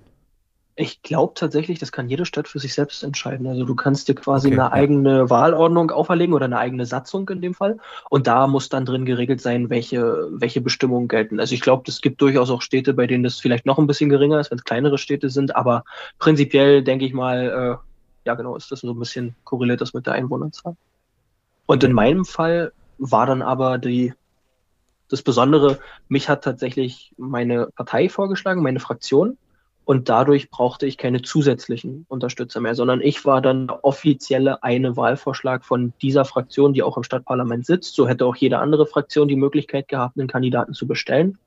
Ich 0.81 1.01
glaube 1.01 1.33
tatsächlich, 1.35 1.77
das 1.77 1.91
kann 1.91 2.07
jede 2.07 2.25
Stadt 2.25 2.47
für 2.47 2.59
sich 2.59 2.73
selbst 2.73 3.03
entscheiden. 3.03 3.45
Also 3.47 3.65
du 3.65 3.75
kannst 3.75 4.07
dir 4.07 4.15
quasi 4.15 4.47
okay, 4.47 4.53
eine 4.53 4.63
ja. 4.63 4.71
eigene 4.71 5.29
Wahlordnung 5.29 5.91
auferlegen 5.91 6.33
oder 6.33 6.45
eine 6.45 6.57
eigene 6.57 6.85
Satzung 6.85 7.27
in 7.27 7.41
dem 7.41 7.53
Fall. 7.53 7.79
Und 8.09 8.27
da 8.27 8.47
muss 8.47 8.69
dann 8.69 8.85
drin 8.85 9.03
geregelt 9.03 9.41
sein, 9.41 9.69
welche, 9.69 10.29
welche 10.31 10.61
Bestimmungen 10.61 11.09
gelten. 11.09 11.41
Also 11.41 11.53
ich 11.53 11.59
glaube, 11.59 11.83
es 11.89 11.99
gibt 11.99 12.21
durchaus 12.21 12.49
auch 12.49 12.61
Städte, 12.61 12.93
bei 12.93 13.07
denen 13.07 13.25
das 13.25 13.41
vielleicht 13.41 13.65
noch 13.65 13.77
ein 13.77 13.87
bisschen 13.87 14.09
geringer 14.09 14.39
ist, 14.39 14.51
wenn 14.51 14.57
es 14.57 14.63
kleinere 14.63 14.97
Städte 14.97 15.29
sind. 15.29 15.53
Aber 15.53 15.83
prinzipiell 16.17 16.81
denke 16.81 17.03
ich 17.03 17.13
mal, 17.13 17.81
äh, 17.83 18.25
ja 18.25 18.35
genau, 18.35 18.55
ist 18.55 18.71
das 18.71 18.79
so 18.79 18.93
ein 18.93 18.99
bisschen 18.99 19.35
korreliert 19.43 19.81
das 19.81 19.93
mit 19.93 20.07
der 20.07 20.13
Einwohnerzahl. 20.13 20.77
Und 21.65 21.83
in 21.83 21.91
meinem 21.91 22.23
Fall 22.23 22.71
war 22.97 23.25
dann 23.25 23.41
aber 23.41 23.79
die, 23.79 24.13
das 25.09 25.23
Besondere, 25.23 25.79
mich 26.07 26.29
hat 26.29 26.45
tatsächlich 26.45 27.11
meine 27.17 27.67
Partei 27.75 28.07
vorgeschlagen, 28.07 28.63
meine 28.63 28.79
Fraktion 28.79 29.37
und 29.89 30.07
dadurch 30.07 30.51
brauchte 30.51 30.85
ich 30.85 30.99
keine 30.99 31.23
zusätzlichen 31.23 32.05
Unterstützer 32.09 32.59
mehr, 32.59 32.75
sondern 32.75 33.01
ich 33.01 33.25
war 33.25 33.41
dann 33.41 33.65
der 33.65 33.83
offizielle 33.83 34.61
eine 34.61 34.95
Wahlvorschlag 34.95 35.65
von 35.65 35.93
dieser 35.99 36.25
Fraktion, 36.25 36.73
die 36.73 36.83
auch 36.83 36.95
im 36.95 37.01
Stadtparlament 37.01 37.65
sitzt. 37.65 37.95
So 37.95 38.07
hätte 38.07 38.27
auch 38.27 38.35
jede 38.35 38.59
andere 38.59 38.85
Fraktion 38.85 39.27
die 39.27 39.35
Möglichkeit 39.35 39.87
gehabt, 39.87 40.15
einen 40.15 40.27
Kandidaten 40.27 40.75
zu 40.75 40.85
bestellen. 40.85 41.39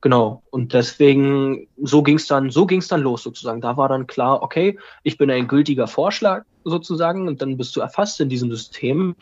Genau. 0.00 0.42
Und 0.50 0.72
deswegen, 0.72 1.68
so 1.80 2.02
ging 2.02 2.16
es 2.16 2.26
dann, 2.26 2.50
so 2.50 2.66
ging 2.66 2.80
es 2.80 2.88
dann 2.88 3.02
los 3.02 3.22
sozusagen. 3.22 3.60
Da 3.60 3.76
war 3.76 3.88
dann 3.88 4.08
klar, 4.08 4.42
okay, 4.42 4.76
ich 5.04 5.16
bin 5.16 5.30
ein 5.30 5.46
gültiger 5.46 5.86
Vorschlag 5.86 6.42
sozusagen 6.64 7.28
und 7.28 7.42
dann 7.42 7.56
bist 7.56 7.76
du 7.76 7.80
erfasst 7.80 8.20
in 8.20 8.28
diesem 8.28 8.50
System. 8.50 9.14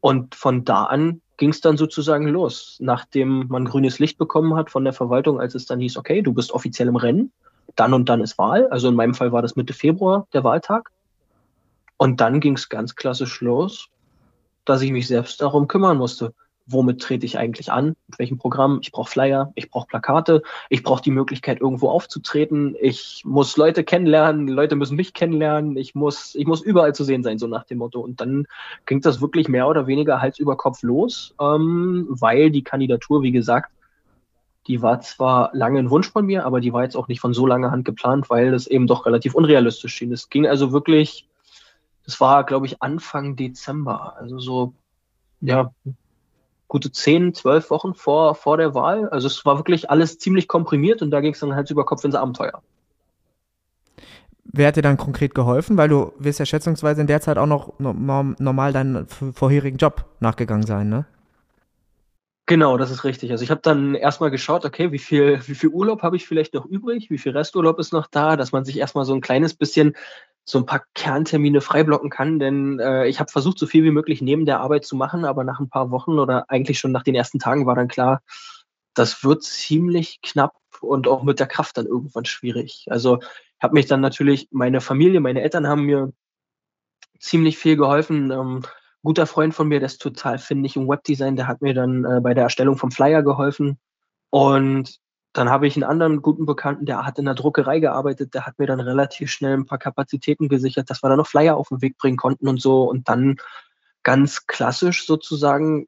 Und 0.00 0.34
von 0.34 0.64
da 0.64 0.84
an 0.84 1.20
ging 1.36 1.50
es 1.50 1.60
dann 1.60 1.76
sozusagen 1.76 2.26
los. 2.26 2.78
Nachdem 2.80 3.48
man 3.48 3.66
grünes 3.66 3.98
Licht 3.98 4.16
bekommen 4.16 4.54
hat 4.54 4.70
von 4.70 4.84
der 4.84 4.94
Verwaltung, 4.94 5.38
als 5.38 5.54
es 5.54 5.66
dann 5.66 5.78
hieß, 5.80 5.98
okay, 5.98 6.22
du 6.22 6.32
bist 6.32 6.52
offiziell 6.52 6.88
im 6.88 6.96
Rennen, 6.96 7.30
dann 7.76 7.94
und 7.94 8.08
dann 8.08 8.20
ist 8.20 8.38
Wahl. 8.38 8.68
Also 8.68 8.88
in 8.88 8.94
meinem 8.94 9.14
Fall 9.14 9.32
war 9.32 9.42
das 9.42 9.56
Mitte 9.56 9.72
Februar 9.72 10.26
der 10.32 10.44
Wahltag. 10.44 10.90
Und 11.96 12.20
dann 12.20 12.40
ging 12.40 12.54
es 12.54 12.68
ganz 12.68 12.96
klassisch 12.96 13.40
los, 13.40 13.88
dass 14.64 14.82
ich 14.82 14.90
mich 14.90 15.06
selbst 15.06 15.40
darum 15.40 15.68
kümmern 15.68 15.98
musste 15.98 16.32
womit 16.72 17.00
trete 17.00 17.26
ich 17.26 17.38
eigentlich 17.38 17.72
an, 17.72 17.96
mit 18.08 18.18
welchem 18.18 18.38
Programm. 18.38 18.78
Ich 18.82 18.92
brauche 18.92 19.10
Flyer, 19.10 19.52
ich 19.54 19.70
brauche 19.70 19.86
Plakate, 19.86 20.42
ich 20.68 20.82
brauche 20.82 21.02
die 21.02 21.10
Möglichkeit, 21.10 21.60
irgendwo 21.60 21.88
aufzutreten. 21.88 22.76
Ich 22.80 23.22
muss 23.24 23.56
Leute 23.56 23.84
kennenlernen, 23.84 24.48
Leute 24.48 24.76
müssen 24.76 24.96
mich 24.96 25.14
kennenlernen, 25.14 25.76
ich 25.76 25.94
muss, 25.94 26.34
ich 26.34 26.46
muss 26.46 26.62
überall 26.62 26.94
zu 26.94 27.04
sehen 27.04 27.22
sein, 27.22 27.38
so 27.38 27.46
nach 27.46 27.64
dem 27.64 27.78
Motto. 27.78 28.00
Und 28.00 28.20
dann 28.20 28.46
ging 28.86 29.00
das 29.00 29.20
wirklich 29.20 29.48
mehr 29.48 29.68
oder 29.68 29.86
weniger 29.86 30.20
Hals 30.20 30.38
über 30.38 30.56
Kopf 30.56 30.82
los, 30.82 31.34
ähm, 31.40 32.06
weil 32.08 32.50
die 32.50 32.62
Kandidatur, 32.62 33.22
wie 33.22 33.32
gesagt, 33.32 33.72
die 34.66 34.82
war 34.82 35.00
zwar 35.00 35.50
lange 35.52 35.78
ein 35.78 35.90
Wunsch 35.90 36.10
von 36.10 36.26
mir, 36.26 36.44
aber 36.44 36.60
die 36.60 36.72
war 36.72 36.82
jetzt 36.82 36.96
auch 36.96 37.08
nicht 37.08 37.20
von 37.20 37.34
so 37.34 37.46
langer 37.46 37.70
Hand 37.70 37.84
geplant, 37.84 38.30
weil 38.30 38.50
das 38.52 38.66
eben 38.66 38.86
doch 38.86 39.06
relativ 39.06 39.34
unrealistisch 39.34 39.94
schien. 39.94 40.12
Es 40.12 40.28
ging 40.28 40.46
also 40.46 40.72
wirklich, 40.72 41.28
das 42.04 42.20
war, 42.20 42.44
glaube 42.44 42.66
ich, 42.66 42.82
Anfang 42.82 43.36
Dezember, 43.36 44.16
also 44.16 44.38
so, 44.38 44.74
ja, 45.40 45.72
gute 46.68 46.92
zehn, 46.92 47.34
zwölf 47.34 47.70
Wochen 47.70 47.94
vor, 47.94 48.34
vor 48.34 48.56
der 48.56 48.74
Wahl. 48.74 49.08
Also 49.08 49.26
es 49.26 49.44
war 49.44 49.56
wirklich 49.56 49.90
alles 49.90 50.18
ziemlich 50.18 50.46
komprimiert 50.46 51.02
und 51.02 51.10
da 51.10 51.20
ging 51.20 51.32
es 51.32 51.40
dann 51.40 51.54
halt 51.54 51.70
über 51.70 51.84
Kopf 51.84 52.04
ins 52.04 52.14
Abenteuer. 52.14 52.62
Wer 54.44 54.68
hat 54.68 54.76
dir 54.76 54.82
dann 54.82 54.96
konkret 54.96 55.34
geholfen? 55.34 55.76
Weil 55.76 55.88
du 55.88 56.12
wirst 56.18 56.38
ja 56.38 56.46
schätzungsweise 56.46 57.00
in 57.00 57.06
der 57.06 57.20
Zeit 57.20 57.38
auch 57.38 57.46
noch 57.46 57.78
normal 57.78 58.72
deinen 58.72 59.06
vorherigen 59.06 59.78
Job 59.78 60.04
nachgegangen 60.20 60.66
sein, 60.66 60.88
ne? 60.88 61.06
Genau, 62.50 62.76
das 62.76 62.90
ist 62.90 63.04
richtig. 63.04 63.30
Also 63.30 63.44
ich 63.44 63.50
habe 63.52 63.60
dann 63.62 63.94
erstmal 63.94 64.32
geschaut, 64.32 64.64
okay, 64.64 64.90
wie 64.90 64.98
viel, 64.98 65.40
wie 65.46 65.54
viel 65.54 65.68
Urlaub 65.68 66.02
habe 66.02 66.16
ich 66.16 66.26
vielleicht 66.26 66.52
noch 66.52 66.66
übrig, 66.66 67.08
wie 67.08 67.16
viel 67.16 67.30
Resturlaub 67.30 67.78
ist 67.78 67.92
noch 67.92 68.08
da, 68.08 68.34
dass 68.36 68.50
man 68.50 68.64
sich 68.64 68.76
erstmal 68.76 69.04
so 69.04 69.14
ein 69.14 69.20
kleines 69.20 69.54
bisschen 69.54 69.94
so 70.44 70.58
ein 70.58 70.66
paar 70.66 70.82
Kerntermine 70.94 71.60
freiblocken 71.60 72.10
kann, 72.10 72.40
denn 72.40 72.80
äh, 72.80 73.06
ich 73.06 73.20
habe 73.20 73.30
versucht, 73.30 73.56
so 73.60 73.68
viel 73.68 73.84
wie 73.84 73.92
möglich 73.92 74.20
neben 74.20 74.46
der 74.46 74.58
Arbeit 74.58 74.84
zu 74.84 74.96
machen, 74.96 75.24
aber 75.24 75.44
nach 75.44 75.60
ein 75.60 75.68
paar 75.68 75.92
Wochen 75.92 76.18
oder 76.18 76.50
eigentlich 76.50 76.80
schon 76.80 76.90
nach 76.90 77.04
den 77.04 77.14
ersten 77.14 77.38
Tagen 77.38 77.66
war 77.66 77.76
dann 77.76 77.86
klar, 77.86 78.20
das 78.94 79.22
wird 79.22 79.44
ziemlich 79.44 80.20
knapp 80.20 80.56
und 80.80 81.06
auch 81.06 81.22
mit 81.22 81.38
der 81.38 81.46
Kraft 81.46 81.78
dann 81.78 81.86
irgendwann 81.86 82.24
schwierig. 82.24 82.88
Also 82.90 83.20
ich 83.20 83.62
habe 83.62 83.74
mich 83.74 83.86
dann 83.86 84.00
natürlich, 84.00 84.48
meine 84.50 84.80
Familie, 84.80 85.20
meine 85.20 85.42
Eltern 85.42 85.68
haben 85.68 85.82
mir 85.84 86.12
ziemlich 87.20 87.58
viel 87.58 87.76
geholfen. 87.76 88.32
Ähm, 88.32 88.62
guter 89.02 89.26
Freund 89.26 89.54
von 89.54 89.68
mir, 89.68 89.80
der 89.80 89.86
ist 89.86 90.00
total 90.00 90.38
findig 90.38 90.76
im 90.76 90.88
Webdesign, 90.88 91.36
der 91.36 91.48
hat 91.48 91.62
mir 91.62 91.74
dann 91.74 92.04
äh, 92.04 92.20
bei 92.20 92.34
der 92.34 92.44
Erstellung 92.44 92.76
vom 92.76 92.90
Flyer 92.90 93.22
geholfen. 93.22 93.78
Und 94.30 94.98
dann 95.32 95.48
habe 95.48 95.66
ich 95.66 95.76
einen 95.76 95.84
anderen 95.84 96.22
guten 96.22 96.44
Bekannten, 96.44 96.86
der 96.86 97.06
hat 97.06 97.18
in 97.18 97.24
der 97.24 97.34
Druckerei 97.34 97.78
gearbeitet, 97.80 98.34
der 98.34 98.46
hat 98.46 98.58
mir 98.58 98.66
dann 98.66 98.80
relativ 98.80 99.30
schnell 99.30 99.54
ein 99.54 99.66
paar 99.66 99.78
Kapazitäten 99.78 100.48
gesichert, 100.48 100.90
dass 100.90 101.02
wir 101.02 101.08
da 101.08 101.16
noch 101.16 101.26
Flyer 101.26 101.56
auf 101.56 101.68
den 101.68 101.82
Weg 101.82 101.98
bringen 101.98 102.16
konnten 102.16 102.48
und 102.48 102.60
so. 102.60 102.82
Und 102.84 103.08
dann 103.08 103.36
ganz 104.02 104.46
klassisch 104.46 105.06
sozusagen 105.06 105.86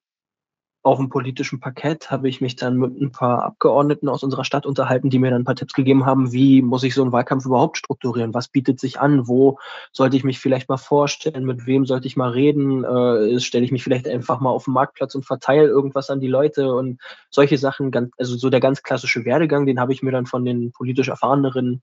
auf 0.85 0.99
dem 0.99 1.09
politischen 1.09 1.61
Parkett 1.61 2.11
habe 2.11 2.29
ich 2.29 2.41
mich 2.41 2.57
dann 2.57 2.77
mit 2.77 3.01
ein 3.01 3.13
paar 3.13 3.45
Abgeordneten 3.45 4.09
aus 4.09 4.25
unserer 4.25 4.45
Stadt 4.45 4.67
unterhalten, 4.67 5.11
die 5.11 5.21
mir 5.21 5.31
dann 5.31 5.43
ein 5.43 5.45
paar 5.45 5.55
Tipps 5.55 5.75
gegeben 5.75 6.07
haben, 6.07 6.33
wie 6.33 6.61
muss 6.61 6.83
ich 6.83 6.95
so 6.95 7.03
einen 7.03 7.13
Wahlkampf 7.13 7.47
überhaupt 7.47 7.79
strukturieren? 7.79 8.35
Was 8.35 8.49
bietet 8.49 8.81
sich 8.81 8.99
an? 8.99 9.29
Wo 9.29 9.59
sollte 9.93 10.17
ich 10.17 10.25
mich 10.25 10.41
vielleicht 10.41 10.69
mal 10.69 10.79
vorstellen? 10.79 11.45
Mit 11.45 11.67
wem 11.67 11.87
sollte 11.87 12.09
ich 12.09 12.17
mal 12.17 12.31
reden? 12.31 12.83
Äh, 12.83 13.39
Stelle 13.39 13.65
ich 13.65 13.71
mich 13.71 13.85
vielleicht 13.85 14.09
einfach 14.09 14.41
mal 14.41 14.51
auf 14.51 14.65
den 14.65 14.75
Marktplatz 14.75 15.15
und 15.15 15.25
verteile 15.25 15.69
irgendwas 15.69 16.11
an 16.11 16.21
die 16.21 16.27
Leute 16.27 16.75
und 16.75 17.01
solche 17.31 17.59
Sachen. 17.59 17.93
Ganz, 17.93 18.11
also 18.19 18.37
so 18.37 18.51
der 18.51 18.61
ganz 18.61 18.83
klassische 18.83 19.25
Werdegang, 19.25 19.67
den 19.67 19.79
habe 19.79 19.93
ich 19.93 20.03
mir 20.03 20.11
dann 20.11 20.27
von 20.27 20.45
den 20.45 20.73
politisch 20.73 21.09
erfahreneren 21.09 21.83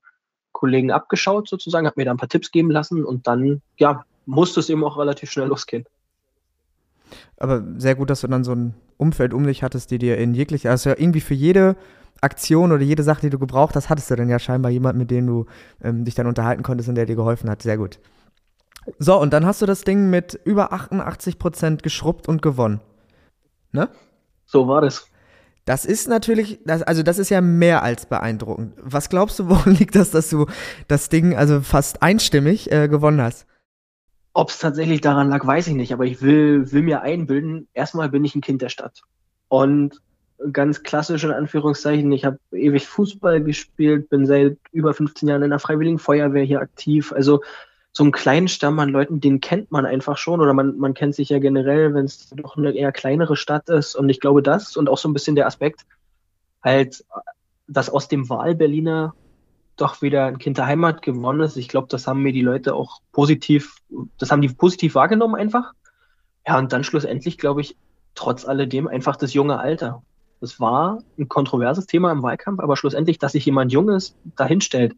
Kollegen 0.52 0.90
abgeschaut 0.90 1.48
sozusagen, 1.48 1.86
habe 1.86 1.98
mir 1.98 2.04
da 2.04 2.10
ein 2.10 2.18
paar 2.18 2.28
Tipps 2.28 2.50
geben 2.50 2.70
lassen 2.70 3.04
und 3.04 3.26
dann, 3.26 3.62
ja, 3.78 4.04
musste 4.26 4.60
es 4.60 4.68
eben 4.68 4.84
auch 4.84 4.98
relativ 4.98 5.30
schnell 5.30 5.48
losgehen. 5.48 5.86
Aber 7.36 7.62
sehr 7.78 7.94
gut, 7.94 8.10
dass 8.10 8.20
du 8.20 8.28
dann 8.28 8.44
so 8.44 8.52
ein 8.52 8.74
Umfeld 8.96 9.34
um 9.34 9.44
dich 9.44 9.62
hattest, 9.62 9.90
die 9.90 9.98
dir 9.98 10.18
in 10.18 10.34
jeglicher, 10.34 10.70
also 10.70 10.90
irgendwie 10.90 11.20
für 11.20 11.34
jede 11.34 11.76
Aktion 12.20 12.72
oder 12.72 12.82
jede 12.82 13.02
Sache, 13.02 13.22
die 13.22 13.30
du 13.30 13.38
gebraucht 13.38 13.76
hast, 13.76 13.88
hattest 13.88 14.10
du 14.10 14.16
dann 14.16 14.28
ja 14.28 14.38
scheinbar 14.38 14.70
jemanden, 14.70 14.98
mit 14.98 15.10
dem 15.10 15.26
du 15.26 15.46
ähm, 15.82 16.04
dich 16.04 16.14
dann 16.14 16.26
unterhalten 16.26 16.62
konntest 16.62 16.88
und 16.88 16.94
der 16.94 17.06
dir 17.06 17.16
geholfen 17.16 17.48
hat. 17.48 17.62
Sehr 17.62 17.78
gut. 17.78 17.98
So, 18.98 19.18
und 19.20 19.32
dann 19.32 19.46
hast 19.46 19.62
du 19.62 19.66
das 19.66 19.82
Ding 19.82 20.10
mit 20.10 20.38
über 20.44 20.72
88 20.72 21.38
Prozent 21.38 21.82
geschrubbt 21.82 22.28
und 22.28 22.42
gewonnen. 22.42 22.80
Ne? 23.72 23.88
So 24.46 24.68
war 24.68 24.80
das. 24.80 25.06
Das 25.64 25.84
ist 25.84 26.08
natürlich, 26.08 26.58
das, 26.64 26.82
also 26.82 27.02
das 27.02 27.18
ist 27.18 27.28
ja 27.28 27.40
mehr 27.40 27.82
als 27.82 28.06
beeindruckend. 28.06 28.74
Was 28.82 29.08
glaubst 29.08 29.38
du, 29.38 29.48
woran 29.48 29.74
liegt 29.74 29.94
das, 29.94 30.10
dass 30.10 30.30
du 30.30 30.46
das 30.88 31.08
Ding 31.08 31.36
also 31.36 31.60
fast 31.60 32.02
einstimmig 32.02 32.70
äh, 32.72 32.88
gewonnen 32.88 33.20
hast? 33.20 33.46
Ob 34.32 34.50
es 34.50 34.58
tatsächlich 34.58 35.00
daran 35.00 35.28
lag, 35.28 35.44
weiß 35.44 35.66
ich 35.68 35.74
nicht, 35.74 35.92
aber 35.92 36.04
ich 36.04 36.22
will, 36.22 36.70
will 36.72 36.82
mir 36.82 37.02
einbilden, 37.02 37.68
erstmal 37.74 38.10
bin 38.10 38.24
ich 38.24 38.34
ein 38.34 38.40
Kind 38.40 38.62
der 38.62 38.68
Stadt. 38.68 39.02
Und 39.48 40.00
ganz 40.52 40.82
klassisch 40.82 41.24
in 41.24 41.32
Anführungszeichen, 41.32 42.10
ich 42.12 42.24
habe 42.24 42.38
ewig 42.52 42.86
Fußball 42.86 43.42
gespielt, 43.42 44.08
bin 44.08 44.26
seit 44.26 44.56
über 44.72 44.94
15 44.94 45.28
Jahren 45.28 45.42
in 45.42 45.50
der 45.50 45.58
Freiwilligen 45.58 45.98
Feuerwehr 45.98 46.44
hier 46.44 46.60
aktiv. 46.60 47.12
Also 47.12 47.42
so 47.92 48.04
einen 48.04 48.12
kleinen 48.12 48.48
Stamm 48.48 48.78
an 48.78 48.90
Leuten, 48.90 49.20
den 49.20 49.40
kennt 49.40 49.72
man 49.72 49.84
einfach 49.84 50.16
schon 50.16 50.40
oder 50.40 50.54
man, 50.54 50.78
man 50.78 50.94
kennt 50.94 51.14
sich 51.14 51.28
ja 51.28 51.40
generell, 51.40 51.92
wenn 51.92 52.04
es 52.04 52.30
doch 52.30 52.56
eine 52.56 52.72
eher 52.72 52.92
kleinere 52.92 53.36
Stadt 53.36 53.68
ist. 53.68 53.96
Und 53.96 54.08
ich 54.08 54.20
glaube, 54.20 54.42
das 54.42 54.76
und 54.76 54.88
auch 54.88 54.98
so 54.98 55.08
ein 55.08 55.12
bisschen 55.12 55.34
der 55.34 55.46
Aspekt, 55.46 55.84
halt, 56.62 57.04
dass 57.66 57.90
aus 57.90 58.08
dem 58.08 58.28
Wahl-Berliner 58.28 59.14
doch 59.80 60.02
wieder 60.02 60.26
ein 60.26 60.38
Kind 60.38 60.58
der 60.58 60.66
Heimat 60.66 61.02
gewonnen 61.02 61.40
ist. 61.40 61.56
Ich 61.56 61.68
glaube, 61.68 61.88
das 61.88 62.06
haben 62.06 62.22
mir 62.22 62.32
die 62.32 62.42
Leute 62.42 62.74
auch 62.74 63.00
positiv, 63.12 63.76
das 64.18 64.30
haben 64.30 64.42
die 64.42 64.48
positiv 64.48 64.94
wahrgenommen 64.94 65.34
einfach. 65.34 65.72
Ja, 66.46 66.58
und 66.58 66.72
dann 66.72 66.84
schlussendlich, 66.84 67.38
glaube 67.38 67.60
ich, 67.60 67.76
trotz 68.14 68.44
alledem 68.46 68.88
einfach 68.88 69.16
das 69.16 69.34
junge 69.34 69.58
Alter. 69.58 70.02
Das 70.40 70.58
war 70.58 71.02
ein 71.18 71.28
kontroverses 71.28 71.86
Thema 71.86 72.10
im 72.12 72.22
Wahlkampf, 72.22 72.60
aber 72.60 72.76
schlussendlich, 72.76 73.18
dass 73.18 73.32
sich 73.32 73.44
jemand 73.44 73.72
Junges 73.72 74.16
dahinstellt, 74.36 74.96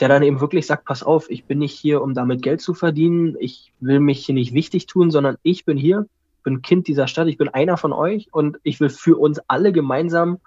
der 0.00 0.08
dann 0.08 0.22
eben 0.22 0.40
wirklich 0.40 0.66
sagt, 0.66 0.84
pass 0.84 1.02
auf, 1.02 1.30
ich 1.30 1.44
bin 1.44 1.58
nicht 1.58 1.78
hier, 1.78 2.02
um 2.02 2.14
damit 2.14 2.42
Geld 2.42 2.60
zu 2.60 2.74
verdienen, 2.74 3.36
ich 3.38 3.72
will 3.80 4.00
mich 4.00 4.26
hier 4.26 4.34
nicht 4.34 4.52
wichtig 4.52 4.86
tun, 4.86 5.10
sondern 5.10 5.36
ich 5.42 5.64
bin 5.64 5.76
hier, 5.76 6.06
bin 6.42 6.62
Kind 6.62 6.88
dieser 6.88 7.06
Stadt, 7.06 7.28
ich 7.28 7.38
bin 7.38 7.48
einer 7.48 7.76
von 7.76 7.92
euch 7.92 8.28
und 8.32 8.58
ich 8.64 8.80
will 8.80 8.90
für 8.90 9.16
uns 9.16 9.40
alle 9.46 9.72
gemeinsam 9.72 10.38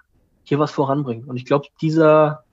hier 0.44 0.58
was 0.58 0.70
voranbringen. 0.70 1.24
Und 1.24 1.36
ich 1.36 1.46
glaube, 1.46 1.66
dieser, 1.80 2.44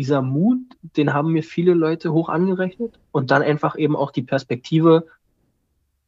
dieser 0.00 0.22
Mut, 0.22 0.60
den 0.96 1.12
haben 1.12 1.30
mir 1.30 1.42
viele 1.42 1.74
Leute 1.74 2.10
hoch 2.14 2.30
angerechnet 2.30 2.98
und 3.12 3.30
dann 3.30 3.42
einfach 3.42 3.76
eben 3.76 3.94
auch 3.94 4.12
die 4.12 4.22
Perspektive, 4.22 5.08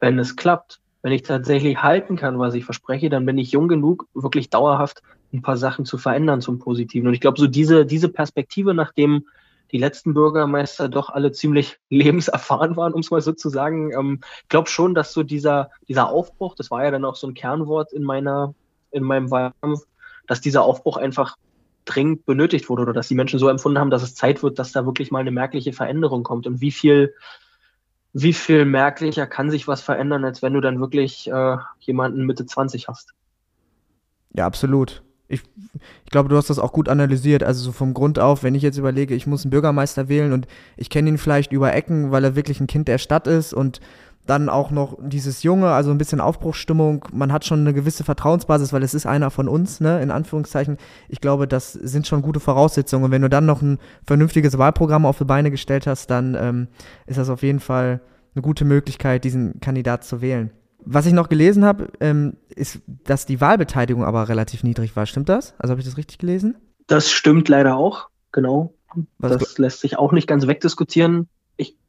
wenn 0.01 0.19
es 0.19 0.35
klappt, 0.35 0.81
wenn 1.03 1.13
ich 1.13 1.25
tatsächlich 1.25 1.83
halten 1.83 2.17
kann, 2.17 2.39
was 2.39 2.55
ich 2.55 2.65
verspreche, 2.65 3.11
dann 3.11 3.27
bin 3.27 3.37
ich 3.37 3.53
jung 3.53 3.69
genug, 3.69 4.07
wirklich 4.15 4.49
dauerhaft 4.49 5.03
ein 5.35 5.43
paar 5.43 5.59
Sachen 5.59 5.85
zu 5.85 5.99
verändern 5.99 6.41
zum 6.41 6.59
Positiven. 6.59 7.07
Und 7.07 7.13
ich 7.13 7.21
glaube, 7.21 7.39
so 7.39 7.47
diese, 7.47 7.85
diese 7.85 8.09
Perspektive, 8.09 8.73
nachdem 8.73 9.27
die 9.73 9.79
letzten 9.79 10.15
Bürgermeister 10.15 10.89
doch 10.89 11.11
alle 11.11 11.33
ziemlich 11.33 11.79
lebenserfahren 11.91 12.79
waren, 12.79 12.95
um 12.95 13.01
es 13.01 13.11
mal 13.11 13.21
so 13.21 13.33
zu 13.33 13.51
sagen, 13.51 13.93
ähm, 13.93 14.21
ich 14.41 14.49
glaube 14.49 14.71
schon, 14.71 14.95
dass 14.95 15.13
so 15.13 15.23
dieser, 15.23 15.69
dieser 15.87 16.09
Aufbruch, 16.09 16.55
das 16.55 16.71
war 16.71 16.83
ja 16.83 16.91
dann 16.91 17.05
auch 17.05 17.17
so 17.17 17.27
ein 17.27 17.35
Kernwort 17.35 17.93
in 17.93 18.05
meiner, 18.05 18.55
in 18.91 19.05
meinem 19.05 19.31
Wahlkampf, 19.31 19.83
dass 20.27 20.41
dieser 20.41 20.63
Aufbruch 20.63 20.97
einfach 20.97 21.37
dringend 21.85 22.27
benötigt 22.27 22.69
wurde 22.69 22.83
oder 22.83 22.93
dass 22.93 23.09
die 23.09 23.15
Menschen 23.15 23.39
so 23.39 23.49
empfunden 23.49 23.79
haben, 23.79 23.91
dass 23.91 24.03
es 24.03 24.15
Zeit 24.15 24.43
wird, 24.43 24.59
dass 24.59 24.73
da 24.73 24.87
wirklich 24.87 25.11
mal 25.11 25.21
eine 25.21 25.31
merkliche 25.31 25.73
Veränderung 25.73 26.23
kommt. 26.23 26.47
Und 26.47 26.61
wie 26.61 26.71
viel, 26.71 27.15
wie 28.13 28.33
viel 28.33 28.65
merklicher 28.65 29.27
kann 29.27 29.51
sich 29.51 29.69
was 29.69 29.81
verändern, 29.81 30.25
als 30.25 30.43
wenn 30.43 30.55
du 30.55 30.61
dann 30.61 30.81
wirklich 30.81 31.29
äh, 31.31 31.57
jemanden 31.81 32.27
Mitte 32.27 32.47
20 32.47 32.89
hast? 32.89 33.15
Ja, 34.35 34.47
absolut. 34.47 35.03
Ich, 35.29 35.43
ich 36.05 36.11
glaube, 36.11 36.29
du 36.29 36.37
hast 36.37 36.51
das 36.51 36.59
auch 36.59 36.73
gut 36.73 36.89
analysiert. 36.89 37.43
Also 37.43 37.65
so 37.65 37.73
vom 37.73 37.95
Grund 37.95 38.19
auf, 38.19 38.43
wenn 38.43 38.55
ich 38.55 38.63
jetzt 38.63 38.79
überlege, 38.79 39.15
ich 39.15 39.27
muss 39.27 39.45
einen 39.45 39.51
Bürgermeister 39.51 40.09
wählen 40.09 40.33
und 40.33 40.47
ich 40.77 40.91
kenne 40.91 41.09
ihn 41.09 41.19
vielleicht 41.19 41.53
über 41.53 41.73
Ecken, 41.73 42.11
weil 42.11 42.25
er 42.25 42.37
wirklich 42.37 42.61
ein 42.61 42.67
Kind 42.67 42.87
der 42.87 42.99
Stadt 42.99 43.27
ist 43.27 43.55
und 43.55 43.81
dann 44.27 44.49
auch 44.49 44.71
noch 44.71 44.97
dieses 45.01 45.43
Junge, 45.43 45.71
also 45.71 45.91
ein 45.91 45.99
bisschen 45.99 46.21
Aufbruchsstimmung. 46.21 47.05
Man 47.13 47.33
hat 47.33 47.45
schon 47.45 47.61
eine 47.61 47.75
gewisse 47.75 48.05
Vertrauensbasis, 48.05 48.73
weil 48.73 48.83
es 48.83 48.95
ist 48.95 49.07
einer 49.07 49.31
von 49.31 49.49
uns, 49.49 49.81
ne, 49.81 50.01
in 50.01 50.11
Anführungszeichen. 50.11 50.79
Ich 51.09 51.21
glaube, 51.21 51.49
das 51.49 51.73
sind 51.73 52.07
schon 52.07 52.23
gute 52.23 52.39
Voraussetzungen. 52.39 53.05
Und 53.05 53.11
wenn 53.11 53.23
du 53.23 53.29
dann 53.29 53.47
noch 53.47 53.63
ein 53.63 53.79
vernünftiges 54.07 54.59
Wahlprogramm 54.59 55.07
auf 55.07 55.19
die 55.19 55.25
Beine 55.25 55.51
gestellt 55.51 55.87
hast, 55.87 56.11
dann 56.11 56.37
ähm, 56.39 56.69
ist 57.07 57.19
das 57.19 57.31
auf 57.31 57.43
jeden 57.43 57.61
Fall 57.61 58.01
eine 58.35 58.43
gute 58.43 58.65
Möglichkeit, 58.65 59.25
diesen 59.25 59.61
Kandidat 59.61 60.05
zu 60.05 60.21
wählen. 60.21 60.51
Was 60.85 61.07
ich 61.07 61.13
noch 61.13 61.29
gelesen 61.29 61.65
habe, 61.65 61.89
ähm, 62.01 62.37
ist, 62.49 62.81
dass 62.87 63.27
die 63.27 63.41
Wahlbeteiligung 63.41 64.05
aber 64.05 64.29
relativ 64.29 64.63
niedrig 64.63 64.95
war. 64.97 65.07
Stimmt 65.07 65.29
das? 65.29 65.55
Also 65.59 65.73
habe 65.73 65.81
ich 65.81 65.87
das 65.87 65.97
richtig 65.97 66.19
gelesen? 66.19 66.57
Das 66.87 67.11
stimmt 67.11 67.49
leider 67.49 67.77
auch, 67.77 68.09
genau. 68.31 68.75
Was 69.19 69.37
das 69.39 69.59
lässt 69.59 69.81
sich 69.81 69.99
auch 69.99 70.13
nicht 70.13 70.29
ganz 70.29 70.47
wegdiskutieren 70.47 71.29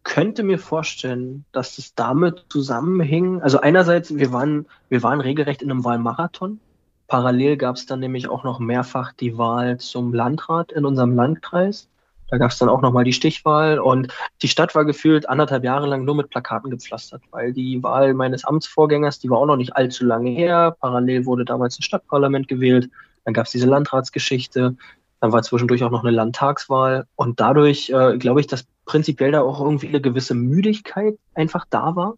könnte 0.04 0.44
mir 0.44 0.60
vorstellen, 0.60 1.46
dass 1.52 1.78
es 1.78 1.96
damit 1.96 2.46
zusammenhing. 2.50 3.42
Also 3.42 3.60
einerseits, 3.62 4.16
wir 4.16 4.32
waren, 4.32 4.66
wir 4.89 5.04
waren 5.04 5.22
regelrecht 5.22 5.62
in 5.62 5.72
einem 5.72 5.84
Wahlmarathon. 5.84 6.60
Parallel 7.08 7.58
gab 7.58 7.76
es 7.76 7.86
dann 7.86 8.00
nämlich 8.00 8.28
auch 8.28 8.44
noch 8.44 8.60
mehrfach 8.60 9.13
die 9.13 9.38
Wahl 9.38 9.78
zum 9.78 10.13
Landrat 10.13 10.72
in 10.72 10.86
unserem 10.86 11.16
Landkreis. 11.16 11.88
Da 12.30 12.38
gab 12.38 12.52
es 12.52 12.58
dann 12.58 12.70
auch 12.70 12.82
nochmal 12.82 13.04
die 13.04 13.13
Stichwahl 13.13 13.78
und 13.78 14.12
die 14.42 14.48
Stadt 14.48 14.74
war 14.74 14.86
gefühlt 14.86 15.30
anderthalb 15.30 15.63
Jahre 15.63 15.86
lang 15.86 16.04
nur 16.04 16.16
mit 16.16 16.32
Plakaten 16.32 16.72
gepflastert, 16.72 17.22
weil 17.30 17.54
die 17.54 17.84
Wahl 17.84 18.16
meines 18.16 18.44
Amtsvorgängers, 18.44 19.20
die 19.20 19.30
war 19.30 19.38
auch 19.38 19.46
noch 19.46 19.58
nicht 19.58 19.76
allzu 19.76 20.04
lange 20.06 20.32
her. 20.32 20.76
Parallel 20.80 21.28
wurde 21.28 21.46
damals 21.46 21.78
ein 21.78 21.84
Stadtparlament 21.84 22.48
gewählt. 22.48 22.89
Dann 23.26 23.36
gab 23.36 23.46
es 23.46 23.52
diese 23.52 23.68
Landratsgeschichte. 23.68 24.76
Dann 25.20 25.32
war 25.32 25.44
zwischendurch 25.44 25.84
auch 25.84 25.92
noch 25.92 26.04
eine 26.04 26.12
Landtagswahl. 26.12 27.06
Und 27.16 27.39
dadurch 27.39 27.92
äh, 27.92 28.18
glaube 28.18 28.39
ich, 28.39 28.48
dass 28.48 28.66
prinzipiell 28.86 29.32
da 29.32 29.41
auch 29.41 29.62
irgendwie 29.62 29.88
eine 29.88 30.02
gewisse 30.02 30.36
Müdigkeit 30.36 31.17
einfach 31.34 31.65
da 31.69 31.96
war. 31.96 32.15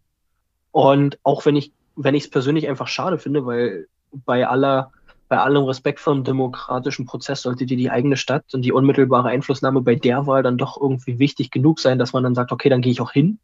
Und 0.71 1.19
auch 1.23 1.45
wenn 1.45 1.55
ich, 1.55 1.71
wenn 1.95 2.15
ich 2.15 2.25
es 2.25 2.29
persönlich 2.29 2.67
einfach 2.67 2.87
schade 2.87 3.17
finde, 3.17 3.45
weil 3.45 3.87
bei 4.11 4.47
aller, 4.47 4.91
bei 5.27 5.37
allem 5.37 5.63
Respekt 5.63 5.99
vor 5.99 6.13
dem 6.13 6.23
demokratischen 6.23 7.05
Prozess 7.05 7.41
sollte 7.41 7.65
dir 7.65 7.77
die 7.77 7.89
eigene 7.89 8.17
Stadt 8.17 8.53
und 8.53 8.63
die 8.63 8.71
unmittelbare 8.71 9.29
Einflussnahme 9.29 9.81
bei 9.81 9.95
der 9.95 10.27
Wahl 10.27 10.43
dann 10.43 10.57
doch 10.57 10.79
irgendwie 10.79 11.19
wichtig 11.19 11.51
genug 11.51 11.79
sein, 11.79 11.99
dass 11.99 12.13
man 12.13 12.23
dann 12.23 12.35
sagt, 12.35 12.51
okay, 12.51 12.69
dann 12.69 12.81
gehe 12.81 12.91
ich 12.91 13.01
auch 13.01 13.11
hin. 13.11 13.39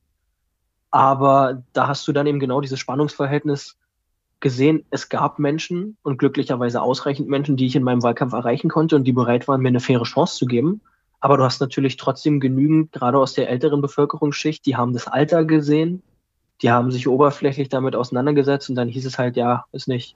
Aber 0.89 1.63
da 1.73 1.87
hast 1.87 2.07
du 2.07 2.11
dann 2.11 2.27
eben 2.27 2.39
genau 2.39 2.59
dieses 2.59 2.79
Spannungsverhältnis 2.79 3.77
gesehen, 4.41 4.85
es 4.89 5.07
gab 5.07 5.39
Menschen 5.39 5.97
und 6.01 6.17
glücklicherweise 6.17 6.81
ausreichend 6.81 7.29
Menschen, 7.29 7.55
die 7.55 7.67
ich 7.67 7.75
in 7.75 7.83
meinem 7.83 8.03
Wahlkampf 8.03 8.33
erreichen 8.33 8.69
konnte 8.69 8.95
und 8.97 9.05
die 9.05 9.13
bereit 9.13 9.47
waren, 9.47 9.61
mir 9.61 9.69
eine 9.69 9.79
faire 9.79 10.03
Chance 10.03 10.35
zu 10.35 10.45
geben. 10.47 10.81
Aber 11.21 11.37
du 11.37 11.43
hast 11.43 11.61
natürlich 11.61 11.97
trotzdem 11.97 12.39
genügend, 12.39 12.91
gerade 12.91 13.17
aus 13.17 13.33
der 13.33 13.49
älteren 13.49 13.81
Bevölkerungsschicht, 13.81 14.65
die 14.65 14.75
haben 14.75 14.93
das 14.93 15.07
Alter 15.07 15.45
gesehen, 15.45 16.01
die 16.61 16.71
haben 16.71 16.91
sich 16.91 17.07
oberflächlich 17.07 17.69
damit 17.69 17.95
auseinandergesetzt 17.95 18.69
und 18.69 18.75
dann 18.75 18.89
hieß 18.89 19.05
es 19.05 19.17
halt, 19.17 19.37
ja, 19.37 19.65
ist 19.71 19.87
nicht, 19.87 20.15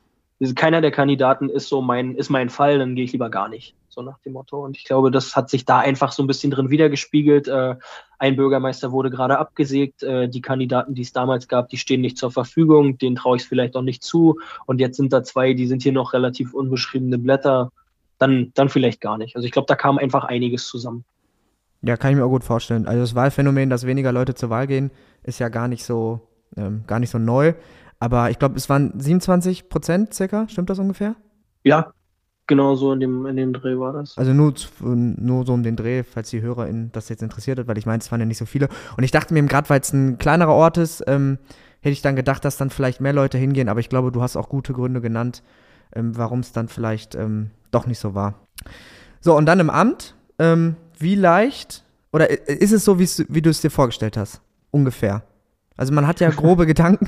keiner 0.56 0.82
der 0.82 0.92
Kandidaten 0.92 1.50
ist 1.50 1.70
so 1.70 1.82
mein, 1.82 2.16
ist 2.16 2.30
mein 2.30 2.50
Fall, 2.50 2.80
dann 2.80 2.96
gehe 2.96 3.06
ich 3.06 3.14
lieber 3.14 3.30
gar 3.30 3.48
nicht. 3.48 3.76
So 3.88 4.02
nach 4.02 4.20
dem 4.20 4.34
Motto. 4.34 4.62
Und 4.62 4.76
ich 4.76 4.84
glaube, 4.84 5.10
das 5.10 5.38
hat 5.38 5.50
sich 5.50 5.64
da 5.64 5.80
einfach 5.80 6.12
so 6.12 6.22
ein 6.22 6.28
bisschen 6.28 6.52
drin 6.52 6.70
wiedergespiegelt. 6.70 7.48
Äh, 7.48 7.76
ein 8.20 8.36
Bürgermeister 8.36 8.92
wurde 8.92 9.10
gerade 9.10 9.40
abgesägt. 9.40 10.04
Äh, 10.04 10.28
die 10.28 10.42
Kandidaten, 10.42 10.96
die 10.96 11.04
es 11.04 11.14
damals 11.14 11.48
gab, 11.48 11.70
die 11.70 11.78
stehen 11.78 12.02
nicht 12.02 12.18
zur 12.18 12.30
Verfügung. 12.30 12.98
Denen 12.98 13.16
traue 13.16 13.38
ich 13.38 13.44
es 13.44 13.48
vielleicht 13.48 13.78
auch 13.78 13.82
nicht 13.82 14.04
zu. 14.04 14.40
Und 14.66 14.82
jetzt 14.82 14.98
sind 14.98 15.14
da 15.14 15.24
zwei, 15.24 15.54
die 15.54 15.68
sind 15.68 15.84
hier 15.84 15.94
noch 15.94 16.12
relativ 16.12 16.54
unbeschriebene 16.54 17.18
Blätter. 17.18 17.72
Dann, 18.18 18.52
dann 18.54 18.70
vielleicht 18.70 19.02
gar 19.02 19.18
nicht. 19.18 19.36
Also 19.36 19.46
ich 19.46 19.52
glaube, 19.52 19.66
da 19.68 19.76
kam 19.76 19.98
einfach 19.98 20.24
einiges 20.24 20.68
zusammen. 20.68 21.04
Ja, 21.82 21.98
kann 21.98 22.12
ich 22.12 22.18
mir 22.18 22.26
auch 22.26 22.30
gut 22.30 22.44
vorstellen. 22.44 22.88
Also 22.88 23.02
das 23.02 23.16
Wahlphänomen, 23.16 23.70
dass 23.70 23.86
weniger 23.86 24.12
Leute 24.12 24.34
zur 24.34 24.50
Wahl 24.50 24.68
gehen, 24.68 24.92
ist 25.24 25.40
ja 25.40 25.50
gar 25.50 25.68
nicht 25.68 25.84
so, 25.84 26.22
ähm, 26.58 26.84
gar 26.88 27.00
nicht 27.00 27.12
so 27.12 27.20
neu. 27.20 27.54
Aber 28.00 28.30
ich 28.30 28.40
glaube, 28.40 28.56
es 28.56 28.70
waren 28.70 29.00
27 29.00 29.70
Prozent 29.70 30.14
circa, 30.14 30.48
stimmt 30.50 30.70
das 30.70 30.80
ungefähr? 30.80 31.16
Ja, 31.64 31.94
genau 32.48 32.76
so 32.76 32.94
in 32.94 33.00
dem, 33.00 33.26
in 33.26 33.36
dem 33.36 33.54
Dreh 33.54 33.78
war 33.78 33.94
das. 33.94 34.18
Also 34.18 34.34
nur, 34.34 34.54
nur 34.80 35.46
so 35.46 35.54
um 35.54 35.64
den 35.64 35.76
Dreh, 35.76 36.04
falls 36.04 36.30
die 36.30 36.42
HörerInnen 36.42 36.92
das 36.92 37.10
jetzt 37.10 37.24
interessiert 37.24 37.60
hat, 37.60 37.68
weil 37.68 37.78
ich 37.78 37.86
meine, 37.86 38.00
es 38.00 38.12
waren 38.12 38.20
ja 38.20 38.26
nicht 38.26 38.38
so 38.38 38.46
viele. 38.46 38.70
Und 38.98 39.04
ich 39.04 39.12
dachte 39.12 39.34
mir 39.34 39.44
gerade, 39.44 39.70
weil 39.70 39.80
es 39.80 39.94
ein 39.94 40.18
kleinerer 40.18 40.54
Ort 40.54 40.78
ist, 40.78 41.04
ähm, 41.08 41.38
hätte 41.82 41.94
ich 41.94 42.02
dann 42.02 42.16
gedacht, 42.16 42.44
dass 42.46 42.58
dann 42.58 42.70
vielleicht 42.70 43.02
mehr 43.02 43.14
Leute 43.14 43.38
hingehen, 43.38 43.70
aber 43.70 43.80
ich 43.80 43.90
glaube, 43.90 44.12
du 44.12 44.22
hast 44.22 44.36
auch 44.36 44.50
gute 44.50 44.74
Gründe 44.74 45.02
genannt, 45.02 45.44
ähm, 45.96 46.18
warum 46.18 46.42
es 46.42 46.52
dann 46.52 46.68
vielleicht 46.68 47.16
ähm, 47.16 47.52
doch 47.72 47.88
nicht 47.88 48.00
so 48.00 48.14
war. 48.16 48.36
So, 49.22 49.36
und 49.36 49.46
dann 49.46 49.60
im 49.60 49.70
Amt, 49.70 50.16
ähm, 50.40 50.76
wie 50.98 51.16
leicht, 51.16 51.84
oder 52.12 52.30
ist 52.48 52.72
es 52.72 52.86
so, 52.86 53.00
wie 53.00 53.42
du 53.42 53.50
es 53.50 53.62
dir 53.62 53.72
vorgestellt 53.72 54.18
hast? 54.18 54.42
Ungefähr. 54.72 55.24
Also 55.78 55.94
man 55.94 56.08
hat 56.08 56.20
ja 56.20 56.30
grobe 56.32 56.66
Gedanken 56.66 57.08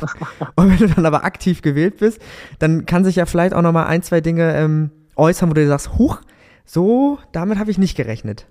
und 0.56 0.70
wenn 0.70 0.78
du 0.78 0.94
dann 0.94 1.06
aber 1.06 1.24
aktiv 1.24 1.62
gewählt 1.62 1.98
bist, 1.98 2.22
dann 2.60 2.86
kann 2.86 3.06
sich 3.06 3.16
ja 3.16 3.26
vielleicht 3.26 3.54
auch 3.54 3.62
nochmal 3.62 3.88
ein, 3.88 4.04
zwei 4.04 4.22
Dinge 4.22 4.56
ähm, 4.56 4.92
äußern, 5.16 5.50
wo 5.50 5.54
du 5.54 5.62
dir 5.62 5.68
sagst, 5.68 5.98
huch, 5.98 6.22
so, 6.66 7.18
damit 7.32 7.60
habe 7.60 7.72
ich 7.72 7.78
nicht 7.78 7.96
gerechnet. 7.96 8.46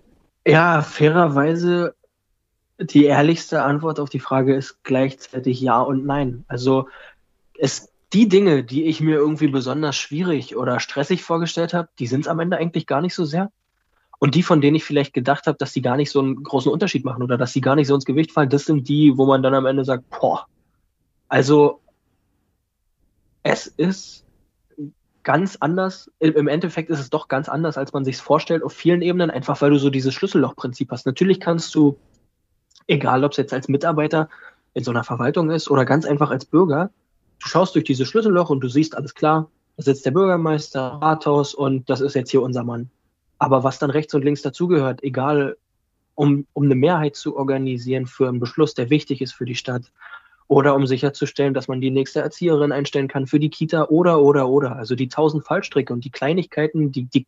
Ja, 0.46 0.80
fairerweise, 0.80 1.94
die 2.78 3.04
ehrlichste 3.04 3.62
Antwort 3.62 4.00
auf 4.00 4.08
die 4.08 4.20
Frage 4.20 4.54
ist 4.54 4.82
gleichzeitig 4.84 5.60
ja 5.60 5.80
und 5.80 6.06
nein. 6.06 6.44
Also 6.48 6.88
es, 7.58 7.92
die 8.12 8.28
Dinge, 8.28 8.64
die 8.64 8.84
ich 8.84 9.00
mir 9.00 9.16
irgendwie 9.16 9.48
besonders 9.48 9.96
schwierig 9.96 10.56
oder 10.56 10.80
stressig 10.80 11.22
vorgestellt 11.22 11.74
habe, 11.74 11.88
die 11.98 12.06
sind 12.06 12.22
es 12.22 12.28
am 12.28 12.40
Ende 12.40 12.56
eigentlich 12.56 12.86
gar 12.86 13.00
nicht 13.00 13.14
so 13.14 13.24
sehr. 13.24 13.50
Und 14.18 14.34
die, 14.34 14.42
von 14.42 14.60
denen 14.60 14.76
ich 14.76 14.84
vielleicht 14.84 15.12
gedacht 15.12 15.46
habe, 15.46 15.58
dass 15.58 15.72
die 15.72 15.82
gar 15.82 15.96
nicht 15.96 16.10
so 16.10 16.20
einen 16.20 16.42
großen 16.42 16.72
Unterschied 16.72 17.04
machen 17.04 17.22
oder 17.22 17.36
dass 17.36 17.52
sie 17.52 17.60
gar 17.60 17.74
nicht 17.76 17.88
so 17.88 17.94
ins 17.94 18.06
Gewicht 18.06 18.32
fallen, 18.32 18.48
das 18.48 18.64
sind 18.64 18.88
die, 18.88 19.18
wo 19.18 19.26
man 19.26 19.42
dann 19.42 19.54
am 19.54 19.66
Ende 19.66 19.84
sagt, 19.84 20.08
boah, 20.08 20.46
also 21.28 21.80
es 23.42 23.66
ist 23.66 24.24
ganz 25.22 25.56
anders. 25.60 26.10
Im 26.20 26.48
Endeffekt 26.48 26.88
ist 26.88 27.00
es 27.00 27.10
doch 27.10 27.28
ganz 27.28 27.48
anders, 27.48 27.76
als 27.76 27.92
man 27.92 28.04
sich 28.04 28.16
vorstellt, 28.16 28.62
auf 28.62 28.72
vielen 28.72 29.02
Ebenen, 29.02 29.30
einfach 29.30 29.60
weil 29.60 29.70
du 29.70 29.78
so 29.78 29.90
dieses 29.90 30.14
Schlüssellochprinzip 30.14 30.90
hast. 30.92 31.04
Natürlich 31.04 31.40
kannst 31.40 31.74
du, 31.74 31.98
egal 32.86 33.24
ob 33.24 33.32
es 33.32 33.36
jetzt 33.36 33.52
als 33.52 33.68
Mitarbeiter 33.68 34.28
in 34.72 34.84
so 34.84 34.92
einer 34.92 35.04
Verwaltung 35.04 35.50
ist 35.50 35.68
oder 35.70 35.84
ganz 35.84 36.06
einfach 36.06 36.30
als 36.30 36.44
Bürger, 36.44 36.90
du 37.40 37.48
schaust 37.48 37.74
durch 37.74 37.84
dieses 37.84 38.08
Schlüsselloch 38.08 38.50
und 38.50 38.60
du 38.60 38.68
siehst 38.68 38.96
alles 38.96 39.14
klar, 39.14 39.50
da 39.76 39.82
sitzt 39.82 40.06
der 40.06 40.10
Bürgermeister, 40.10 40.98
Rathaus 41.00 41.54
und 41.54 41.88
das 41.90 42.00
ist 42.00 42.14
jetzt 42.14 42.30
hier 42.30 42.42
unser 42.42 42.64
Mann. 42.64 42.90
Aber 43.38 43.64
was 43.64 43.78
dann 43.78 43.90
rechts 43.90 44.14
und 44.14 44.24
links 44.24 44.42
dazugehört, 44.42 45.02
egal, 45.02 45.56
um, 46.14 46.46
um 46.54 46.64
eine 46.64 46.74
Mehrheit 46.74 47.16
zu 47.16 47.36
organisieren 47.36 48.06
für 48.06 48.28
einen 48.28 48.40
Beschluss, 48.40 48.74
der 48.74 48.88
wichtig 48.88 49.20
ist 49.20 49.32
für 49.32 49.44
die 49.44 49.54
Stadt, 49.54 49.92
oder 50.48 50.74
um 50.74 50.86
sicherzustellen, 50.86 51.54
dass 51.54 51.68
man 51.68 51.80
die 51.80 51.90
nächste 51.90 52.20
Erzieherin 52.20 52.72
einstellen 52.72 53.08
kann 53.08 53.26
für 53.26 53.40
die 53.40 53.50
Kita 53.50 53.86
oder, 53.86 54.20
oder, 54.20 54.48
oder. 54.48 54.76
Also 54.76 54.94
die 54.94 55.08
tausend 55.08 55.44
Fallstricke 55.44 55.92
und 55.92 56.04
die 56.04 56.10
Kleinigkeiten, 56.10 56.92
die, 56.92 57.04
die, 57.04 57.26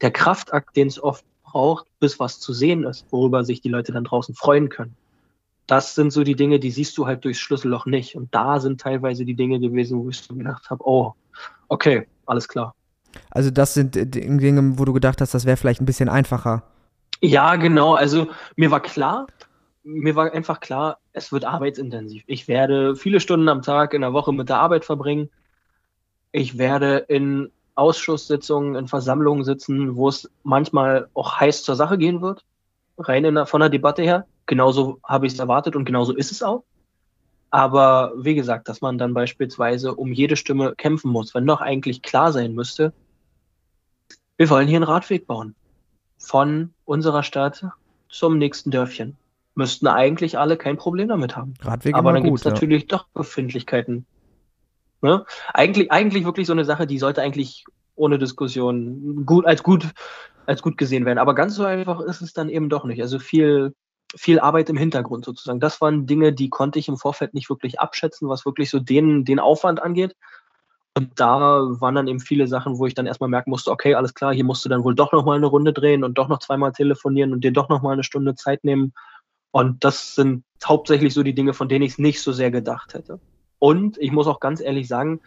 der 0.00 0.10
Kraftakt, 0.10 0.76
den 0.76 0.88
es 0.88 1.02
oft 1.02 1.24
braucht, 1.42 1.86
bis 2.00 2.20
was 2.20 2.38
zu 2.38 2.52
sehen 2.52 2.84
ist, 2.84 3.06
worüber 3.10 3.44
sich 3.44 3.60
die 3.60 3.70
Leute 3.70 3.92
dann 3.92 4.04
draußen 4.04 4.34
freuen 4.34 4.68
können. 4.68 4.94
Das 5.70 5.94
sind 5.94 6.12
so 6.12 6.24
die 6.24 6.34
Dinge, 6.34 6.58
die 6.58 6.72
siehst 6.72 6.98
du 6.98 7.06
halt 7.06 7.24
durchs 7.24 7.38
Schlüsselloch 7.38 7.86
nicht. 7.86 8.16
Und 8.16 8.34
da 8.34 8.58
sind 8.58 8.80
teilweise 8.80 9.24
die 9.24 9.34
Dinge 9.34 9.60
gewesen, 9.60 10.02
wo 10.02 10.10
ich 10.10 10.18
so 10.18 10.34
gedacht 10.34 10.68
habe, 10.68 10.82
oh, 10.84 11.14
okay, 11.68 12.08
alles 12.26 12.48
klar. 12.48 12.74
Also 13.30 13.52
das 13.52 13.74
sind 13.74 13.94
Dinge, 13.94 14.78
wo 14.78 14.84
du 14.84 14.92
gedacht 14.92 15.20
hast, 15.20 15.32
das 15.32 15.46
wäre 15.46 15.56
vielleicht 15.56 15.80
ein 15.80 15.86
bisschen 15.86 16.08
einfacher. 16.08 16.64
Ja, 17.20 17.54
genau. 17.54 17.94
Also 17.94 18.26
mir 18.56 18.72
war 18.72 18.80
klar, 18.80 19.28
mir 19.84 20.16
war 20.16 20.32
einfach 20.32 20.58
klar, 20.58 20.98
es 21.12 21.30
wird 21.30 21.44
arbeitsintensiv. 21.44 22.24
Ich 22.26 22.48
werde 22.48 22.96
viele 22.96 23.20
Stunden 23.20 23.48
am 23.48 23.62
Tag 23.62 23.94
in 23.94 24.00
der 24.00 24.12
Woche 24.12 24.32
mit 24.32 24.48
der 24.48 24.58
Arbeit 24.58 24.84
verbringen. 24.84 25.30
Ich 26.32 26.58
werde 26.58 26.98
in 27.08 27.52
Ausschusssitzungen, 27.76 28.74
in 28.74 28.88
Versammlungen 28.88 29.44
sitzen, 29.44 29.94
wo 29.94 30.08
es 30.08 30.28
manchmal 30.42 31.08
auch 31.14 31.38
heiß 31.38 31.62
zur 31.62 31.76
Sache 31.76 31.96
gehen 31.96 32.22
wird, 32.22 32.44
rein 32.98 33.22
der, 33.22 33.46
von 33.46 33.60
der 33.60 33.70
Debatte 33.70 34.02
her. 34.02 34.26
Genauso 34.50 34.98
habe 35.04 35.28
ich 35.28 35.34
es 35.34 35.38
erwartet 35.38 35.76
und 35.76 35.84
genauso 35.84 36.12
ist 36.12 36.32
es 36.32 36.42
auch. 36.42 36.64
Aber 37.50 38.12
wie 38.16 38.34
gesagt, 38.34 38.68
dass 38.68 38.80
man 38.80 38.98
dann 38.98 39.14
beispielsweise 39.14 39.94
um 39.94 40.12
jede 40.12 40.34
Stimme 40.34 40.74
kämpfen 40.74 41.12
muss, 41.12 41.36
wenn 41.36 41.46
doch 41.46 41.60
eigentlich 41.60 42.02
klar 42.02 42.32
sein 42.32 42.52
müsste, 42.52 42.92
wir 44.36 44.50
wollen 44.50 44.66
hier 44.66 44.78
einen 44.78 44.82
Radweg 44.82 45.28
bauen. 45.28 45.54
Von 46.18 46.74
unserer 46.84 47.22
Stadt 47.22 47.64
zum 48.08 48.38
nächsten 48.38 48.72
Dörfchen. 48.72 49.16
Müssten 49.54 49.86
eigentlich 49.86 50.36
alle 50.36 50.56
kein 50.56 50.76
Problem 50.76 51.06
damit 51.06 51.36
haben. 51.36 51.54
Radweg 51.60 51.94
Aber 51.94 52.12
dann 52.12 52.24
gibt 52.24 52.38
es 52.38 52.42
ja. 52.42 52.50
natürlich 52.50 52.88
doch 52.88 53.06
Befindlichkeiten. 53.14 54.04
Ne? 55.00 55.24
Eigentlich, 55.54 55.92
eigentlich 55.92 56.24
wirklich 56.24 56.48
so 56.48 56.54
eine 56.54 56.64
Sache, 56.64 56.88
die 56.88 56.98
sollte 56.98 57.22
eigentlich 57.22 57.66
ohne 57.94 58.18
Diskussion 58.18 59.24
gut, 59.26 59.46
als 59.46 59.62
gut, 59.62 59.86
als 60.44 60.60
gut 60.60 60.76
gesehen 60.76 61.06
werden. 61.06 61.20
Aber 61.20 61.36
ganz 61.36 61.54
so 61.54 61.64
einfach 61.64 62.00
ist 62.00 62.20
es 62.20 62.32
dann 62.32 62.48
eben 62.48 62.68
doch 62.68 62.84
nicht. 62.84 63.00
Also 63.00 63.20
viel 63.20 63.74
viel 64.16 64.40
Arbeit 64.40 64.68
im 64.70 64.76
Hintergrund 64.76 65.24
sozusagen. 65.24 65.60
Das 65.60 65.80
waren 65.80 66.06
Dinge, 66.06 66.32
die 66.32 66.48
konnte 66.48 66.78
ich 66.78 66.88
im 66.88 66.96
Vorfeld 66.96 67.34
nicht 67.34 67.48
wirklich 67.48 67.80
abschätzen, 67.80 68.28
was 68.28 68.44
wirklich 68.44 68.70
so 68.70 68.78
den, 68.78 69.24
den 69.24 69.38
Aufwand 69.38 69.82
angeht. 69.82 70.16
Und 70.94 71.20
da 71.20 71.60
waren 71.80 71.94
dann 71.94 72.08
eben 72.08 72.20
viele 72.20 72.48
Sachen, 72.48 72.78
wo 72.78 72.86
ich 72.86 72.94
dann 72.94 73.06
erstmal 73.06 73.30
merken 73.30 73.50
musste, 73.50 73.70
okay, 73.70 73.94
alles 73.94 74.14
klar, 74.14 74.34
hier 74.34 74.44
musst 74.44 74.64
du 74.64 74.68
dann 74.68 74.82
wohl 74.82 74.94
doch 74.94 75.12
nochmal 75.12 75.36
eine 75.36 75.46
Runde 75.46 75.72
drehen 75.72 76.02
und 76.02 76.18
doch 76.18 76.28
noch 76.28 76.40
zweimal 76.40 76.72
telefonieren 76.72 77.32
und 77.32 77.44
dir 77.44 77.52
doch 77.52 77.68
nochmal 77.68 77.92
eine 77.92 78.04
Stunde 78.04 78.34
Zeit 78.34 78.64
nehmen. 78.64 78.92
Und 79.52 79.84
das 79.84 80.14
sind 80.14 80.44
hauptsächlich 80.64 81.14
so 81.14 81.22
die 81.22 81.34
Dinge, 81.34 81.54
von 81.54 81.68
denen 81.68 81.84
ich 81.84 81.92
es 81.92 81.98
nicht 81.98 82.20
so 82.20 82.32
sehr 82.32 82.50
gedacht 82.50 82.94
hätte. 82.94 83.20
Und 83.58 83.98
ich 83.98 84.10
muss 84.10 84.26
auch 84.26 84.40
ganz 84.40 84.60
ehrlich 84.60 84.88
sagen, 84.88 85.20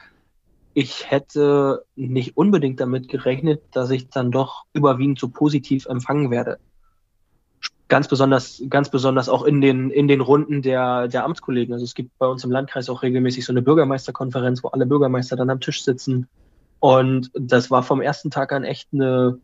ich 0.73 1.09
hätte 1.09 1.85
nicht 1.95 2.35
unbedingt 2.35 2.79
damit 2.79 3.07
gerechnet, 3.07 3.61
dass 3.71 3.89
ich 3.91 4.09
dann 4.09 4.31
doch 4.31 4.63
überwiegend 4.73 5.19
so 5.19 5.29
positiv 5.29 5.85
empfangen 5.85 6.31
werde 6.31 6.59
ganz 7.87 8.07
besonders, 8.07 8.61
ganz 8.69 8.89
besonders 8.89 9.29
auch 9.29 9.43
in 9.43 9.61
den, 9.61 9.89
in 9.89 10.07
den 10.07 10.21
Runden 10.21 10.61
der, 10.61 11.07
der 11.07 11.25
Amtskollegen. 11.25 11.73
Also 11.73 11.85
es 11.85 11.93
gibt 11.93 12.17
bei 12.17 12.27
uns 12.27 12.43
im 12.43 12.51
Landkreis 12.51 12.89
auch 12.89 13.03
regelmäßig 13.03 13.45
so 13.45 13.53
eine 13.53 13.61
Bürgermeisterkonferenz, 13.61 14.63
wo 14.63 14.69
alle 14.69 14.85
Bürgermeister 14.85 15.35
dann 15.35 15.49
am 15.49 15.59
Tisch 15.59 15.83
sitzen. 15.83 16.27
Und 16.79 17.31
das 17.33 17.71
war 17.71 17.83
vom 17.83 18.01
ersten 18.01 18.31
Tag 18.31 18.51
an 18.51 18.63
echt 18.63 18.89
eine, 18.93 19.39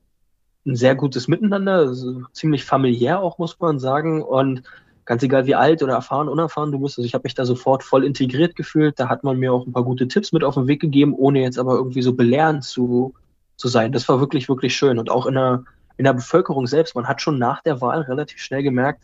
ein 0.66 0.76
sehr 0.76 0.96
gutes 0.96 1.28
Miteinander, 1.28 1.76
also 1.76 2.24
ziemlich 2.34 2.66
familiär 2.66 3.22
auch, 3.22 3.38
muss 3.38 3.60
man 3.60 3.80
sagen. 3.80 4.22
Und 4.22 4.64
ganz 5.06 5.24
egal 5.24 5.46
wie 5.46 5.56
alt 5.56 5.82
oder 5.84 5.94
erfahren, 5.94 6.30
unerfahren 6.30 6.72
du 6.72 6.80
bist, 6.80 6.98
also 6.98 7.06
ich 7.06 7.14
habe 7.14 7.24
mich 7.24 7.36
da 7.36 7.46
sofort 7.46 7.84
voll 7.84 8.04
integriert 8.04 8.56
gefühlt. 8.56 9.00
Da 9.00 9.10
hat 9.10 9.24
man 9.24 9.38
mir 9.38 9.54
auch 9.54 9.66
ein 9.66 9.74
paar 9.74 9.84
gute 9.84 10.08
Tipps 10.08 10.32
mit 10.32 10.44
auf 10.44 10.56
den 10.56 10.68
Weg 10.68 10.82
gegeben, 10.82 11.14
ohne 11.14 11.42
jetzt 11.42 11.60
aber 11.60 11.76
irgendwie 11.76 12.02
so 12.02 12.14
belehrend 12.14 12.64
zu, 12.64 13.14
zu 13.58 13.68
sein. 13.68 13.92
Das 13.92 14.10
war 14.10 14.20
wirklich, 14.20 14.50
wirklich 14.50 14.76
schön. 14.76 15.00
Und 15.00 15.10
auch 15.10 15.26
in 15.26 15.38
einer 15.38 15.66
in 16.00 16.06
der 16.06 16.14
Bevölkerung 16.14 16.66
selbst, 16.66 16.95
man 16.95 17.10
hat 17.10 17.22
schon 17.22 17.38
nach 17.38 17.62
der 17.62 17.82
Wahl 17.82 18.00
relativ 18.04 18.39
schnell 18.39 18.64
gemerkt, 18.64 19.04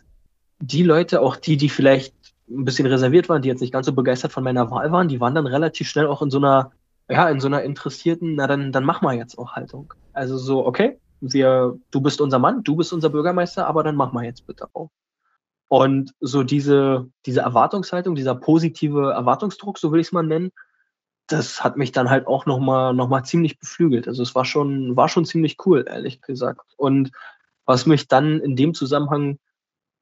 die 0.60 0.82
Leute, 0.82 1.20
auch 1.20 1.36
die, 1.36 1.58
die 1.58 1.68
vielleicht 1.68 2.14
ein 2.48 2.64
bisschen 2.64 2.86
reserviert 2.86 3.28
waren, 3.28 3.42
die 3.42 3.50
jetzt 3.50 3.60
nicht 3.60 3.72
ganz 3.74 3.84
so 3.84 3.92
begeistert 3.92 4.32
von 4.32 4.42
meiner 4.42 4.70
Wahl 4.70 4.90
waren, 4.92 5.06
die 5.06 5.20
waren 5.20 5.34
dann 5.34 5.46
relativ 5.46 5.90
schnell 5.90 6.06
auch 6.06 6.22
in 6.22 6.30
so 6.30 6.38
einer, 6.38 6.72
ja, 7.10 7.28
in 7.28 7.38
so 7.38 7.48
einer 7.48 7.62
interessierten, 7.62 8.36
na 8.36 8.46
dann, 8.46 8.72
dann 8.72 8.84
mach 8.84 9.02
mal 9.02 9.14
jetzt 9.14 9.36
auch 9.36 9.52
Haltung. 9.52 9.92
Also 10.14 10.38
so, 10.38 10.64
okay, 10.64 10.98
wir, 11.20 11.78
du 11.90 12.00
bist 12.00 12.22
unser 12.22 12.38
Mann, 12.38 12.64
du 12.64 12.76
bist 12.76 12.94
unser 12.94 13.10
Bürgermeister, 13.10 13.66
aber 13.66 13.82
dann 13.82 13.96
mach 13.96 14.12
mal 14.12 14.24
jetzt 14.24 14.46
bitte 14.46 14.66
auch. 14.72 14.88
Und 15.68 16.14
so 16.20 16.44
diese, 16.44 17.10
diese 17.26 17.40
Erwartungshaltung, 17.40 18.14
dieser 18.14 18.36
positive 18.36 19.12
Erwartungsdruck, 19.12 19.76
so 19.76 19.92
will 19.92 20.00
ich 20.00 20.06
es 20.06 20.12
mal 20.12 20.22
nennen, 20.22 20.50
das 21.26 21.64
hat 21.64 21.76
mich 21.76 21.92
dann 21.92 22.10
halt 22.10 22.26
auch 22.26 22.46
nochmal 22.46 22.94
noch 22.94 23.08
mal 23.08 23.24
ziemlich 23.24 23.58
beflügelt. 23.58 24.06
Also 24.08 24.22
es 24.22 24.34
war 24.34 24.44
schon, 24.44 24.96
war 24.96 25.08
schon 25.08 25.24
ziemlich 25.24 25.56
cool, 25.66 25.84
ehrlich 25.88 26.20
gesagt. 26.20 26.72
Und 26.76 27.10
was 27.64 27.86
mich 27.86 28.08
dann 28.08 28.40
in 28.40 28.56
dem 28.56 28.74
Zusammenhang 28.74 29.38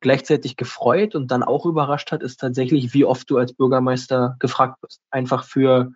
gleichzeitig 0.01 0.57
gefreut 0.57 1.15
und 1.15 1.31
dann 1.31 1.43
auch 1.43 1.65
überrascht 1.65 2.13
hat, 2.13 2.23
ist 2.23 2.39
tatsächlich, 2.39 2.93
wie 2.93 3.07
oft 3.07 3.31
du 3.31 3.39
als 3.39 3.55
Bürgermeister 3.55 4.37
gefragt 4.39 4.81
bist. 4.83 5.01
Einfach 5.11 5.45
für, 5.45 5.93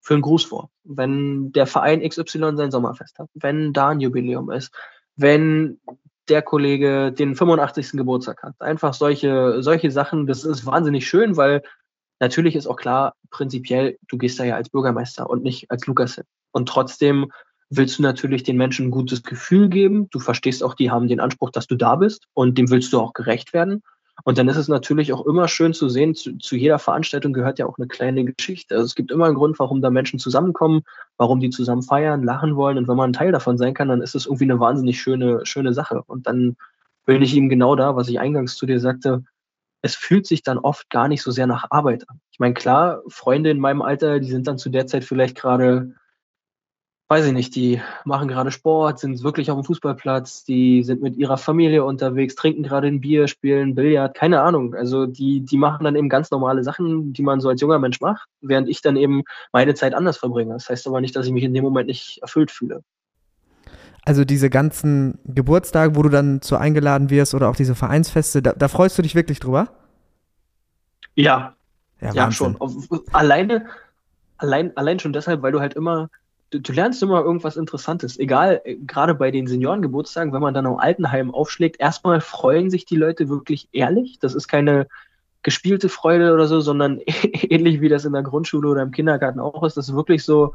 für 0.00 0.14
ein 0.14 0.22
Grußwort. 0.22 0.70
Wenn 0.82 1.52
der 1.52 1.66
Verein 1.66 2.06
XY 2.06 2.56
sein 2.56 2.72
Sommerfest 2.72 3.18
hat, 3.20 3.28
wenn 3.34 3.72
da 3.72 3.90
ein 3.90 4.00
Jubiläum 4.00 4.50
ist, 4.50 4.74
wenn 5.14 5.80
der 6.28 6.42
Kollege 6.42 7.12
den 7.12 7.36
85. 7.36 7.92
Geburtstag 7.92 8.42
hat. 8.42 8.54
Einfach 8.58 8.94
solche, 8.94 9.62
solche 9.62 9.90
Sachen, 9.90 10.26
das 10.26 10.44
ist 10.44 10.66
wahnsinnig 10.66 11.06
schön, 11.06 11.36
weil 11.36 11.62
Natürlich 12.20 12.56
ist 12.56 12.66
auch 12.66 12.76
klar, 12.76 13.14
prinzipiell, 13.30 13.98
du 14.08 14.18
gehst 14.18 14.38
da 14.38 14.44
ja 14.44 14.56
als 14.56 14.68
Bürgermeister 14.68 15.28
und 15.28 15.42
nicht 15.42 15.70
als 15.70 15.86
Lukas 15.86 16.14
hin. 16.14 16.24
Und 16.52 16.68
trotzdem 16.68 17.30
willst 17.70 17.98
du 17.98 18.02
natürlich 18.02 18.42
den 18.42 18.56
Menschen 18.56 18.86
ein 18.86 18.90
gutes 18.90 19.22
Gefühl 19.22 19.68
geben. 19.68 20.08
Du 20.10 20.20
verstehst 20.20 20.62
auch, 20.62 20.74
die 20.74 20.90
haben 20.90 21.08
den 21.08 21.20
Anspruch, 21.20 21.50
dass 21.50 21.66
du 21.66 21.74
da 21.74 21.96
bist 21.96 22.26
und 22.34 22.56
dem 22.56 22.70
willst 22.70 22.92
du 22.92 23.00
auch 23.00 23.12
gerecht 23.12 23.52
werden. 23.52 23.82
Und 24.22 24.38
dann 24.38 24.48
ist 24.48 24.56
es 24.56 24.68
natürlich 24.68 25.12
auch 25.12 25.26
immer 25.26 25.48
schön 25.48 25.74
zu 25.74 25.88
sehen, 25.88 26.14
zu, 26.14 26.38
zu, 26.38 26.54
jeder 26.56 26.78
Veranstaltung 26.78 27.32
gehört 27.32 27.58
ja 27.58 27.66
auch 27.66 27.78
eine 27.78 27.88
kleine 27.88 28.24
Geschichte. 28.24 28.76
Also 28.76 28.86
es 28.86 28.94
gibt 28.94 29.10
immer 29.10 29.26
einen 29.26 29.34
Grund, 29.34 29.58
warum 29.58 29.82
da 29.82 29.90
Menschen 29.90 30.20
zusammenkommen, 30.20 30.82
warum 31.16 31.40
die 31.40 31.50
zusammen 31.50 31.82
feiern, 31.82 32.22
lachen 32.22 32.54
wollen. 32.54 32.78
Und 32.78 32.86
wenn 32.86 32.96
man 32.96 33.10
ein 33.10 33.14
Teil 33.14 33.32
davon 33.32 33.58
sein 33.58 33.74
kann, 33.74 33.88
dann 33.88 34.02
ist 34.02 34.14
es 34.14 34.26
irgendwie 34.26 34.44
eine 34.44 34.60
wahnsinnig 34.60 35.00
schöne, 35.00 35.44
schöne 35.44 35.74
Sache. 35.74 36.02
Und 36.06 36.26
dann 36.28 36.56
bin 37.06 37.22
ich 37.22 37.34
ihm 37.34 37.48
genau 37.48 37.74
da, 37.74 37.96
was 37.96 38.08
ich 38.08 38.20
eingangs 38.20 38.54
zu 38.54 38.66
dir 38.66 38.78
sagte, 38.78 39.24
es 39.84 39.96
fühlt 39.96 40.26
sich 40.26 40.42
dann 40.42 40.56
oft 40.56 40.88
gar 40.88 41.08
nicht 41.08 41.20
so 41.20 41.30
sehr 41.30 41.46
nach 41.46 41.66
Arbeit 41.68 42.08
an. 42.08 42.18
Ich 42.30 42.38
meine, 42.38 42.54
klar, 42.54 43.02
Freunde 43.08 43.50
in 43.50 43.60
meinem 43.60 43.82
Alter, 43.82 44.18
die 44.18 44.30
sind 44.30 44.46
dann 44.46 44.56
zu 44.56 44.70
der 44.70 44.86
Zeit 44.86 45.04
vielleicht 45.04 45.36
gerade 45.36 45.94
weiß 47.08 47.26
ich 47.26 47.32
nicht, 47.32 47.54
die 47.54 47.82
machen 48.04 48.28
gerade 48.28 48.50
Sport, 48.50 48.98
sind 48.98 49.22
wirklich 49.22 49.50
auf 49.50 49.58
dem 49.60 49.64
Fußballplatz, 49.64 50.44
die 50.44 50.82
sind 50.82 51.02
mit 51.02 51.16
ihrer 51.16 51.36
Familie 51.36 51.84
unterwegs, 51.84 52.34
trinken 52.34 52.62
gerade 52.62 52.88
ein 52.88 53.02
Bier, 53.02 53.28
spielen 53.28 53.74
Billard, 53.74 54.14
keine 54.14 54.40
Ahnung. 54.40 54.74
Also 54.74 55.04
die, 55.04 55.42
die 55.42 55.58
machen 55.58 55.84
dann 55.84 55.96
eben 55.96 56.08
ganz 56.08 56.30
normale 56.30 56.64
Sachen, 56.64 57.12
die 57.12 57.22
man 57.22 57.40
so 57.40 57.50
als 57.50 57.60
junger 57.60 57.78
Mensch 57.78 58.00
macht, 58.00 58.26
während 58.40 58.70
ich 58.70 58.80
dann 58.80 58.96
eben 58.96 59.22
meine 59.52 59.74
Zeit 59.74 59.94
anders 59.94 60.16
verbringe. 60.16 60.54
Das 60.54 60.70
heißt 60.70 60.86
aber 60.86 61.02
nicht, 61.02 61.14
dass 61.14 61.26
ich 61.26 61.32
mich 61.32 61.44
in 61.44 61.52
dem 61.52 61.62
Moment 61.62 61.88
nicht 61.88 62.20
erfüllt 62.22 62.50
fühle. 62.50 62.82
Also 64.04 64.24
diese 64.24 64.50
ganzen 64.50 65.18
Geburtstage, 65.24 65.96
wo 65.96 66.02
du 66.02 66.10
dann 66.10 66.42
zu 66.42 66.56
eingeladen 66.56 67.10
wirst 67.10 67.34
oder 67.34 67.48
auch 67.48 67.56
diese 67.56 67.74
Vereinsfeste, 67.74 68.42
da, 68.42 68.52
da 68.52 68.68
freust 68.68 68.98
du 68.98 69.02
dich 69.02 69.14
wirklich 69.14 69.40
drüber? 69.40 69.68
Ja, 71.14 71.54
ja, 72.00 72.12
ja 72.12 72.30
schon. 72.30 72.58
Alleine, 73.12 73.66
allein, 74.36 74.76
allein 74.76 74.98
schon 74.98 75.12
deshalb, 75.12 75.42
weil 75.42 75.52
du 75.52 75.60
halt 75.60 75.74
immer 75.74 76.10
du, 76.54 76.60
du, 76.60 76.72
lernst 76.72 77.02
immer 77.02 77.22
irgendwas 77.22 77.56
Interessantes. 77.56 78.18
Egal, 78.18 78.60
äh, 78.64 78.76
gerade 78.76 79.14
bei 79.14 79.30
den 79.30 79.46
Seniorengeburtstagen, 79.46 80.32
wenn 80.32 80.42
man 80.42 80.54
dann 80.54 80.66
am 80.66 80.76
Altenheim 80.76 81.32
aufschlägt, 81.32 81.80
erstmal 81.80 82.20
freuen 82.20 82.70
sich 82.70 82.84
die 82.84 82.96
Leute 82.96 83.28
wirklich 83.28 83.68
ehrlich. 83.72 84.18
Das 84.20 84.34
ist 84.34 84.48
keine 84.48 84.86
gespielte 85.42 85.88
Freude 85.88 86.32
oder 86.32 86.46
so, 86.46 86.60
sondern 86.60 87.00
ähnlich 87.06 87.80
wie 87.80 87.88
das 87.88 88.04
in 88.04 88.12
der 88.12 88.22
Grundschule 88.22 88.68
oder 88.68 88.82
im 88.82 88.92
Kindergarten 88.92 89.40
auch 89.40 89.62
ist. 89.64 89.76
Das 89.76 89.88
ist 89.88 89.94
wirklich 89.94 90.24
so, 90.24 90.54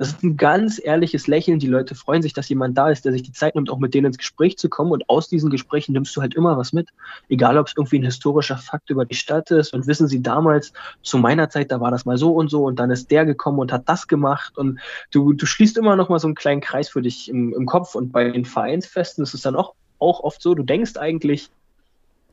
das 0.00 0.08
ist 0.08 0.22
ein 0.22 0.38
ganz 0.38 0.80
ehrliches 0.82 1.26
Lächeln. 1.26 1.58
Die 1.58 1.66
Leute 1.66 1.94
freuen 1.94 2.22
sich, 2.22 2.32
dass 2.32 2.48
jemand 2.48 2.78
da 2.78 2.88
ist, 2.88 3.04
der 3.04 3.12
sich 3.12 3.22
die 3.22 3.32
Zeit 3.32 3.54
nimmt, 3.54 3.68
auch 3.68 3.78
mit 3.78 3.92
denen 3.92 4.06
ins 4.06 4.16
Gespräch 4.16 4.56
zu 4.56 4.70
kommen. 4.70 4.92
Und 4.92 5.06
aus 5.10 5.28
diesen 5.28 5.50
Gesprächen 5.50 5.92
nimmst 5.92 6.16
du 6.16 6.22
halt 6.22 6.34
immer 6.34 6.56
was 6.56 6.72
mit. 6.72 6.88
Egal, 7.28 7.58
ob 7.58 7.66
es 7.66 7.74
irgendwie 7.76 7.98
ein 7.98 8.04
historischer 8.06 8.56
Fakt 8.56 8.88
über 8.88 9.04
die 9.04 9.14
Stadt 9.14 9.50
ist. 9.50 9.74
Und 9.74 9.86
wissen 9.86 10.08
Sie 10.08 10.22
damals, 10.22 10.72
zu 11.02 11.18
meiner 11.18 11.50
Zeit, 11.50 11.70
da 11.70 11.82
war 11.82 11.90
das 11.90 12.06
mal 12.06 12.16
so 12.16 12.32
und 12.32 12.48
so. 12.48 12.64
Und 12.64 12.80
dann 12.80 12.90
ist 12.90 13.10
der 13.10 13.26
gekommen 13.26 13.58
und 13.58 13.72
hat 13.72 13.90
das 13.90 14.08
gemacht. 14.08 14.56
Und 14.56 14.80
du, 15.10 15.34
du 15.34 15.44
schließt 15.44 15.76
immer 15.76 15.96
noch 15.96 16.08
mal 16.08 16.18
so 16.18 16.28
einen 16.28 16.34
kleinen 16.34 16.62
Kreis 16.62 16.88
für 16.88 17.02
dich 17.02 17.28
im, 17.28 17.52
im 17.52 17.66
Kopf. 17.66 17.94
Und 17.94 18.10
bei 18.10 18.30
den 18.30 18.46
Vereinsfesten 18.46 19.22
ist 19.22 19.34
es 19.34 19.42
dann 19.42 19.54
auch, 19.54 19.74
auch 19.98 20.20
oft 20.20 20.40
so, 20.40 20.54
du 20.54 20.62
denkst 20.62 20.96
eigentlich, 20.96 21.50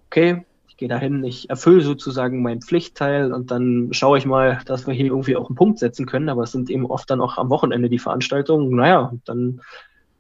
okay, 0.06 0.46
gehe 0.78 0.88
dahin, 0.88 1.24
ich 1.24 1.50
erfülle 1.50 1.82
sozusagen 1.82 2.42
meinen 2.42 2.62
Pflichtteil 2.62 3.34
und 3.34 3.52
dann 3.52 3.90
schaue 3.92 4.18
ich 4.18 4.26
mal, 4.26 4.60
dass 4.66 4.88
wir 4.88 4.94
hier 4.94 5.08
irgendwie 5.08 5.36
auch 5.36 5.50
einen 5.50 5.56
Punkt 5.56 5.80
setzen 5.80 6.06
können. 6.06 6.30
Aber 6.30 6.44
es 6.44 6.52
sind 6.52 6.70
eben 6.70 6.86
oft 6.86 7.10
dann 7.10 7.22
auch 7.22 7.38
am 7.38 7.50
Wochenende 7.50 7.90
die 7.90 8.00
Veranstaltungen. 8.00 8.70
Naja, 8.76 9.12
dann 9.26 9.62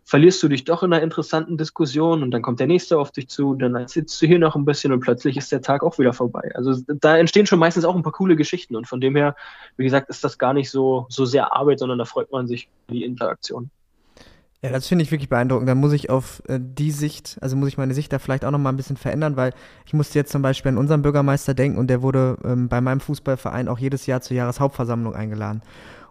verlierst 0.07 0.41
du 0.41 0.47
dich 0.47 0.63
doch 0.63 0.83
in 0.83 0.93
einer 0.93 1.03
interessanten 1.03 1.57
Diskussion 1.57 2.23
und 2.23 2.31
dann 2.31 2.41
kommt 2.41 2.61
der 2.61 2.67
nächste 2.67 2.97
auf 2.97 3.11
dich 3.11 3.27
zu, 3.27 3.55
dann 3.55 3.87
sitzt 3.89 4.21
du 4.21 4.25
hier 4.25 4.39
noch 4.39 4.55
ein 4.55 4.63
bisschen 4.63 4.93
und 4.93 5.01
plötzlich 5.01 5.35
ist 5.35 5.51
der 5.51 5.61
Tag 5.61 5.83
auch 5.83 5.99
wieder 5.99 6.13
vorbei. 6.13 6.49
Also 6.55 6.81
da 6.87 7.17
entstehen 7.17 7.45
schon 7.45 7.59
meistens 7.59 7.83
auch 7.83 7.93
ein 7.93 8.03
paar 8.03 8.13
coole 8.13 8.37
Geschichten 8.37 8.77
und 8.77 8.87
von 8.87 9.01
dem 9.01 9.17
her, 9.17 9.35
wie 9.75 9.83
gesagt, 9.83 10.09
ist 10.09 10.23
das 10.23 10.37
gar 10.37 10.53
nicht 10.53 10.69
so, 10.69 11.07
so 11.09 11.25
sehr 11.25 11.53
Arbeit, 11.53 11.79
sondern 11.79 11.97
da 11.97 12.05
freut 12.05 12.31
man 12.31 12.47
sich 12.47 12.69
die 12.89 13.03
Interaktion. 13.03 13.69
Ja, 14.63 14.71
das 14.71 14.87
finde 14.87 15.03
ich 15.03 15.11
wirklich 15.11 15.29
beeindruckend. 15.29 15.69
Da 15.69 15.75
muss 15.75 15.93
ich 15.93 16.09
auf 16.09 16.41
äh, 16.47 16.59
die 16.59 16.89
Sicht, 16.91 17.37
also 17.41 17.55
muss 17.55 17.67
ich 17.67 17.77
meine 17.77 17.93
Sicht 17.93 18.11
da 18.11 18.17
vielleicht 18.17 18.43
auch 18.43 18.49
noch 18.49 18.57
mal 18.57 18.69
ein 18.69 18.77
bisschen 18.77 18.97
verändern, 18.97 19.37
weil 19.37 19.53
ich 19.85 19.93
musste 19.93 20.17
jetzt 20.17 20.31
zum 20.31 20.41
Beispiel 20.41 20.69
an 20.71 20.79
unseren 20.79 21.03
Bürgermeister 21.03 21.53
denken 21.53 21.77
und 21.77 21.87
der 21.87 22.01
wurde 22.01 22.37
ähm, 22.43 22.67
bei 22.67 22.81
meinem 22.81 22.99
Fußballverein 22.99 23.67
auch 23.67 23.77
jedes 23.77 24.07
Jahr 24.07 24.21
zur 24.21 24.35
Jahreshauptversammlung 24.35 25.13
eingeladen. 25.13 25.61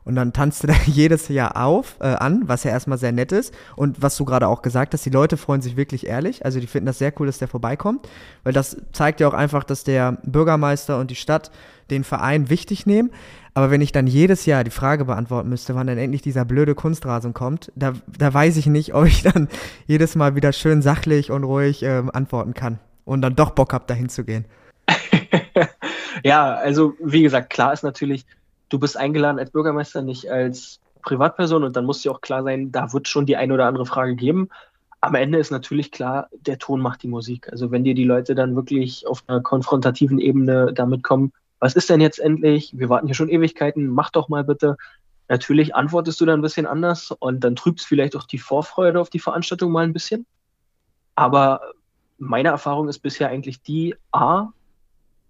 Und 0.04 0.14
dann 0.14 0.32
tanzte 0.32 0.68
er 0.68 0.76
jedes 0.86 1.26
Jahr 1.26 1.56
auf, 1.56 1.96
äh, 1.98 2.06
an, 2.06 2.42
was 2.46 2.62
ja 2.62 2.70
erstmal 2.70 2.98
sehr 2.98 3.10
nett 3.10 3.32
ist. 3.32 3.52
Und 3.74 4.00
was 4.00 4.16
du 4.16 4.24
gerade 4.24 4.46
auch 4.46 4.62
gesagt 4.62 4.94
hast, 4.94 5.04
die 5.04 5.10
Leute 5.10 5.36
freuen 5.36 5.60
sich 5.60 5.76
wirklich 5.76 6.06
ehrlich. 6.06 6.44
Also 6.44 6.60
die 6.60 6.68
finden 6.68 6.86
das 6.86 6.98
sehr 6.98 7.12
cool, 7.18 7.26
dass 7.26 7.38
der 7.38 7.48
vorbeikommt. 7.48 8.08
Weil 8.44 8.52
das 8.52 8.76
zeigt 8.92 9.18
ja 9.18 9.26
auch 9.26 9.34
einfach, 9.34 9.64
dass 9.64 9.82
der 9.82 10.18
Bürgermeister 10.22 11.00
und 11.00 11.10
die 11.10 11.16
Stadt 11.16 11.50
den 11.90 12.04
Verein 12.04 12.50
wichtig 12.50 12.86
nehmen. 12.86 13.10
Aber 13.54 13.70
wenn 13.70 13.80
ich 13.80 13.90
dann 13.90 14.06
jedes 14.06 14.44
Jahr 14.44 14.64
die 14.64 14.70
Frage 14.70 15.06
beantworten 15.06 15.48
müsste, 15.48 15.74
wann 15.74 15.86
dann 15.86 15.96
endlich 15.96 16.20
dieser 16.20 16.44
blöde 16.44 16.74
Kunstrasen 16.74 17.32
kommt, 17.32 17.72
da, 17.74 17.94
da 18.18 18.32
weiß 18.34 18.58
ich 18.58 18.66
nicht, 18.66 18.94
ob 18.94 19.06
ich 19.06 19.22
dann 19.22 19.48
jedes 19.86 20.14
Mal 20.14 20.34
wieder 20.34 20.52
schön 20.52 20.82
sachlich 20.82 21.30
und 21.30 21.44
ruhig 21.44 21.82
ähm, 21.82 22.10
antworten 22.12 22.54
kann 22.54 22.78
und 23.06 23.22
dann 23.22 23.34
doch 23.34 23.50
Bock 23.50 23.72
habe, 23.72 23.86
dahin 23.86 24.10
zu 24.10 24.24
gehen. 24.24 24.44
ja, 26.24 26.54
also 26.54 26.94
wie 27.00 27.22
gesagt, 27.22 27.50
klar 27.50 27.72
ist 27.72 27.82
natürlich, 27.82 28.26
du 28.68 28.78
bist 28.78 28.96
eingeladen 28.96 29.38
als 29.38 29.50
Bürgermeister, 29.50 30.02
nicht 30.02 30.30
als 30.30 30.80
Privatperson 31.02 31.64
und 31.64 31.76
dann 31.76 31.86
muss 31.86 32.02
dir 32.02 32.12
auch 32.12 32.20
klar 32.20 32.42
sein, 32.42 32.72
da 32.72 32.92
wird 32.92 33.08
schon 33.08 33.26
die 33.26 33.36
eine 33.36 33.54
oder 33.54 33.66
andere 33.66 33.86
Frage 33.86 34.16
geben. 34.16 34.50
Am 35.00 35.14
Ende 35.14 35.38
ist 35.38 35.50
natürlich 35.50 35.92
klar, 35.92 36.28
der 36.32 36.58
Ton 36.58 36.80
macht 36.80 37.02
die 37.02 37.08
Musik. 37.08 37.48
Also 37.50 37.70
wenn 37.70 37.84
dir 37.84 37.94
die 37.94 38.04
Leute 38.04 38.34
dann 38.34 38.56
wirklich 38.56 39.06
auf 39.06 39.22
einer 39.28 39.40
konfrontativen 39.40 40.18
Ebene 40.18 40.72
damit 40.74 41.02
kommen, 41.04 41.32
was 41.58 41.74
ist 41.74 41.88
denn 41.90 42.00
jetzt 42.00 42.18
endlich? 42.18 42.72
Wir 42.76 42.88
warten 42.88 43.06
hier 43.06 43.14
schon 43.14 43.28
Ewigkeiten, 43.28 43.88
mach 43.88 44.10
doch 44.10 44.28
mal 44.28 44.44
bitte. 44.44 44.76
Natürlich 45.28 45.74
antwortest 45.74 46.20
du 46.20 46.26
dann 46.26 46.38
ein 46.38 46.42
bisschen 46.42 46.66
anders 46.66 47.10
und 47.10 47.40
dann 47.40 47.56
trübst 47.56 47.86
vielleicht 47.86 48.14
auch 48.16 48.24
die 48.24 48.38
Vorfreude 48.38 49.00
auf 49.00 49.10
die 49.10 49.18
Veranstaltung 49.18 49.72
mal 49.72 49.84
ein 49.84 49.92
bisschen. 49.92 50.26
Aber 51.14 51.60
meine 52.18 52.50
Erfahrung 52.50 52.88
ist 52.88 53.00
bisher 53.00 53.28
eigentlich 53.28 53.62
die, 53.62 53.96
A, 54.12 54.48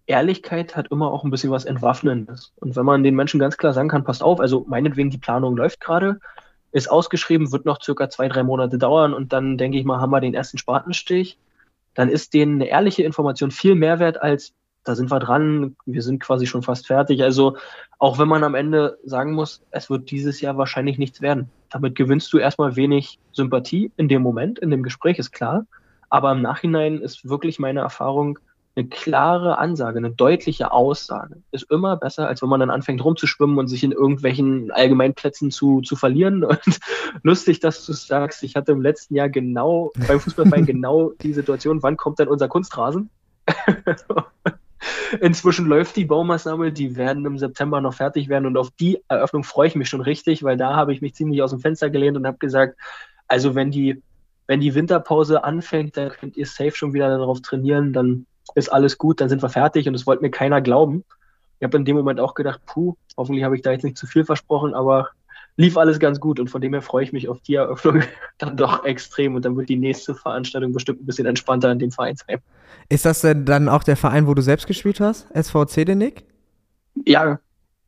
Ehrlichkeit 0.07 0.77
hat 0.77 0.89
immer 0.91 1.11
auch 1.11 1.25
ein 1.25 1.31
bisschen 1.31 1.51
was 1.51 1.65
Entwaffnendes. 1.65 2.53
Und 2.57 2.77
wenn 2.77 2.85
man 2.85 3.03
den 3.03 3.17
Menschen 3.17 3.41
ganz 3.41 3.57
klar 3.57 3.73
sagen 3.73 3.89
kann, 3.89 4.05
passt 4.05 4.23
auf, 4.23 4.41
also 4.41 4.65
meinetwegen 4.69 5.11
die 5.11 5.19
Planung 5.19 5.57
läuft 5.57 5.81
gerade, 5.81 6.21
ist 6.73 6.91
ausgeschrieben, 6.91 7.53
wird 7.53 7.65
noch 7.65 7.83
circa 7.83 8.09
zwei, 8.09 8.29
drei 8.29 8.43
Monate 8.43 8.79
dauern 8.79 9.15
und 9.15 9.33
dann 9.33 9.59
denke 9.59 9.79
ich 9.79 9.85
mal, 9.85 10.01
haben 10.01 10.11
wir 10.11 10.21
den 10.21 10.35
ersten 10.35 10.59
Spatenstich, 10.59 11.39
dann 11.95 12.09
ist 12.09 12.35
denen 12.35 12.57
eine 12.57 12.69
ehrliche 12.69 13.03
Information 13.03 13.51
viel 13.51 13.75
mehr 13.75 13.99
wert 13.99 14.21
als 14.21 14.53
da 14.87 14.95
sind 14.95 15.11
wir 15.11 15.19
dran, 15.19 15.77
wir 15.85 16.03
sind 16.03 16.21
quasi 16.21 16.47
schon 16.47 16.63
fast 16.63 16.87
fertig. 16.87 17.23
Also 17.23 17.57
auch 17.99 18.19
wenn 18.19 18.29
man 18.29 18.45
am 18.45 18.55
Ende 18.55 18.99
sagen 19.05 19.33
muss, 19.33 19.63
es 19.71 19.91
wird 19.91 20.11
dieses 20.11 20.41
Jahr 20.41 20.57
wahrscheinlich 20.57 20.97
nichts 20.97 21.21
werden. 21.21 21.51
Damit 21.71 21.97
gewinnst 21.97 22.33
du 22.33 22.39
erstmal 22.39 22.77
wenig 22.77 23.19
Sympathie 23.33 23.91
in 23.97 24.09
dem 24.09 24.23
Moment, 24.23 24.59
in 24.61 24.71
dem 24.71 24.83
Gespräch 24.83 25.19
ist 25.19 25.33
klar. 25.33 25.67
Aber 26.09 26.31
im 26.31 26.41
Nachhinein 26.41 27.01
ist 27.01 27.29
wirklich 27.29 27.59
meine 27.59 27.81
Erfahrung, 27.81 28.39
eine 28.77 28.87
klare 28.89 29.59
Ansage, 29.59 29.97
eine 29.97 30.11
deutliche 30.11 30.71
Aussage 30.71 31.39
ist 31.51 31.71
immer 31.71 31.97
besser, 31.97 32.29
als 32.29 32.43
wenn 32.43 32.51
man 32.51 32.61
dann 32.61 32.71
anfängt 32.71 33.03
rumzuschwimmen 33.03 33.59
und 33.59 33.69
sich 33.69 33.83
in 33.83 33.91
irgendwelchen 33.91 34.71
Allgemeinplätzen 34.71 35.51
zu, 35.51 35.81
zu 35.81 35.97
verlieren. 35.97 36.45
Und 36.45 36.79
lustig, 37.23 37.61
dass 37.61 37.87
du 37.87 37.95
sagst, 37.95 38.43
ich 38.43 38.55
hatte 38.55 38.73
im 38.73 38.83
letzten 38.83 39.15
Jahr 39.15 39.31
genau 39.31 39.93
beim 40.07 40.21
Fußballverein 40.21 40.67
genau 40.67 41.13
die 41.23 41.33
Situation, 41.33 41.83
wann 41.83 41.97
kommt 41.97 42.19
denn 42.19 42.29
unser 42.29 42.49
Kunstrasen? 42.49 43.09
Inzwischen 45.21 45.67
läuft 45.67 45.97
die 45.97 46.05
Baumaßnahme, 46.05 46.73
die 46.73 46.97
werden 46.97 47.25
im 47.25 47.39
September 47.39 47.81
noch 47.81 47.95
fertig 47.95 48.29
werden 48.29 48.47
und 48.47 48.57
auf 48.57 48.71
die 48.73 49.03
Eröffnung 49.09 49.45
freue 49.45 49.69
ich 49.69 49.75
mich 49.75 49.89
schon 49.89 50.01
richtig, 50.01 50.43
weil 50.43 50.57
da 50.57 50.75
habe 50.75 50.93
ich 50.93 51.01
mich 51.01 51.15
ziemlich 51.15 51.43
aus 51.43 51.51
dem 51.51 51.61
Fenster 51.61 51.91
gelehnt 51.91 52.17
und 52.17 52.27
habe 52.27 52.39
gesagt, 52.39 52.79
also 53.29 53.55
wenn 53.55 53.71
die, 53.71 54.03
wenn 54.47 54.61
die 54.61 54.75
Winterpause 54.75 55.45
anfängt, 55.45 55.97
dann 55.97 56.11
könnt 56.11 56.37
ihr 56.37 56.47
safe 56.47 56.73
schon 56.73 56.93
wieder 56.93 57.09
darauf 57.09 57.41
trainieren, 57.41 57.93
dann 57.93 58.27
ist 58.55 58.73
alles 58.73 58.99
gut, 58.99 59.21
dann 59.21 59.29
sind 59.29 59.43
wir 59.43 59.49
fertig 59.49 59.89
und 59.89 59.95
es 59.95 60.07
wollte 60.07 60.23
mir 60.23 60.31
keiner 60.31 60.61
glauben. 60.61 61.05
Ich 61.59 61.65
habe 61.65 61.77
in 61.79 61.85
dem 61.85 61.97
Moment 61.97 62.21
auch 62.21 62.35
gedacht, 62.35 62.61
puh, 62.67 62.97
hoffentlich 63.17 63.45
habe 63.45 63.57
ich 63.57 63.63
da 63.63 63.73
jetzt 63.73 63.85
nicht 63.85 63.97
zu 63.97 64.07
viel 64.07 64.25
versprochen, 64.25 64.75
aber 64.75 65.11
lief 65.57 65.77
alles 65.77 65.99
ganz 65.99 66.21
gut 66.21 66.39
und 66.39 66.49
von 66.49 66.61
dem 66.61 66.73
her 66.73 66.83
freue 66.83 67.05
ich 67.05 67.13
mich 67.13 67.29
auf 67.29 67.41
die 67.41 67.55
Eröffnung 67.55 68.03
dann 68.39 68.57
doch 68.57 68.85
extrem 68.85 69.35
und 69.35 69.45
dann 69.45 69.57
wird 69.57 69.69
die 69.69 69.77
nächste 69.77 70.15
Veranstaltung 70.15 70.73
bestimmt 70.73 71.03
ein 71.03 71.07
bisschen 71.07 71.27
entspannter 71.27 71.71
in 71.73 71.79
dem 71.79 71.91
Vereinsheim. 71.91 72.41
Ist 72.89 73.05
das 73.05 73.21
denn 73.21 73.45
dann 73.45 73.69
auch 73.69 73.83
der 73.83 73.97
Verein, 73.97 74.27
wo 74.27 74.35
du 74.35 74.43
selbst 74.43 74.67
gespielt 74.67 75.01
hast? 75.01 75.27
SVC 75.35 75.89
Nick? 75.97 76.25
Ja, 77.05 77.41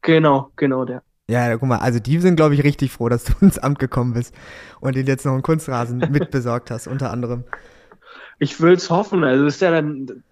genau, 0.03 0.51
genau 0.57 0.85
der. 0.85 1.03
Ja, 1.31 1.55
guck 1.57 1.69
mal, 1.69 1.79
also 1.79 1.99
die 1.99 2.19
sind, 2.21 2.37
glaube 2.37 2.55
ich, 2.55 2.65
richtig 2.65 2.91
froh, 2.91 3.09
dass 3.09 3.25
du 3.25 3.33
ins 3.41 3.59
Amt 3.59 3.79
gekommen 3.79 4.15
bist 4.15 4.35
und 4.81 4.97
ihnen 4.97 5.07
jetzt 5.07 5.27
noch 5.27 5.33
einen 5.33 5.43
Kunstrasen 5.43 5.99
mitbesorgt 6.11 6.71
hast, 6.71 6.87
unter 6.87 7.11
anderem. 7.11 7.45
Ich 8.39 8.61
will 8.61 8.73
es 8.73 8.89
hoffen. 8.89 9.25
Also 9.25 9.47
ist 9.47 9.61
ja 9.61 9.71
dann, 9.71 10.23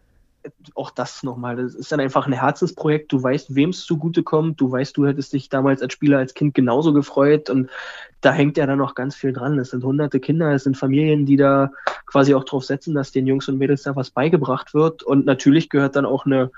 auch 0.74 0.90
das 0.90 1.22
nochmal, 1.22 1.56
das 1.56 1.74
ist 1.74 1.92
dann 1.92 2.00
einfach 2.00 2.26
ein 2.26 2.32
Herzensprojekt. 2.32 3.12
Du 3.12 3.22
weißt, 3.22 3.54
wem 3.54 3.70
es 3.70 3.84
zugutekommt. 3.84 4.60
Du 4.60 4.70
weißt, 4.70 4.96
du 4.96 5.06
hättest 5.06 5.32
dich 5.32 5.48
damals 5.48 5.82
als 5.82 5.92
Spieler, 5.92 6.18
als 6.18 6.34
Kind 6.34 6.54
genauso 6.54 6.92
gefreut. 6.92 7.50
Und 7.50 7.70
da 8.20 8.32
hängt 8.32 8.56
ja 8.56 8.66
dann 8.66 8.78
noch 8.78 8.94
ganz 8.94 9.14
viel 9.14 9.32
dran. 9.32 9.58
Es 9.58 9.70
sind 9.70 9.84
hunderte 9.84 10.20
Kinder, 10.20 10.52
es 10.52 10.64
sind 10.64 10.76
Familien, 10.76 11.26
die 11.26 11.36
da 11.36 11.70
quasi 12.06 12.34
auch 12.34 12.44
drauf 12.44 12.64
setzen, 12.64 12.94
dass 12.94 13.12
den 13.12 13.26
Jungs 13.26 13.48
und 13.48 13.58
Mädels 13.58 13.82
da 13.82 13.96
was 13.96 14.10
beigebracht 14.10 14.74
wird. 14.74 15.02
Und 15.02 15.26
natürlich 15.26 15.68
gehört 15.68 15.96
dann 15.96 16.06
auch 16.06 16.26
eine 16.26 16.50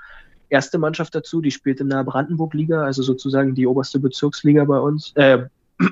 erste 0.49 0.77
Mannschaft 0.77 1.15
dazu, 1.15 1.41
die 1.41 1.51
spielt 1.51 1.79
in 1.79 1.89
der 1.89 2.03
Brandenburg-Liga, 2.03 2.83
also 2.83 3.03
sozusagen 3.03 3.55
die 3.55 3.67
oberste 3.67 3.99
Bezirksliga 3.99 4.65
bei 4.65 4.79
uns. 4.79 5.11
Äh, 5.15 5.45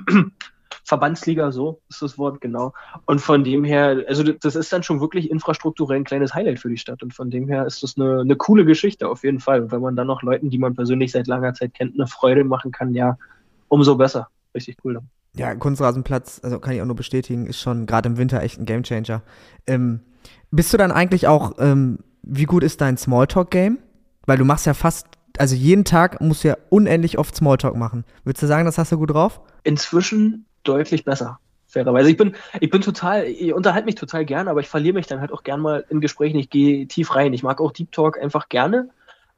Verbandsliga, 0.88 1.52
so 1.52 1.80
ist 1.90 2.00
das 2.00 2.16
Wort, 2.16 2.40
genau. 2.40 2.72
Und 3.04 3.20
von 3.20 3.44
dem 3.44 3.62
her, 3.62 4.04
also 4.08 4.22
das 4.22 4.56
ist 4.56 4.72
dann 4.72 4.82
schon 4.82 5.00
wirklich 5.00 5.30
infrastrukturell 5.30 5.98
ein 5.98 6.04
kleines 6.04 6.34
Highlight 6.34 6.58
für 6.58 6.70
die 6.70 6.78
Stadt. 6.78 7.02
Und 7.02 7.12
von 7.12 7.30
dem 7.30 7.46
her 7.46 7.66
ist 7.66 7.82
das 7.82 7.96
eine, 7.96 8.20
eine 8.20 8.36
coole 8.36 8.64
Geschichte 8.64 9.06
auf 9.06 9.22
jeden 9.22 9.38
Fall. 9.38 9.62
Und 9.62 9.72
wenn 9.72 9.82
man 9.82 9.96
dann 9.96 10.06
noch 10.06 10.22
Leuten, 10.22 10.48
die 10.48 10.58
man 10.58 10.74
persönlich 10.74 11.12
seit 11.12 11.26
langer 11.26 11.52
Zeit 11.52 11.74
kennt, 11.74 11.94
eine 11.94 12.06
Freude 12.06 12.42
machen 12.42 12.72
kann, 12.72 12.94
ja, 12.94 13.18
umso 13.68 13.96
besser. 13.96 14.28
Richtig 14.54 14.78
cool. 14.82 15.00
Ja, 15.36 15.54
Kunstrasenplatz, 15.54 16.40
also 16.42 16.58
kann 16.58 16.74
ich 16.74 16.80
auch 16.80 16.86
nur 16.86 16.96
bestätigen, 16.96 17.46
ist 17.46 17.60
schon 17.60 17.84
gerade 17.84 18.08
im 18.08 18.16
Winter 18.16 18.42
echt 18.42 18.58
ein 18.58 18.64
Gamechanger. 18.64 19.22
Ähm, 19.66 20.00
bist 20.50 20.72
du 20.72 20.78
dann 20.78 20.90
eigentlich 20.90 21.26
auch, 21.26 21.52
ähm, 21.58 21.98
wie 22.22 22.44
gut 22.44 22.64
ist 22.64 22.80
dein 22.80 22.96
Smalltalk-Game? 22.96 23.78
Weil 24.26 24.38
du 24.38 24.44
machst 24.46 24.64
ja 24.64 24.72
fast, 24.72 25.06
also 25.36 25.54
jeden 25.54 25.84
Tag 25.84 26.20
musst 26.22 26.44
du 26.44 26.48
ja 26.48 26.56
unendlich 26.70 27.18
oft 27.18 27.36
Smalltalk 27.36 27.76
machen. 27.76 28.04
Würdest 28.24 28.42
du 28.42 28.46
sagen, 28.46 28.64
das 28.64 28.78
hast 28.78 28.90
du 28.90 28.98
gut 28.98 29.10
drauf? 29.10 29.40
Inzwischen 29.64 30.46
deutlich 30.64 31.04
besser. 31.04 31.38
Fairerweise. 31.66 32.10
Ich 32.10 32.16
bin, 32.16 32.34
ich 32.60 32.70
bin 32.70 32.80
total, 32.80 33.24
ich 33.24 33.52
unterhalte 33.52 33.84
mich 33.84 33.94
total 33.94 34.24
gern, 34.24 34.48
aber 34.48 34.60
ich 34.60 34.68
verliere 34.68 34.94
mich 34.94 35.06
dann 35.06 35.20
halt 35.20 35.32
auch 35.32 35.42
gern 35.42 35.60
mal 35.60 35.84
in 35.90 36.00
Gesprächen. 36.00 36.38
Ich 36.38 36.48
gehe 36.48 36.86
tief 36.88 37.14
rein. 37.14 37.34
Ich 37.34 37.42
mag 37.42 37.60
auch 37.60 37.72
Deep 37.72 37.92
Talk 37.92 38.18
einfach 38.18 38.48
gerne. 38.48 38.88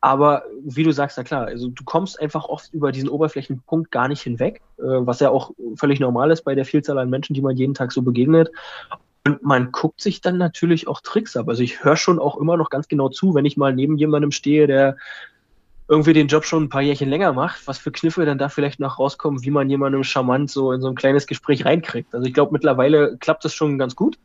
Aber 0.00 0.44
wie 0.62 0.82
du 0.82 0.92
sagst, 0.92 1.18
na 1.18 1.24
klar, 1.24 1.46
also 1.46 1.68
du 1.68 1.84
kommst 1.84 2.20
einfach 2.20 2.46
oft 2.46 2.72
über 2.72 2.90
diesen 2.90 3.08
Oberflächenpunkt 3.08 3.90
gar 3.90 4.08
nicht 4.08 4.22
hinweg, 4.22 4.62
äh, 4.78 4.82
was 4.82 5.20
ja 5.20 5.30
auch 5.30 5.50
völlig 5.74 6.00
normal 6.00 6.30
ist 6.30 6.42
bei 6.42 6.54
der 6.54 6.64
Vielzahl 6.64 6.98
an 6.98 7.10
Menschen, 7.10 7.34
die 7.34 7.42
man 7.42 7.56
jeden 7.56 7.74
Tag 7.74 7.92
so 7.92 8.00
begegnet. 8.00 8.50
Und 9.26 9.42
man 9.42 9.72
guckt 9.72 10.00
sich 10.00 10.22
dann 10.22 10.38
natürlich 10.38 10.88
auch 10.88 11.00
Tricks 11.02 11.36
ab. 11.36 11.48
Also 11.48 11.62
ich 11.62 11.84
höre 11.84 11.96
schon 11.96 12.18
auch 12.18 12.38
immer 12.38 12.56
noch 12.56 12.70
ganz 12.70 12.88
genau 12.88 13.10
zu, 13.10 13.34
wenn 13.34 13.44
ich 13.44 13.58
mal 13.58 13.74
neben 13.74 13.98
jemandem 13.98 14.30
stehe, 14.30 14.66
der 14.66 14.96
irgendwie 15.90 16.12
den 16.12 16.28
Job 16.28 16.44
schon 16.44 16.62
ein 16.62 16.68
paar 16.68 16.82
Jährchen 16.82 17.10
länger 17.10 17.32
macht, 17.32 17.66
was 17.66 17.76
für 17.76 17.90
Kniffe 17.90 18.24
dann 18.24 18.38
da 18.38 18.48
vielleicht 18.48 18.78
noch 18.78 19.00
rauskommen, 19.00 19.42
wie 19.42 19.50
man 19.50 19.68
jemandem 19.68 20.04
charmant 20.04 20.48
so 20.48 20.70
in 20.70 20.80
so 20.80 20.88
ein 20.88 20.94
kleines 20.94 21.26
Gespräch 21.26 21.64
reinkriegt. 21.64 22.14
Also 22.14 22.24
ich 22.26 22.32
glaube, 22.32 22.52
mittlerweile 22.52 23.16
klappt 23.18 23.44
das 23.44 23.52
schon 23.52 23.76
ganz 23.76 23.96
gut. 23.96 24.16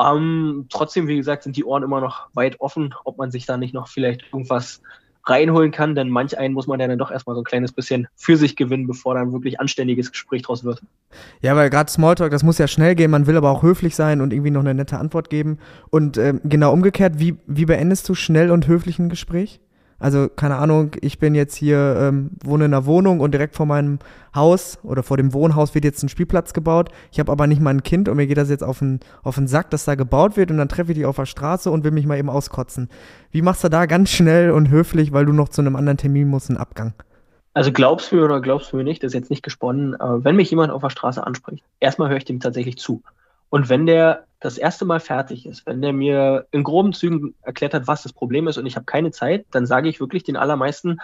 Ähm, 0.00 0.66
trotzdem, 0.68 1.06
wie 1.06 1.16
gesagt, 1.16 1.44
sind 1.44 1.56
die 1.56 1.64
Ohren 1.64 1.84
immer 1.84 2.00
noch 2.00 2.26
weit 2.34 2.60
offen, 2.60 2.92
ob 3.04 3.18
man 3.18 3.30
sich 3.30 3.46
da 3.46 3.56
nicht 3.56 3.72
noch 3.72 3.86
vielleicht 3.86 4.24
irgendwas 4.32 4.82
reinholen 5.22 5.70
kann, 5.70 5.94
denn 5.94 6.08
manch 6.08 6.36
einen 6.38 6.54
muss 6.54 6.66
man 6.66 6.80
ja 6.80 6.88
dann 6.88 6.98
doch 6.98 7.12
erstmal 7.12 7.34
so 7.34 7.42
ein 7.42 7.44
kleines 7.44 7.70
bisschen 7.70 8.08
für 8.16 8.36
sich 8.36 8.56
gewinnen, 8.56 8.88
bevor 8.88 9.14
dann 9.14 9.32
wirklich 9.32 9.60
anständiges 9.60 10.10
Gespräch 10.10 10.42
draus 10.42 10.64
wird. 10.64 10.82
Ja, 11.40 11.54
weil 11.54 11.70
gerade 11.70 11.90
Smalltalk, 11.90 12.32
das 12.32 12.42
muss 12.42 12.58
ja 12.58 12.66
schnell 12.66 12.96
gehen, 12.96 13.12
man 13.12 13.28
will 13.28 13.36
aber 13.36 13.50
auch 13.50 13.62
höflich 13.62 13.94
sein 13.94 14.20
und 14.20 14.32
irgendwie 14.32 14.50
noch 14.50 14.60
eine 14.60 14.74
nette 14.74 14.98
Antwort 14.98 15.30
geben. 15.30 15.58
Und 15.90 16.18
ähm, 16.18 16.40
genau 16.42 16.72
umgekehrt, 16.72 17.20
wie, 17.20 17.36
wie 17.46 17.64
beendest 17.64 18.08
du 18.08 18.14
schnell 18.14 18.50
und 18.50 18.66
höflich 18.66 18.98
ein 18.98 19.08
Gespräch? 19.08 19.60
Also, 19.98 20.28
keine 20.28 20.56
Ahnung, 20.56 20.90
ich 21.00 21.18
bin 21.18 21.34
jetzt 21.34 21.54
hier, 21.54 21.96
ähm, 21.98 22.30
wohne 22.44 22.66
in 22.66 22.74
einer 22.74 22.84
Wohnung 22.84 23.20
und 23.20 23.32
direkt 23.32 23.54
vor 23.56 23.64
meinem 23.64 23.98
Haus 24.34 24.78
oder 24.82 25.02
vor 25.02 25.16
dem 25.16 25.32
Wohnhaus 25.32 25.74
wird 25.74 25.86
jetzt 25.86 26.02
ein 26.02 26.10
Spielplatz 26.10 26.52
gebaut. 26.52 26.90
Ich 27.10 27.18
habe 27.18 27.32
aber 27.32 27.46
nicht 27.46 27.62
mal 27.62 27.70
ein 27.70 27.82
Kind 27.82 28.08
und 28.08 28.16
mir 28.16 28.26
geht 28.26 28.36
das 28.36 28.50
jetzt 28.50 28.62
auf 28.62 28.80
den, 28.80 29.00
auf 29.22 29.36
den 29.36 29.48
Sack, 29.48 29.70
dass 29.70 29.86
da 29.86 29.94
gebaut 29.94 30.36
wird 30.36 30.50
und 30.50 30.58
dann 30.58 30.68
treffe 30.68 30.92
ich 30.92 30.98
dich 30.98 31.06
auf 31.06 31.16
der 31.16 31.24
Straße 31.24 31.70
und 31.70 31.82
will 31.82 31.92
mich 31.92 32.06
mal 32.06 32.18
eben 32.18 32.28
auskotzen. 32.28 32.90
Wie 33.30 33.40
machst 33.40 33.64
du 33.64 33.70
da 33.70 33.86
ganz 33.86 34.10
schnell 34.10 34.50
und 34.50 34.68
höflich, 34.68 35.12
weil 35.12 35.24
du 35.24 35.32
noch 35.32 35.48
zu 35.48 35.62
einem 35.62 35.76
anderen 35.76 35.96
Termin 35.96 36.28
musst, 36.28 36.50
einen 36.50 36.58
Abgang? 36.58 36.92
Also 37.54 37.72
glaubst 37.72 38.12
du 38.12 38.16
mir 38.16 38.24
oder 38.24 38.42
glaubst 38.42 38.72
du 38.72 38.76
mir 38.76 38.84
nicht, 38.84 39.02
das 39.02 39.12
ist 39.12 39.14
jetzt 39.14 39.30
nicht 39.30 39.42
gesponnen, 39.42 39.98
aber 39.98 40.24
wenn 40.24 40.36
mich 40.36 40.50
jemand 40.50 40.70
auf 40.70 40.82
der 40.82 40.90
Straße 40.90 41.26
anspricht, 41.26 41.64
erstmal 41.80 42.10
höre 42.10 42.18
ich 42.18 42.26
dem 42.26 42.38
tatsächlich 42.38 42.76
zu. 42.76 43.02
Und 43.48 43.68
wenn 43.68 43.86
der 43.86 44.24
das 44.40 44.58
erste 44.58 44.84
Mal 44.84 45.00
fertig 45.00 45.46
ist, 45.46 45.66
wenn 45.66 45.80
der 45.80 45.92
mir 45.92 46.46
in 46.50 46.62
groben 46.62 46.92
Zügen 46.92 47.34
erklärt 47.42 47.74
hat, 47.74 47.86
was 47.86 48.02
das 48.02 48.12
Problem 48.12 48.48
ist 48.48 48.58
und 48.58 48.66
ich 48.66 48.76
habe 48.76 48.84
keine 48.84 49.10
Zeit, 49.10 49.46
dann 49.50 49.66
sage 49.66 49.88
ich 49.88 50.00
wirklich 50.00 50.24
den 50.24 50.36
allermeisten, 50.36 50.98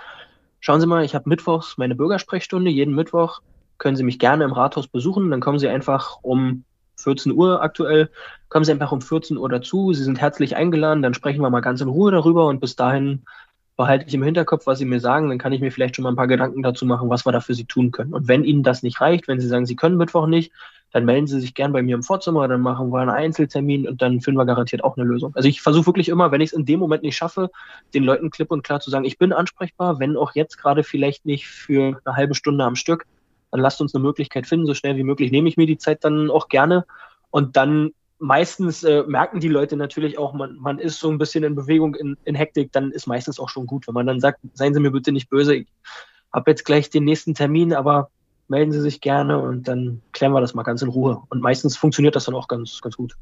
schauen 0.61 0.81
Sie 0.81 0.87
mal, 0.87 1.05
ich 1.05 1.15
habe 1.15 1.29
mittwochs 1.29 1.79
meine 1.79 1.95
Bürgersprechstunde, 1.95 2.71
jeden 2.71 2.95
Mittwoch 2.95 3.41
können 3.79 3.97
Sie 3.97 4.05
mich 4.05 4.19
gerne 4.19 4.45
im 4.45 4.53
Rathaus 4.53 4.87
besuchen, 4.87 5.31
dann 5.31 5.41
kommen 5.41 5.59
Sie 5.59 5.69
einfach 5.69 6.19
um 6.23 6.65
14 6.97 7.33
Uhr 7.33 7.63
aktuell, 7.63 8.11
kommen 8.49 8.65
Sie 8.65 8.73
einfach 8.73 8.93
um 8.93 9.01
14 9.01 9.37
Uhr 9.37 9.49
dazu, 9.49 9.93
Sie 9.93 10.05
sind 10.05 10.21
herzlich 10.21 10.55
eingeladen, 10.55 11.03
dann 11.03 11.15
sprechen 11.15 11.41
wir 11.41 11.51
mal 11.51 11.61
ganz 11.61 11.81
in 11.81 11.89
Ruhe 11.89 12.13
darüber 12.13 12.47
und 12.47 12.61
bis 12.61 12.77
dahin 12.77 13.23
behalte 13.77 14.07
ich 14.07 14.15
im 14.15 14.23
Hinterkopf, 14.23 14.67
was 14.67 14.79
Sie 14.79 14.85
mir 14.85 15.01
sagen, 15.01 15.31
dann 15.31 15.39
kann 15.39 15.53
ich 15.53 15.61
mir 15.61 15.73
vielleicht 15.73 15.97
schon 15.97 16.03
mal 16.05 16.13
ein 16.13 16.17
paar 16.17 16.29
Gedanken 16.29 16.63
dazu 16.63 16.85
machen, 16.87 17.09
was 17.09 17.27
wir 17.27 17.33
da 17.33 17.41
für 17.41 17.55
Sie 17.55 17.65
tun 17.65 17.91
können. 17.91 18.13
Und 18.13 18.29
wenn 18.29 18.45
Ihnen 18.45 18.63
das 18.63 18.83
nicht 18.83 19.01
reicht, 19.01 19.27
wenn 19.27 19.41
Sie 19.41 19.49
sagen, 19.49 19.67
Sie 19.67 19.77
können 19.77 19.97
Mittwoch 19.97 20.27
nicht, 20.27 20.53
dann 20.93 21.05
melden 21.05 21.27
Sie 21.27 21.41
sich 21.41 21.55
gern 21.55 21.73
bei 21.73 21.83
mir 21.83 21.95
im 21.95 22.03
Vorzimmer, 22.03 22.47
dann 22.49 22.61
machen 22.61 22.93
wir 22.93 23.01
einen 23.01 23.11
Einzeltermin 23.11 23.89
und 23.89 24.03
dann 24.03 24.21
finden 24.21 24.39
wir 24.39 24.47
garantiert 24.47 24.85
auch 24.85 24.97
eine 24.97 25.07
Lösung. 25.07 25.33
Also 25.35 25.49
ich 25.49 25.63
versuche 25.63 25.87
wirklich 25.87 26.09
immer, 26.09 26.31
wenn 26.31 26.41
ich 26.41 26.51
es 26.51 26.59
in 26.59 26.67
dem 26.67 26.81
Moment 26.81 27.03
nicht 27.03 27.17
schaffe, 27.17 27.51
den 27.95 28.05
Leuten 28.05 28.31
klipp 28.31 28.51
und 28.51 28.63
klar 28.63 28.81
zu 28.81 28.91
sagen, 28.91 29.05
ich 29.05 29.19
bin 29.19 29.33
ansprechbar, 29.33 29.99
wenn 29.99 30.17
auch 30.17 30.35
jetzt 30.35 30.59
gerade 30.59 30.85
vielleicht 30.85 31.25
nicht 31.25 31.47
für 31.47 32.01
eine 32.05 32.17
halbe 32.17 32.35
Stunde 32.35 32.65
am 32.65 32.77
Stück, 32.77 33.07
dann 33.51 33.61
lasst 33.61 33.81
uns 33.81 33.95
eine 33.95 34.05
Möglichkeit 34.05 34.47
finden, 34.47 34.67
so 34.67 34.75
schnell 34.75 34.97
wie 34.97 35.03
möglich 35.03 35.31
nehme 35.33 35.49
ich 35.49 35.57
mir 35.57 35.67
die 35.67 35.79
Zeit 35.79 36.05
dann 36.05 36.31
auch 36.31 36.49
gerne 36.49 36.85
und 37.31 37.57
dann 37.57 37.93
meistens 38.23 38.85
äh, 38.85 39.03
merken 39.03 39.41
die 39.41 39.49
Leute 39.49 39.77
natürlich 39.77 40.17
auch, 40.17 40.33
man, 40.33 40.57
man 40.57 40.79
ist 40.79 41.01
so 41.01 41.11
ein 41.11 41.19
bisschen 41.19 41.43
in 41.43 41.57
Bewegung, 41.57 41.97
in, 41.97 42.17
in 42.25 42.37
Hektik, 42.37 42.71
dann 42.71 42.93
ist 42.93 43.09
meistens 43.09 43.41
auch 43.41 43.49
schon 43.49 43.67
gut. 43.67 43.89
Wenn 43.89 43.95
man 43.95 44.07
dann 44.07 44.21
sagt, 44.21 44.39
seien 44.55 44.75
Sie 44.75 44.81
mir 44.81 44.93
bitte 44.93 45.11
nicht 45.11 45.29
böse, 45.29 45.57
ich 45.57 45.67
habe 46.33 46.53
jetzt 46.53 46.65
gleich 46.65 46.89
den 46.89 47.03
nächsten 47.03 47.35
Termin, 47.35 47.75
aber 47.75 48.11
melden 48.53 48.71
Sie 48.71 48.81
sich 48.81 49.01
gerne 49.01 49.39
und 49.41 49.67
dann 49.67 50.03
klären 50.13 50.33
wir 50.33 50.41
das 50.41 50.55
mal 50.55 50.63
ganz 50.63 50.83
in 50.83 50.89
Ruhe. 50.89 51.23
Und 51.31 51.43
meistens 51.43 51.77
funktioniert 51.77 52.15
das 52.15 52.27
dann 52.27 52.35
auch 52.35 52.47
ganz, 52.47 52.81
ganz 52.83 52.97
gut. 52.97 53.17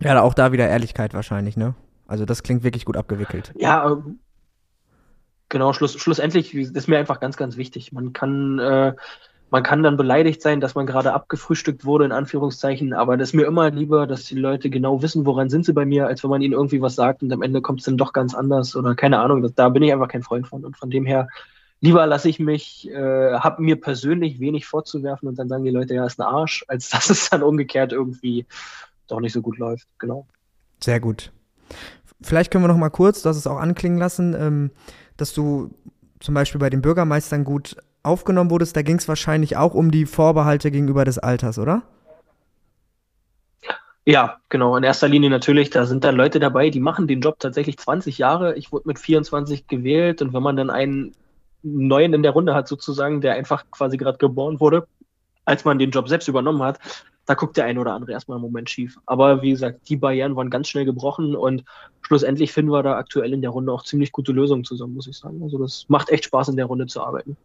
Ja, 0.00 0.20
auch 0.22 0.34
da 0.34 0.50
wieder 0.50 0.66
Ehrlichkeit 0.66 1.12
wahrscheinlich, 1.14 1.56
ne? 1.56 1.74
Also 2.08 2.24
das 2.24 2.42
klingt 2.42 2.64
wirklich 2.64 2.86
gut 2.86 2.96
abgewickelt. 2.96 3.52
Ja, 3.56 3.92
ähm, 3.92 4.18
genau, 5.50 5.74
schluss, 5.74 5.94
schlussendlich 5.94 6.54
ist 6.54 6.88
mir 6.88 6.98
einfach 6.98 7.20
ganz, 7.20 7.36
ganz 7.36 7.58
wichtig. 7.58 7.92
Man 7.92 8.14
kann, 8.14 8.58
äh, 8.58 8.94
man 9.50 9.62
kann 9.62 9.82
dann 9.82 9.98
beleidigt 9.98 10.40
sein, 10.40 10.60
dass 10.60 10.74
man 10.74 10.86
gerade 10.86 11.12
abgefrühstückt 11.12 11.84
wurde, 11.84 12.06
in 12.06 12.12
Anführungszeichen, 12.12 12.94
aber 12.94 13.16
das 13.16 13.28
ist 13.28 13.34
mir 13.34 13.46
immer 13.46 13.70
lieber, 13.70 14.06
dass 14.06 14.24
die 14.24 14.36
Leute 14.36 14.70
genau 14.70 15.02
wissen, 15.02 15.26
woran 15.26 15.50
sind 15.50 15.66
sie 15.66 15.72
bei 15.74 15.84
mir, 15.84 16.06
als 16.06 16.22
wenn 16.22 16.30
man 16.30 16.40
ihnen 16.40 16.54
irgendwie 16.54 16.80
was 16.80 16.94
sagt 16.94 17.22
und 17.22 17.32
am 17.32 17.42
Ende 17.42 17.60
kommt 17.60 17.80
es 17.80 17.84
dann 17.84 17.98
doch 17.98 18.12
ganz 18.12 18.34
anders 18.34 18.74
oder 18.74 18.94
keine 18.94 19.20
Ahnung. 19.20 19.42
Das, 19.42 19.54
da 19.54 19.68
bin 19.68 19.82
ich 19.82 19.92
einfach 19.92 20.08
kein 20.08 20.22
Freund 20.22 20.48
von. 20.48 20.64
Und 20.64 20.78
von 20.78 20.90
dem 20.90 21.04
her 21.04 21.28
lieber 21.80 22.06
lasse 22.06 22.28
ich 22.28 22.38
mich, 22.38 22.88
äh, 22.90 23.34
habe 23.34 23.62
mir 23.62 23.80
persönlich 23.80 24.40
wenig 24.40 24.66
vorzuwerfen 24.66 25.28
und 25.28 25.38
dann 25.38 25.48
sagen 25.48 25.64
die 25.64 25.70
Leute, 25.70 25.94
ja, 25.94 26.06
ist 26.06 26.20
ein 26.20 26.26
Arsch, 26.26 26.64
als 26.68 26.90
dass 26.90 27.10
es 27.10 27.30
dann 27.30 27.42
umgekehrt 27.42 27.92
irgendwie 27.92 28.46
doch 29.08 29.20
nicht 29.20 29.32
so 29.32 29.42
gut 29.42 29.58
läuft. 29.58 29.88
Genau. 29.98 30.26
Sehr 30.80 31.00
gut. 31.00 31.32
Vielleicht 32.22 32.50
können 32.50 32.64
wir 32.64 32.68
noch 32.68 32.76
mal 32.76 32.90
kurz, 32.90 33.22
das 33.22 33.36
ist 33.36 33.46
auch 33.46 33.58
anklingen 33.58 33.98
lassen, 33.98 34.34
ähm, 34.38 34.70
dass 35.16 35.32
du 35.32 35.70
zum 36.20 36.34
Beispiel 36.34 36.58
bei 36.58 36.70
den 36.70 36.82
Bürgermeistern 36.82 37.44
gut 37.44 37.76
aufgenommen 38.02 38.50
wurdest. 38.50 38.76
Da 38.76 38.82
ging 38.82 38.96
es 38.96 39.08
wahrscheinlich 39.08 39.56
auch 39.56 39.74
um 39.74 39.90
die 39.90 40.06
Vorbehalte 40.06 40.70
gegenüber 40.70 41.04
des 41.04 41.18
Alters, 41.18 41.58
oder? 41.58 41.82
Ja, 44.06 44.38
genau. 44.48 44.76
In 44.76 44.82
erster 44.82 45.08
Linie 45.08 45.30
natürlich, 45.30 45.70
da 45.70 45.86
sind 45.86 46.04
dann 46.04 46.16
Leute 46.16 46.40
dabei, 46.40 46.70
die 46.70 46.80
machen 46.80 47.06
den 47.06 47.20
Job 47.20 47.38
tatsächlich 47.38 47.78
20 47.78 48.18
Jahre. 48.18 48.56
Ich 48.56 48.72
wurde 48.72 48.88
mit 48.88 48.98
24 48.98 49.66
gewählt 49.66 50.22
und 50.22 50.32
wenn 50.32 50.42
man 50.42 50.56
dann 50.56 50.70
einen 50.70 51.14
Neuen 51.62 52.14
in 52.14 52.22
der 52.22 52.32
Runde 52.32 52.54
hat, 52.54 52.68
sozusagen, 52.68 53.20
der 53.20 53.34
einfach 53.34 53.64
quasi 53.70 53.96
gerade 53.96 54.18
geboren 54.18 54.60
wurde, 54.60 54.86
als 55.44 55.64
man 55.64 55.78
den 55.78 55.90
Job 55.90 56.08
selbst 56.08 56.28
übernommen 56.28 56.62
hat, 56.62 56.78
da 57.26 57.34
guckt 57.34 57.56
der 57.56 57.64
eine 57.64 57.80
oder 57.80 57.92
andere 57.92 58.12
erstmal 58.12 58.36
einen 58.36 58.42
Moment 58.42 58.68
schief. 58.70 58.98
Aber 59.06 59.40
wie 59.42 59.50
gesagt, 59.50 59.88
die 59.88 59.96
Barrieren 59.96 60.34
waren 60.36 60.50
ganz 60.50 60.68
schnell 60.68 60.84
gebrochen 60.84 61.36
und 61.36 61.64
schlussendlich 62.02 62.52
finden 62.52 62.72
wir 62.72 62.82
da 62.82 62.96
aktuell 62.96 63.32
in 63.32 63.40
der 63.40 63.50
Runde 63.50 63.72
auch 63.72 63.84
ziemlich 63.84 64.10
gute 64.10 64.32
Lösungen 64.32 64.64
zusammen, 64.64 64.94
muss 64.94 65.06
ich 65.06 65.16
sagen. 65.16 65.40
Also 65.42 65.58
das 65.58 65.84
macht 65.88 66.10
echt 66.10 66.24
Spaß, 66.24 66.48
in 66.48 66.56
der 66.56 66.66
Runde 66.66 66.86
zu 66.86 67.00
arbeiten. 67.00 67.36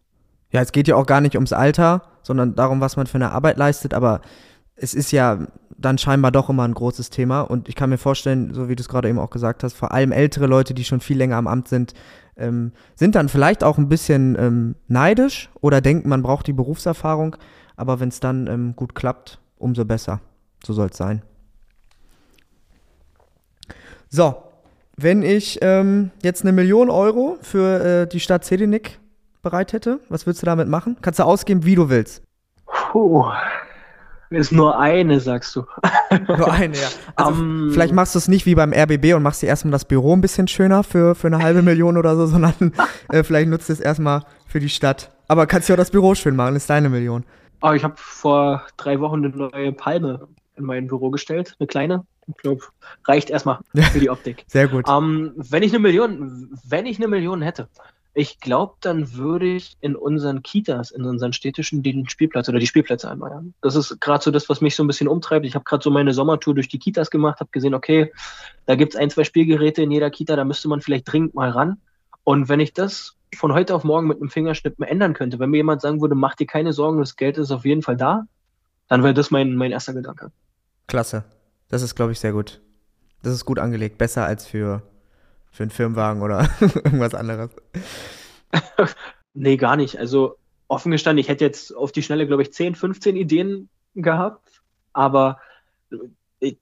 Ja, 0.50 0.60
es 0.60 0.72
geht 0.72 0.88
ja 0.88 0.96
auch 0.96 1.06
gar 1.06 1.20
nicht 1.20 1.34
ums 1.34 1.52
Alter, 1.52 2.02
sondern 2.22 2.54
darum, 2.54 2.80
was 2.80 2.96
man 2.96 3.06
für 3.06 3.16
eine 3.16 3.30
Arbeit 3.30 3.58
leistet, 3.58 3.94
aber 3.94 4.22
es 4.76 4.94
ist 4.94 5.10
ja 5.10 5.46
dann 5.78 5.98
scheinbar 5.98 6.32
doch 6.32 6.48
immer 6.48 6.64
ein 6.64 6.74
großes 6.74 7.10
Thema 7.10 7.42
und 7.42 7.68
ich 7.68 7.74
kann 7.74 7.90
mir 7.90 7.98
vorstellen, 7.98 8.54
so 8.54 8.68
wie 8.68 8.76
du 8.76 8.80
es 8.80 8.88
gerade 8.88 9.08
eben 9.08 9.18
auch 9.18 9.30
gesagt 9.30 9.62
hast, 9.62 9.74
vor 9.74 9.92
allem 9.92 10.12
ältere 10.12 10.46
Leute, 10.46 10.72
die 10.74 10.84
schon 10.84 11.00
viel 11.00 11.18
länger 11.18 11.36
am 11.36 11.46
Amt 11.46 11.68
sind, 11.68 11.94
ähm, 12.36 12.72
sind 12.94 13.14
dann 13.14 13.28
vielleicht 13.28 13.64
auch 13.64 13.78
ein 13.78 13.88
bisschen 13.88 14.36
ähm, 14.38 14.74
neidisch 14.88 15.50
oder 15.60 15.80
denken, 15.80 16.08
man 16.08 16.22
braucht 16.22 16.46
die 16.46 16.52
Berufserfahrung. 16.52 17.36
Aber 17.76 18.00
wenn 18.00 18.08
es 18.08 18.20
dann 18.20 18.46
ähm, 18.46 18.76
gut 18.76 18.94
klappt, 18.94 19.38
umso 19.58 19.84
besser. 19.84 20.20
So 20.64 20.72
soll 20.72 20.88
es 20.90 20.96
sein. 20.96 21.22
So, 24.08 24.36
wenn 24.96 25.22
ich 25.22 25.58
ähm, 25.62 26.10
jetzt 26.22 26.42
eine 26.42 26.52
Million 26.52 26.90
Euro 26.90 27.38
für 27.42 27.84
äh, 27.84 28.06
die 28.06 28.20
Stadt 28.20 28.44
Zedinik 28.44 28.98
bereit 29.42 29.72
hätte, 29.72 30.00
was 30.08 30.26
würdest 30.26 30.42
du 30.42 30.46
damit 30.46 30.68
machen? 30.68 30.96
Kannst 31.02 31.20
du 31.20 31.24
ausgeben, 31.24 31.64
wie 31.64 31.74
du 31.74 31.88
willst. 31.88 32.22
Puh, 32.92 33.24
ist 34.30 34.52
nur 34.52 34.78
eine, 34.78 35.20
sagst 35.20 35.54
du. 35.56 35.64
Nur 36.26 36.52
eine, 36.52 36.76
ja. 36.76 36.88
Also 37.14 37.40
um, 37.40 37.70
vielleicht 37.72 37.92
machst 37.92 38.14
du 38.14 38.18
es 38.18 38.28
nicht 38.28 38.46
wie 38.46 38.54
beim 38.54 38.72
RBB 38.72 39.14
und 39.14 39.22
machst 39.22 39.42
dir 39.42 39.46
erstmal 39.46 39.72
das 39.72 39.84
Büro 39.84 40.14
ein 40.14 40.20
bisschen 40.20 40.48
schöner 40.48 40.82
für, 40.82 41.14
für 41.14 41.28
eine 41.28 41.38
halbe 41.38 41.62
Million 41.62 41.96
oder 41.96 42.16
so, 42.16 42.26
sondern 42.26 42.72
äh, 43.10 43.22
vielleicht 43.22 43.48
nutzt 43.48 43.68
du 43.68 43.72
es 43.72 43.80
erstmal 43.80 44.22
für 44.46 44.60
die 44.60 44.68
Stadt. 44.68 45.10
Aber 45.28 45.46
kannst 45.46 45.68
du 45.68 45.72
auch 45.72 45.78
das 45.78 45.90
Büro 45.90 46.14
schön 46.14 46.36
machen, 46.36 46.56
ist 46.56 46.70
deine 46.70 46.88
Million. 46.88 47.24
Oh, 47.62 47.72
ich 47.72 47.84
habe 47.84 47.94
vor 47.96 48.62
drei 48.76 49.00
Wochen 49.00 49.24
eine 49.24 49.28
neue 49.30 49.72
Palme 49.72 50.28
in 50.56 50.64
mein 50.64 50.86
Büro 50.86 51.10
gestellt, 51.10 51.56
eine 51.58 51.66
kleine. 51.66 52.06
Ich 52.28 52.36
glaube, 52.38 52.62
reicht 53.06 53.30
erstmal 53.30 53.58
für 53.92 54.00
die 54.00 54.10
Optik. 54.10 54.44
Sehr 54.48 54.68
gut. 54.68 54.88
Um, 54.88 55.32
wenn 55.36 55.62
ich 55.62 55.72
eine 55.72 55.80
Million, 55.80 56.50
wenn 56.64 56.86
ich 56.86 56.98
eine 56.98 57.08
Million 57.08 57.42
hätte, 57.42 57.68
ich 58.18 58.40
glaube, 58.40 58.76
dann 58.80 59.12
würde 59.12 59.44
ich 59.44 59.76
in 59.82 59.94
unseren 59.94 60.42
Kitas, 60.42 60.90
in 60.90 61.04
unseren 61.04 61.34
städtischen 61.34 61.82
den 61.82 62.08
Spielplatz 62.08 62.48
oder 62.48 62.58
die 62.58 62.66
Spielplätze 62.66 63.08
erneuern. 63.08 63.52
Das 63.60 63.76
ist 63.76 64.00
gerade 64.00 64.24
so 64.24 64.30
das, 64.30 64.48
was 64.48 64.62
mich 64.62 64.74
so 64.74 64.82
ein 64.82 64.86
bisschen 64.86 65.06
umtreibt. 65.06 65.44
Ich 65.44 65.54
habe 65.54 65.64
gerade 65.64 65.84
so 65.84 65.90
meine 65.90 66.14
Sommertour 66.14 66.54
durch 66.54 66.68
die 66.68 66.78
Kitas 66.78 67.10
gemacht, 67.10 67.40
habe 67.40 67.50
gesehen, 67.52 67.74
okay, 67.74 68.10
da 68.64 68.74
gibt 68.74 68.94
es 68.94 68.98
ein, 68.98 69.10
zwei 69.10 69.24
Spielgeräte 69.24 69.82
in 69.82 69.90
jeder 69.90 70.08
Kita, 70.08 70.34
da 70.34 70.44
müsste 70.44 70.66
man 70.66 70.80
vielleicht 70.80 71.12
dringend 71.12 71.34
mal 71.34 71.50
ran. 71.50 71.76
Und 72.24 72.48
wenn 72.48 72.58
ich 72.58 72.72
das 72.72 73.16
von 73.34 73.52
heute 73.52 73.74
auf 73.74 73.84
morgen 73.84 74.06
mit 74.08 74.18
einem 74.18 74.30
Fingerschnipp 74.30 74.78
mal 74.78 74.86
ändern 74.86 75.12
könnte, 75.12 75.38
wenn 75.38 75.50
mir 75.50 75.58
jemand 75.58 75.82
sagen 75.82 76.00
würde, 76.00 76.14
mach 76.14 76.36
dir 76.36 76.46
keine 76.46 76.72
Sorgen, 76.72 77.00
das 77.00 77.16
Geld 77.16 77.36
ist 77.36 77.50
auf 77.50 77.66
jeden 77.66 77.82
Fall 77.82 77.98
da, 77.98 78.24
dann 78.88 79.02
wäre 79.02 79.12
das 79.12 79.30
mein, 79.30 79.56
mein 79.56 79.72
erster 79.72 79.92
Gedanke. 79.92 80.32
Klasse. 80.86 81.24
Das 81.68 81.82
ist, 81.82 81.94
glaube 81.94 82.12
ich, 82.12 82.18
sehr 82.18 82.32
gut. 82.32 82.62
Das 83.22 83.34
ist 83.34 83.44
gut 83.44 83.58
angelegt. 83.58 83.98
Besser 83.98 84.24
als 84.24 84.46
für 84.46 84.80
für 85.56 85.62
einen 85.62 85.70
Firmenwagen 85.70 86.22
oder 86.22 86.48
irgendwas 86.60 87.14
anderes? 87.14 87.50
nee, 89.34 89.56
gar 89.56 89.76
nicht. 89.76 89.98
Also 89.98 90.36
offen 90.68 90.92
gestanden, 90.92 91.20
ich 91.20 91.28
hätte 91.28 91.44
jetzt 91.44 91.74
auf 91.74 91.92
die 91.92 92.02
Schnelle, 92.02 92.26
glaube 92.26 92.42
ich, 92.42 92.52
10, 92.52 92.74
15 92.74 93.16
Ideen, 93.16 93.68
gehabt, 93.96 94.62
aber 94.92 95.38
ich, 96.38 96.58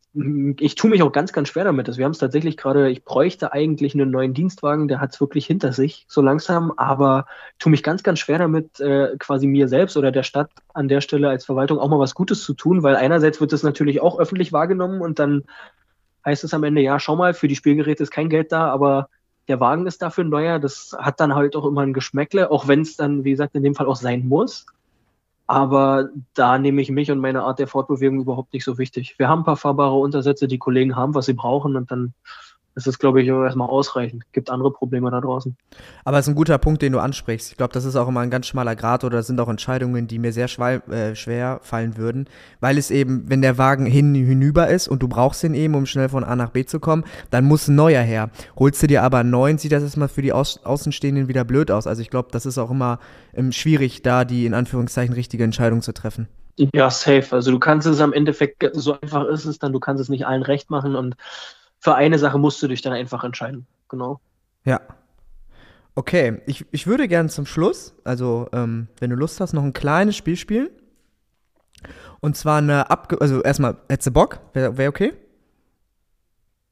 ich 0.61 0.77
tue 0.77 0.89
mich 0.89 1.03
auch 1.03 1.11
ganz, 1.11 1.33
ganz 1.33 1.49
schwer 1.49 1.65
damit. 1.65 1.89
Also 1.89 1.99
wir 1.99 2.05
haben 2.05 2.13
es 2.13 2.19
tatsächlich 2.19 2.57
gerade, 2.57 2.89
ich 2.91 3.05
bräuchte 3.05 3.53
eigentlich 3.53 3.95
einen 3.95 4.11
neuen 4.11 4.33
Dienstwagen, 4.33 4.87
der 4.87 5.01
hat 5.01 5.13
es 5.13 5.21
wirklich 5.21 5.47
hinter 5.47 5.73
sich, 5.73 6.07
so 6.09 6.23
langsam, 6.23 6.73
aber 6.77 7.27
tue 7.59 7.71
mich 7.71 7.83
ganz, 7.83 8.05
ganz 8.05 8.21
schwer 8.21 8.39
damit, 8.39 8.79
äh, 8.79 9.17
quasi 9.19 9.49
mir 9.49 9.67
selbst 9.67 9.97
oder 9.97 10.13
der 10.13 10.23
Stadt 10.23 10.51
an 10.73 10.87
der 10.87 11.01
Stelle 11.01 11.29
als 11.29 11.45
Verwaltung 11.45 11.79
auch 11.79 11.89
mal 11.89 11.99
was 11.99 12.15
Gutes 12.15 12.45
zu 12.45 12.55
tun, 12.55 12.85
weil 12.85 12.95
einerseits 12.95 13.41
wird 13.41 13.53
es 13.53 13.65
natürlich 13.65 14.01
auch 14.01 14.21
öffentlich 14.21 14.53
wahrgenommen 14.53 15.01
und 15.01 15.19
dann 15.19 15.43
heißt 16.25 16.45
es 16.45 16.55
am 16.55 16.65
Ende, 16.65 16.81
ja, 16.81 16.99
schau 16.99 17.17
mal, 17.17 17.35
für 17.35 17.49
die 17.49 17.57
Spielgeräte 17.57 18.03
ist 18.03 18.11
kein 18.11 18.29
Geld 18.29 18.53
da, 18.53 18.69
aber 18.69 19.09
der 19.49 19.61
Wagen 19.61 19.87
ist 19.87 20.03
dafür 20.03 20.25
neuer. 20.25 20.59
Das 20.59 20.97
hat 20.99 21.21
dann 21.21 21.35
halt 21.35 21.57
auch 21.57 21.67
immer 21.67 21.83
ein 21.83 21.93
Geschmäckle, 21.93 22.51
auch 22.51 22.69
wenn 22.69 22.81
es 22.81 22.97
dann, 22.97 23.25
wie 23.25 23.33
gesagt, 23.33 23.55
in 23.55 23.63
dem 23.63 23.75
Fall 23.75 23.87
auch 23.87 23.97
sein 23.97 24.27
muss. 24.27 24.67
Aber 25.47 26.09
da 26.33 26.59
nehme 26.59 26.81
ich 26.81 26.91
mich 26.91 27.11
und 27.11 27.19
meine 27.19 27.43
Art 27.43 27.59
der 27.59 27.69
Fortbewegung 27.69 28.21
überhaupt 28.21 28.55
nicht 28.55 28.65
so 28.65 28.79
wichtig. 28.79 29.19
Wir 29.19 29.29
haben 29.29 29.41
ein 29.41 29.45
paar 29.45 29.59
fahrbare 29.59 29.97
Untersätze, 29.97 30.49
die 30.49 30.59
Kollegen 30.59 30.97
haben, 30.97 31.15
was 31.15 31.27
sie 31.27 31.35
brauchen 31.35 31.77
und 31.77 31.91
dann 31.91 32.15
das 32.75 32.89
ist, 32.89 32.99
glaube 32.99 33.23
ich, 33.23 33.29
erstmal 33.29 33.69
ausreichend. 33.69 34.25
Gibt 34.33 34.51
andere 34.51 34.73
Probleme 34.73 35.11
da 35.11 35.21
draußen. 35.21 35.57
Aber 36.05 36.19
es 36.19 36.27
ist 36.27 36.33
ein 36.33 36.35
guter 36.35 36.59
Punkt, 36.59 36.83
den 36.83 36.93
du 36.93 36.99
ansprichst. 36.99 37.53
Ich 37.53 37.57
glaube, 37.57 37.73
das 37.73 37.85
ist 37.85 37.95
auch 37.95 38.09
immer 38.09 38.21
ein 38.21 38.31
ganz 38.31 38.47
schmaler 38.47 38.75
Grad 38.75 39.05
oder 39.05 39.19
das 39.19 39.29
sind 39.29 39.41
auch 39.41 39.49
Entscheidungen, 39.49 40.09
die 40.09 40.19
mir 40.19 40.33
sehr 40.33 40.49
äh, 40.59 41.15
schwer 41.15 41.61
fallen 41.63 41.97
würden, 41.97 42.29
weil 42.61 42.77
es 42.77 42.91
eben, 42.91 43.29
wenn 43.29 43.43
der 43.43 43.59
Wagen 43.59 43.87
hin 43.87 44.15
hinüber 44.15 44.69
ist 44.69 44.89
und 44.89 45.03
du 45.03 45.09
brauchst 45.09 45.45
ihn 45.45 45.55
eben, 45.55 45.75
um 45.77 45.87
schnell 45.87 46.09
von 46.09 46.25
A 46.25 46.35
nach 46.35 46.51
B 46.51 46.65
zu 46.65 46.81
kommen, 46.81 47.05
dann 47.31 47.45
muss 47.45 47.69
ein 47.69 47.77
neuer 47.77 48.03
her. 48.03 48.31
Holst 48.59 48.83
du 48.83 48.89
dir 48.89 49.03
aber 49.05 49.19
einen 49.19 49.31
neuen, 49.31 49.59
sieht 49.59 49.73
das 49.73 49.83
erstmal 49.83 50.09
für 50.09 50.23
die 50.23 50.33
Au 50.33 50.43
Außenstehenden 50.65 51.29
wieder 51.29 51.45
blöd 51.45 51.71
aus. 51.71 51.87
Also 51.87 52.03
ich 52.03 52.11
glaube, 52.11 52.29
das 52.33 52.45
ist 52.45 52.59
auch 52.59 52.71
immer 52.71 52.99
ähm, 53.35 53.53
schwierig, 53.53 54.03
da 54.03 54.25
die 54.25 54.47
in 54.47 54.55
Anführungszeichen 54.55 55.15
richtige 55.15 55.45
Entscheidung 55.45 55.81
zu 55.81 55.95
treffen. 55.95 56.29
Ja, 56.75 56.91
safe. 56.91 57.27
Also 57.31 57.51
du 57.51 57.59
kannst 57.59 57.87
es 57.87 58.01
am 58.01 58.13
Endeffekt, 58.13 58.69
so 58.75 58.99
einfach 59.01 59.27
ist 59.27 59.45
es 59.45 59.59
dann, 59.59 59.73
du 59.73 59.81
kannst 59.81 60.01
es 60.01 60.09
nicht 60.09 60.27
allen 60.27 60.43
recht 60.43 60.71
machen 60.71 60.95
und 60.97 61.17
für 61.85 61.95
eine 61.95 62.19
Sache 62.19 62.39
musst 62.39 62.63
du 62.63 62.67
dich 62.67 62.81
dann 62.81 62.95
einfach 62.95 63.25
entscheiden. 63.25 63.67
Genau. 63.91 64.19
Ja. 64.65 64.81
Okay, 65.95 66.41
ich, 66.47 66.65
ich 66.71 66.87
würde 66.87 67.07
gerne 67.09 67.29
zum 67.29 67.45
Schluss, 67.45 67.95
also 68.05 68.49
ähm, 68.55 68.89
wenn 68.99 69.11
du 69.11 69.17
Lust 69.17 69.39
hast, 69.39 69.53
noch 69.53 69.63
ein 69.63 69.75
kleines 69.75 70.17
Spiel 70.17 70.37
spielen. 70.37 70.71
Und 72.21 72.39
zwar 72.39 72.59
eine 72.59 72.91
Abge... 72.91 73.21
Also 73.21 73.43
erstmal, 73.43 73.77
hättest 73.91 74.07
du 74.07 74.13
Bock? 74.13 74.41
Wäre 74.55 74.79
wär 74.79 74.89
okay? 74.89 75.13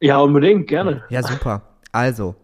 Ja, 0.01 0.17
unbedingt, 0.19 0.67
gerne. 0.67 1.05
Ja, 1.11 1.23
super. 1.23 1.77
Also, 1.93 2.35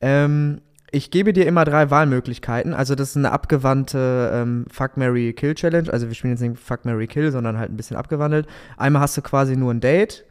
ähm, 0.00 0.62
ich 0.92 1.10
gebe 1.10 1.32
dir 1.32 1.44
immer 1.44 1.64
drei 1.64 1.90
Wahlmöglichkeiten. 1.90 2.72
Also 2.72 2.94
das 2.94 3.10
ist 3.10 3.16
eine 3.16 3.32
abgewandte 3.32 4.30
ähm, 4.32 4.66
Fuck, 4.70 4.96
Mary, 4.96 5.32
Kill 5.32 5.56
Challenge. 5.56 5.92
Also 5.92 6.06
wir 6.06 6.14
spielen 6.14 6.34
jetzt 6.34 6.40
nicht 6.40 6.60
Fuck, 6.60 6.84
Mary, 6.84 7.08
Kill, 7.08 7.32
sondern 7.32 7.58
halt 7.58 7.72
ein 7.72 7.76
bisschen 7.76 7.96
abgewandelt. 7.96 8.46
Einmal 8.76 9.02
hast 9.02 9.16
du 9.16 9.22
quasi 9.22 9.56
nur 9.56 9.74
ein 9.74 9.80
Date. 9.80 10.24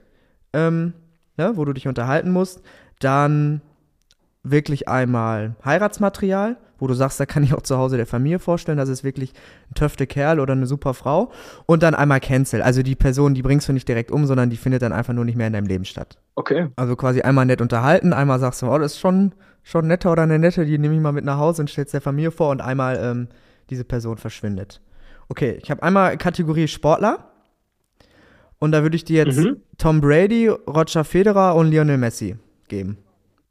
Ähm, 0.53 0.93
ne, 1.37 1.53
wo 1.55 1.65
du 1.65 1.73
dich 1.73 1.87
unterhalten 1.87 2.31
musst. 2.31 2.61
Dann 2.99 3.61
wirklich 4.43 4.87
einmal 4.87 5.55
Heiratsmaterial, 5.65 6.57
wo 6.77 6.87
du 6.87 6.93
sagst, 6.93 7.19
da 7.19 7.25
kann 7.25 7.43
ich 7.43 7.53
auch 7.53 7.61
zu 7.61 7.77
Hause 7.77 7.97
der 7.97 8.05
Familie 8.05 8.39
vorstellen, 8.39 8.77
das 8.77 8.89
ist 8.89 9.03
wirklich 9.03 9.33
ein 9.71 9.75
töfte 9.75 10.07
Kerl 10.07 10.39
oder 10.39 10.53
eine 10.53 10.67
super 10.67 10.93
Frau. 10.93 11.31
Und 11.65 11.83
dann 11.83 11.95
einmal 11.95 12.19
Cancel, 12.19 12.61
also 12.61 12.83
die 12.83 12.95
Person, 12.95 13.33
die 13.33 13.41
bringst 13.41 13.67
du 13.67 13.73
nicht 13.73 13.87
direkt 13.87 14.11
um, 14.11 14.25
sondern 14.25 14.49
die 14.49 14.57
findet 14.57 14.81
dann 14.81 14.93
einfach 14.93 15.13
nur 15.13 15.25
nicht 15.25 15.35
mehr 15.35 15.47
in 15.47 15.53
deinem 15.53 15.67
Leben 15.67 15.85
statt. 15.85 16.17
Okay. 16.35 16.67
Also 16.75 16.95
quasi 16.95 17.21
einmal 17.21 17.45
nett 17.45 17.61
unterhalten, 17.61 18.13
einmal 18.13 18.39
sagst 18.39 18.61
du, 18.61 18.67
oh, 18.67 18.77
das 18.77 18.93
ist 18.93 18.99
schon, 18.99 19.33
schon 19.63 19.87
netter 19.87 20.11
oder 20.11 20.23
eine 20.23 20.39
nette, 20.39 20.65
die 20.65 20.77
nehme 20.77 20.95
ich 20.95 21.01
mal 21.01 21.11
mit 21.11 21.25
nach 21.25 21.37
Hause 21.37 21.63
und 21.63 21.69
stellst 21.69 21.93
der 21.93 22.01
Familie 22.01 22.31
vor 22.31 22.49
und 22.49 22.61
einmal 22.61 22.99
ähm, 23.01 23.27
diese 23.69 23.83
Person 23.83 24.17
verschwindet. 24.17 24.81
Okay, 25.29 25.57
ich 25.61 25.71
habe 25.71 25.81
einmal 25.81 26.17
Kategorie 26.17 26.67
Sportler. 26.67 27.31
Und 28.59 28.71
da 28.71 28.83
würde 28.83 28.95
ich 28.95 29.05
dir 29.05 29.25
jetzt 29.25 29.37
mhm. 29.37 29.57
Tom 29.77 30.01
Brady, 30.01 30.47
Roger 30.47 31.03
Federer 31.03 31.55
und 31.55 31.69
Lionel 31.69 31.97
Messi 31.97 32.37
geben. 32.67 32.97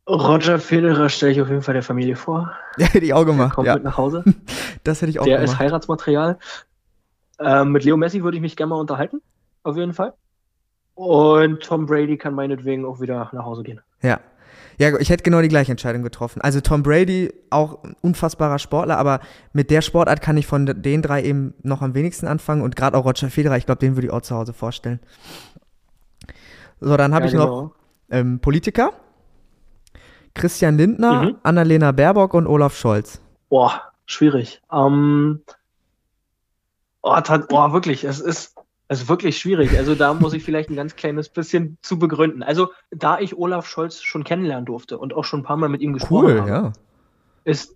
Roger 0.08 0.58
Federer 0.58 1.08
stelle 1.08 1.32
ich 1.32 1.40
auf 1.40 1.48
jeden 1.48 1.62
Fall 1.62 1.74
der 1.74 1.82
Familie 1.82 2.16
vor. 2.16 2.52
Ja, 2.76 2.86
hätte 2.86 3.04
ich 3.04 3.14
auch 3.14 3.24
gemacht. 3.24 3.50
Der 3.50 3.54
kommt 3.54 3.66
ja. 3.68 3.74
mit 3.74 3.84
nach 3.84 3.96
Hause. 3.96 4.24
Das 4.84 5.00
hätte 5.00 5.10
ich 5.10 5.20
auch 5.20 5.24
der 5.24 5.36
gemacht. 5.36 5.48
Der 5.48 5.54
ist 5.54 5.58
Heiratsmaterial. 5.60 6.38
Ähm, 7.38 7.72
mit 7.72 7.84
Leo 7.84 7.96
Messi 7.96 8.22
würde 8.22 8.36
ich 8.36 8.40
mich 8.40 8.56
gerne 8.56 8.70
mal 8.70 8.80
unterhalten. 8.80 9.22
Auf 9.62 9.76
jeden 9.76 9.92
Fall. 9.92 10.12
Und 10.94 11.62
Tom 11.62 11.86
Brady 11.86 12.16
kann 12.16 12.34
meinetwegen 12.34 12.84
auch 12.84 13.00
wieder 13.00 13.30
nach 13.32 13.44
Hause 13.44 13.62
gehen. 13.62 13.80
Ja, 14.02 14.20
ja, 14.78 14.98
ich 14.98 15.10
hätte 15.10 15.22
genau 15.22 15.40
die 15.40 15.48
gleiche 15.48 15.70
Entscheidung 15.70 16.02
getroffen. 16.02 16.40
Also 16.40 16.60
Tom 16.60 16.82
Brady, 16.82 17.32
auch 17.50 17.82
ein 17.84 17.96
unfassbarer 18.00 18.58
Sportler, 18.58 18.98
aber 18.98 19.20
mit 19.52 19.70
der 19.70 19.82
Sportart 19.82 20.20
kann 20.20 20.36
ich 20.36 20.46
von 20.46 20.66
den 20.66 21.02
drei 21.02 21.22
eben 21.22 21.54
noch 21.62 21.82
am 21.82 21.94
wenigsten 21.94 22.26
anfangen 22.26 22.62
und 22.62 22.76
gerade 22.76 22.96
auch 22.96 23.04
Roger 23.04 23.30
Federer, 23.30 23.56
ich 23.56 23.66
glaube, 23.66 23.80
den 23.80 23.96
würde 23.96 24.08
ich 24.08 24.12
auch 24.12 24.22
zu 24.22 24.34
Hause 24.34 24.52
vorstellen. 24.52 25.00
So, 26.80 26.96
dann 26.96 27.14
habe 27.14 27.24
ja, 27.24 27.26
ich 27.26 27.32
genau. 27.32 27.46
noch 27.46 27.74
ähm, 28.10 28.40
Politiker. 28.40 28.92
Christian 30.34 30.76
Lindner, 30.76 31.22
mhm. 31.22 31.36
Annalena 31.44 31.92
Baerbock 31.92 32.34
und 32.34 32.46
Olaf 32.46 32.76
Scholz. 32.76 33.20
Boah, 33.48 33.80
schwierig. 34.04 34.60
Ähm, 34.72 35.42
oh, 37.02 37.16
oh, 37.50 37.72
wirklich, 37.72 38.04
es 38.04 38.20
ist 38.20 38.53
das 38.88 39.02
ist 39.02 39.08
wirklich 39.08 39.38
schwierig. 39.38 39.76
Also 39.78 39.94
da 39.94 40.12
muss 40.12 40.34
ich 40.34 40.44
vielleicht 40.44 40.70
ein 40.70 40.76
ganz 40.76 40.94
kleines 40.96 41.28
bisschen 41.28 41.78
zu 41.80 41.98
begründen. 41.98 42.42
Also 42.42 42.70
da 42.90 43.18
ich 43.18 43.36
Olaf 43.36 43.66
Scholz 43.66 44.02
schon 44.02 44.24
kennenlernen 44.24 44.66
durfte 44.66 44.98
und 44.98 45.14
auch 45.14 45.24
schon 45.24 45.40
ein 45.40 45.44
paar 45.44 45.56
Mal 45.56 45.68
mit 45.68 45.80
ihm 45.80 45.94
gesprochen 45.94 46.24
cool, 46.24 46.40
habe, 46.40 46.50
ja. 46.50 46.72
ist, 47.44 47.74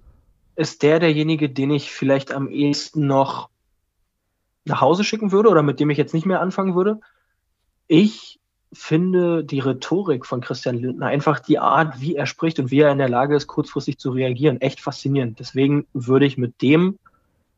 ist 0.55 0.83
der 0.83 0.99
derjenige, 0.99 1.49
den 1.49 1.71
ich 1.71 1.91
vielleicht 1.91 2.31
am 2.31 2.49
ehesten 2.49 3.07
noch 3.07 3.49
nach 4.67 4.83
Hause 4.83 5.03
schicken 5.03 5.33
würde 5.33 5.49
oder 5.49 5.63
mit 5.63 5.81
dem 5.81 5.89
ich 5.89 5.97
jetzt 5.97 6.13
nicht 6.13 6.27
mehr 6.27 6.43
anfangen 6.43 6.75
würde. 6.75 7.01
Ich 7.87 8.39
finde 8.71 9.45
die 9.45 9.61
Rhetorik 9.61 10.27
von 10.27 10.43
Christian 10.43 10.77
Lindner, 10.77 11.07
einfach 11.07 11.41
die 11.41 11.59
Art, 11.59 12.03
wie 12.03 12.17
er 12.17 12.27
spricht 12.27 12.59
und 12.59 12.71
wie 12.71 12.81
er 12.81 12.93
in 12.93 12.99
der 12.99 13.09
Lage 13.09 13.35
ist, 13.35 13.47
kurzfristig 13.47 13.97
zu 13.97 14.11
reagieren, 14.11 14.61
echt 14.61 14.81
faszinierend. 14.81 15.39
Deswegen 15.39 15.87
würde 15.95 16.27
ich 16.27 16.37
mit 16.37 16.61
dem 16.61 16.99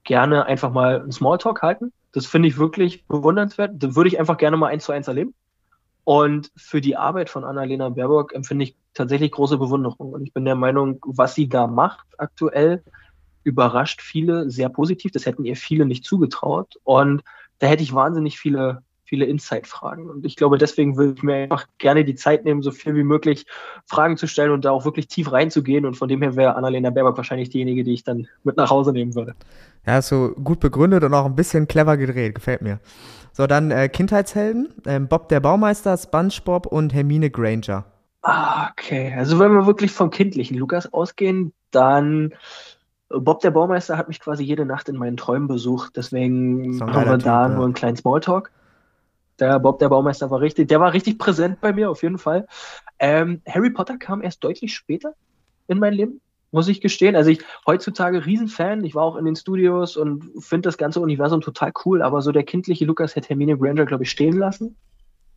gerne 0.04 0.46
einfach 0.46 0.70
mal 0.70 1.00
einen 1.00 1.10
Smalltalk 1.10 1.62
halten 1.62 1.92
das 2.12 2.26
finde 2.26 2.48
ich 2.48 2.58
wirklich 2.58 3.06
bewundernswert. 3.06 3.72
Das 3.76 3.94
würde 3.94 4.08
ich 4.08 4.18
einfach 4.18 4.36
gerne 4.36 4.56
mal 4.56 4.68
eins 4.68 4.84
zu 4.84 4.92
eins 4.92 5.08
erleben. 5.08 5.34
Und 6.04 6.50
für 6.56 6.80
die 6.80 6.96
Arbeit 6.96 7.30
von 7.30 7.44
Annalena 7.44 7.88
Baerbock 7.88 8.34
empfinde 8.34 8.64
ich 8.64 8.76
tatsächlich 8.94 9.30
große 9.30 9.58
Bewunderung. 9.58 10.12
Und 10.12 10.22
ich 10.22 10.32
bin 10.32 10.44
der 10.44 10.56
Meinung, 10.56 10.98
was 11.06 11.34
sie 11.34 11.48
da 11.48 11.66
macht 11.66 12.06
aktuell, 12.18 12.82
überrascht 13.44 14.02
viele 14.02 14.50
sehr 14.50 14.68
positiv. 14.68 15.12
Das 15.12 15.26
hätten 15.26 15.44
ihr 15.44 15.56
viele 15.56 15.86
nicht 15.86 16.04
zugetraut. 16.04 16.76
Und 16.84 17.22
da 17.58 17.66
hätte 17.66 17.82
ich 17.82 17.94
wahnsinnig 17.94 18.38
viele, 18.38 18.82
viele 19.10 19.24
Insight-Fragen. 19.24 20.08
Und 20.08 20.24
ich 20.24 20.36
glaube, 20.36 20.56
deswegen 20.56 20.96
würde 20.96 21.14
ich 21.16 21.22
mir 21.24 21.34
einfach 21.34 21.66
gerne 21.78 22.04
die 22.04 22.14
Zeit 22.14 22.44
nehmen, 22.44 22.62
so 22.62 22.70
viel 22.70 22.94
wie 22.94 23.02
möglich 23.02 23.44
Fragen 23.86 24.16
zu 24.16 24.28
stellen 24.28 24.52
und 24.52 24.64
da 24.64 24.70
auch 24.70 24.84
wirklich 24.84 25.08
tief 25.08 25.32
reinzugehen. 25.32 25.84
Und 25.84 25.96
von 25.96 26.08
dem 26.08 26.22
her 26.22 26.36
wäre 26.36 26.54
Annalena 26.54 26.90
Baerbock 26.90 27.16
wahrscheinlich 27.16 27.50
diejenige, 27.50 27.82
die 27.82 27.92
ich 27.92 28.04
dann 28.04 28.28
mit 28.44 28.56
nach 28.56 28.70
Hause 28.70 28.92
nehmen 28.92 29.16
würde. 29.16 29.34
Ja, 29.84 30.00
so 30.00 30.30
gut 30.44 30.60
begründet 30.60 31.02
und 31.02 31.12
auch 31.12 31.26
ein 31.26 31.34
bisschen 31.34 31.66
clever 31.66 31.96
gedreht, 31.96 32.36
gefällt 32.36 32.62
mir. 32.62 32.78
So, 33.32 33.48
dann 33.48 33.72
äh, 33.72 33.88
Kindheitshelden, 33.88 34.68
äh, 34.86 35.00
Bob 35.00 35.28
der 35.28 35.40
Baumeister, 35.40 35.96
SpongeBob 35.96 36.66
und 36.66 36.94
Hermine 36.94 37.30
Granger. 37.30 37.84
Ah, 38.22 38.70
okay. 38.70 39.12
Also 39.16 39.40
wenn 39.40 39.52
wir 39.52 39.66
wirklich 39.66 39.90
vom 39.90 40.10
kindlichen 40.10 40.56
Lukas 40.56 40.92
ausgehen, 40.92 41.52
dann 41.72 42.32
äh, 43.10 43.18
Bob 43.18 43.40
der 43.40 43.50
Baumeister 43.50 43.96
hat 43.96 44.06
mich 44.06 44.20
quasi 44.20 44.44
jede 44.44 44.64
Nacht 44.64 44.88
in 44.88 44.96
meinen 44.96 45.16
Träumen 45.16 45.48
besucht, 45.48 45.96
deswegen 45.96 46.80
haben 46.80 47.06
wir 47.06 47.18
typ, 47.18 47.24
da 47.24 47.48
ja. 47.48 47.48
nur 47.48 47.64
einen 47.64 47.74
kleinen 47.74 47.96
Smalltalk. 47.96 48.52
Der 49.40 49.58
Bob 49.58 49.78
der 49.78 49.88
Baumeister 49.88 50.30
war 50.30 50.40
richtig, 50.40 50.68
der 50.68 50.80
war 50.80 50.92
richtig 50.92 51.18
präsent 51.18 51.60
bei 51.60 51.72
mir 51.72 51.90
auf 51.90 52.02
jeden 52.02 52.18
Fall. 52.18 52.46
Ähm, 52.98 53.42
Harry 53.48 53.70
Potter 53.70 53.96
kam 53.96 54.22
erst 54.22 54.44
deutlich 54.44 54.74
später 54.74 55.14
in 55.66 55.78
mein 55.78 55.94
Leben 55.94 56.20
muss 56.52 56.68
ich 56.68 56.80
gestehen. 56.80 57.16
Also 57.16 57.30
ich 57.30 57.40
heutzutage 57.66 58.24
Riesenfan. 58.26 58.84
Ich 58.84 58.94
war 58.94 59.04
auch 59.04 59.16
in 59.16 59.24
den 59.24 59.36
Studios 59.36 59.96
und 59.96 60.24
finde 60.40 60.68
das 60.68 60.78
ganze 60.78 61.00
Universum 61.00 61.40
total 61.40 61.72
cool, 61.84 62.02
aber 62.02 62.22
so 62.22 62.32
der 62.32 62.44
kindliche 62.44 62.84
Lukas 62.84 63.16
hätte 63.16 63.28
Hermine 63.28 63.56
Granger, 63.56 63.86
glaube 63.86 64.04
ich, 64.04 64.10
stehen 64.10 64.36
lassen. 64.36 64.76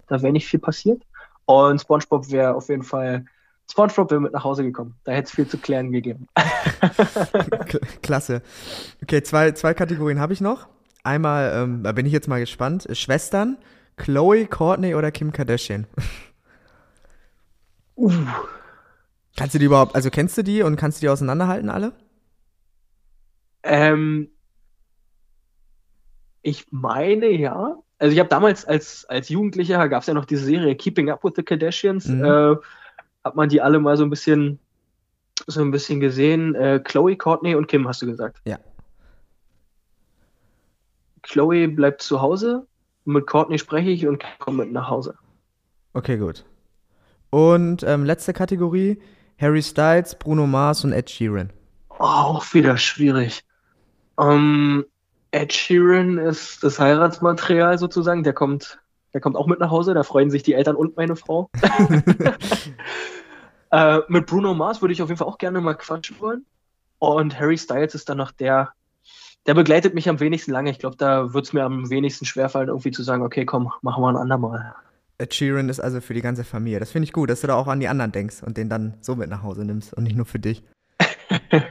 Da 0.07 0.21
wäre 0.21 0.33
nicht 0.33 0.47
viel 0.47 0.59
passiert. 0.59 1.03
Und 1.45 1.81
SpongeBob 1.81 2.31
wäre 2.31 2.55
auf 2.55 2.69
jeden 2.69 2.83
Fall, 2.83 3.25
SpongeBob 3.69 4.11
wäre 4.11 4.21
mit 4.21 4.33
nach 4.33 4.43
Hause 4.43 4.63
gekommen. 4.63 4.95
Da 5.03 5.11
hätte 5.11 5.27
es 5.27 5.31
viel 5.31 5.47
zu 5.47 5.57
klären 5.57 5.91
gegeben. 5.91 6.27
Klasse. 8.01 8.41
Okay, 9.01 9.21
zwei, 9.23 9.51
zwei 9.51 9.73
Kategorien 9.73 10.19
habe 10.19 10.33
ich 10.33 10.41
noch. 10.41 10.67
Einmal, 11.03 11.51
ähm, 11.55 11.83
da 11.83 11.91
bin 11.91 12.05
ich 12.05 12.13
jetzt 12.13 12.29
mal 12.29 12.39
gespannt, 12.39 12.87
Schwestern, 12.93 13.57
Chloe, 13.97 14.45
Courtney 14.45 14.95
oder 14.95 15.11
Kim 15.11 15.31
Kardashian? 15.31 15.87
Uh. 17.95 18.11
Kannst 19.35 19.55
du 19.55 19.59
die 19.59 19.65
überhaupt, 19.65 19.95
also 19.95 20.09
kennst 20.09 20.37
du 20.37 20.43
die 20.43 20.61
und 20.61 20.75
kannst 20.75 20.99
du 20.99 21.05
die 21.05 21.09
auseinanderhalten 21.09 21.69
alle? 21.69 21.93
Ähm, 23.63 24.29
ich 26.41 26.65
meine 26.71 27.29
ja. 27.29 27.77
Also 27.97 28.13
ich 28.13 28.19
habe 28.19 28.29
damals 28.29 28.65
als, 28.65 29.05
als 29.05 29.29
Jugendlicher, 29.29 29.87
gab 29.87 30.01
es 30.01 30.07
ja 30.07 30.13
noch 30.13 30.25
diese 30.25 30.45
Serie 30.45 30.75
Keeping 30.75 31.09
Up 31.09 31.23
with 31.23 31.33
the 31.35 31.43
Kardashians, 31.43 32.07
mhm. 32.07 32.25
äh, 32.25 32.55
hat 33.23 33.35
man 33.35 33.49
die 33.49 33.61
alle 33.61 33.79
mal 33.79 33.95
so 33.95 34.03
ein 34.03 34.09
bisschen 34.09 34.59
so 35.47 35.61
ein 35.61 35.71
bisschen 35.71 35.99
gesehen. 35.99 36.55
Äh, 36.55 36.79
Chloe, 36.83 37.15
Courtney 37.15 37.55
und 37.55 37.67
Kim, 37.67 37.87
hast 37.87 38.01
du 38.01 38.05
gesagt? 38.05 38.41
Ja. 38.45 38.59
Chloe 41.23 41.67
bleibt 41.67 42.01
zu 42.01 42.21
Hause. 42.21 42.67
Mit 43.05 43.27
Courtney 43.27 43.59
spreche 43.59 43.89
ich 43.89 44.07
und 44.07 44.23
komme 44.39 44.63
mit 44.63 44.73
nach 44.73 44.89
Hause. 44.89 45.15
Okay, 45.93 46.17
gut. 46.17 46.45
Und 47.29 47.83
ähm, 47.83 48.05
letzte 48.05 48.33
Kategorie: 48.33 48.99
Harry 49.39 49.61
Styles, 49.61 50.15
Bruno 50.15 50.47
Mars 50.47 50.83
und 50.83 50.93
Ed 50.93 51.09
Sheeran. 51.09 51.51
Oh, 51.89 52.03
auch 52.03 52.53
wieder 52.53 52.77
schwierig. 52.77 53.43
Ähm, 54.19 54.85
Ed 55.31 55.51
Sheeran 55.51 56.17
ist 56.17 56.63
das 56.63 56.79
Heiratsmaterial 56.79 57.77
sozusagen. 57.77 58.23
Der 58.23 58.33
kommt, 58.33 58.79
der 59.13 59.21
kommt 59.21 59.35
auch 59.35 59.47
mit 59.47 59.59
nach 59.59 59.71
Hause. 59.71 59.93
Da 59.93 60.03
freuen 60.03 60.29
sich 60.29 60.43
die 60.43 60.53
Eltern 60.53 60.75
und 60.75 60.95
meine 60.95 61.15
Frau. 61.15 61.49
äh, 63.71 63.99
mit 64.07 64.27
Bruno 64.27 64.53
Mars 64.53 64.81
würde 64.81 64.93
ich 64.93 65.01
auf 65.01 65.09
jeden 65.09 65.17
Fall 65.17 65.27
auch 65.27 65.39
gerne 65.39 65.61
mal 65.61 65.73
quatschen 65.73 66.19
wollen. 66.19 66.45
Und 66.99 67.39
Harry 67.39 67.57
Styles 67.57 67.95
ist 67.95 68.09
dann 68.09 68.17
noch 68.17 68.31
der, 68.31 68.73
der 69.45 69.53
begleitet 69.53 69.93
mich 69.93 70.07
am 70.09 70.19
wenigsten 70.19 70.51
lange. 70.51 70.71
Ich 70.71 70.79
glaube, 70.79 70.95
da 70.97 71.33
wird 71.33 71.45
es 71.45 71.53
mir 71.53 71.63
am 71.63 71.89
wenigsten 71.89 72.25
schwerfallen, 72.25 72.69
irgendwie 72.69 72.91
zu 72.91 73.03
sagen, 73.03 73.23
okay, 73.23 73.45
komm, 73.45 73.71
machen 73.81 74.03
wir 74.03 74.09
ein 74.09 74.15
andermal. 74.15 74.73
Ed 75.17 75.33
Sheeran 75.33 75.69
ist 75.69 75.79
also 75.79 76.01
für 76.01 76.13
die 76.13 76.21
ganze 76.21 76.43
Familie. 76.43 76.79
Das 76.79 76.91
finde 76.91 77.05
ich 77.05 77.13
gut, 77.13 77.29
dass 77.29 77.41
du 77.41 77.47
da 77.47 77.55
auch 77.55 77.67
an 77.67 77.79
die 77.79 77.87
anderen 77.87 78.11
denkst 78.11 78.43
und 78.43 78.57
den 78.57 78.69
dann 78.69 78.95
so 79.01 79.15
mit 79.15 79.29
nach 79.29 79.43
Hause 79.43 79.65
nimmst 79.65 79.93
und 79.93 80.03
nicht 80.03 80.15
nur 80.15 80.25
für 80.25 80.39
dich. 80.39 80.63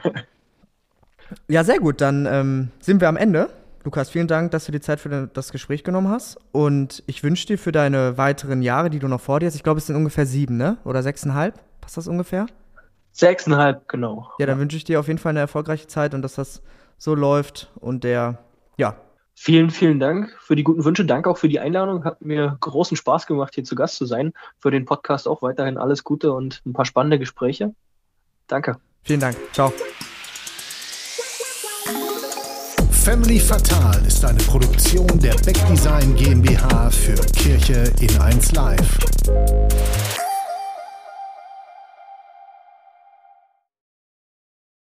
ja, 1.47 1.63
sehr 1.63 1.79
gut. 1.79 1.99
Dann 1.99 2.25
ähm, 2.25 2.69
sind 2.79 3.01
wir 3.01 3.09
am 3.09 3.17
Ende. 3.17 3.49
Lukas, 3.83 4.09
vielen 4.09 4.27
Dank, 4.27 4.51
dass 4.51 4.65
du 4.65 4.71
die 4.71 4.79
Zeit 4.79 5.01
für 5.01 5.29
das 5.33 5.51
Gespräch 5.51 5.83
genommen 5.83 6.07
hast. 6.07 6.37
Und 6.53 7.03
ich 7.05 7.21
wünsche 7.21 7.47
dir 7.47 7.57
für 7.57 7.73
deine 7.73 8.17
weiteren 8.17 8.61
Jahre, 8.61 8.89
die 8.89 8.99
du 8.99 9.09
noch 9.09 9.19
vor 9.19 9.41
dir 9.41 9.47
hast, 9.47 9.55
ich 9.55 9.63
glaube, 9.63 9.79
es 9.79 9.87
sind 9.87 9.97
ungefähr 9.97 10.25
sieben, 10.25 10.55
ne? 10.55 10.77
Oder 10.85 11.03
sechseinhalb? 11.03 11.59
Passt 11.81 11.97
das 11.97 12.07
ungefähr? 12.07 12.45
Sechseinhalb, 13.11 13.89
genau. 13.89 14.31
Ja, 14.39 14.45
dann 14.45 14.57
wünsche 14.57 14.77
ich 14.77 14.85
dir 14.85 15.01
auf 15.01 15.07
jeden 15.07 15.19
Fall 15.19 15.31
eine 15.31 15.39
erfolgreiche 15.39 15.87
Zeit 15.87 16.13
und 16.13 16.21
dass 16.21 16.35
das 16.35 16.61
so 16.97 17.15
läuft 17.15 17.71
und 17.75 18.03
der, 18.03 18.39
ja. 18.77 18.95
Vielen, 19.35 19.71
vielen 19.71 19.99
Dank 19.99 20.37
für 20.39 20.55
die 20.55 20.63
guten 20.63 20.85
Wünsche. 20.85 21.05
Danke 21.05 21.29
auch 21.29 21.37
für 21.37 21.49
die 21.49 21.59
Einladung. 21.59 22.03
Hat 22.05 22.21
mir 22.21 22.55
großen 22.59 22.95
Spaß 22.95 23.25
gemacht, 23.25 23.55
hier 23.55 23.63
zu 23.63 23.75
Gast 23.75 23.95
zu 23.95 24.05
sein. 24.05 24.33
Für 24.59 24.71
den 24.71 24.85
Podcast 24.85 25.27
auch 25.27 25.41
weiterhin 25.41 25.77
alles 25.77 26.03
Gute 26.03 26.31
und 26.33 26.61
ein 26.65 26.73
paar 26.73 26.85
spannende 26.85 27.17
Gespräche. 27.17 27.73
Danke. 28.47 28.77
Vielen 29.03 29.19
Dank. 29.19 29.35
Ciao. 29.51 29.73
Family 33.03 33.37
Fatal 33.37 34.05
ist 34.05 34.23
eine 34.23 34.39
Produktion 34.39 35.07
der 35.19 35.33
Beck 35.43 35.59
Design 35.67 36.15
GmbH 36.15 36.89
für 36.89 37.15
Kirche 37.35 37.91
in 37.99 38.21
1 38.21 38.53
Live. 38.53 40.22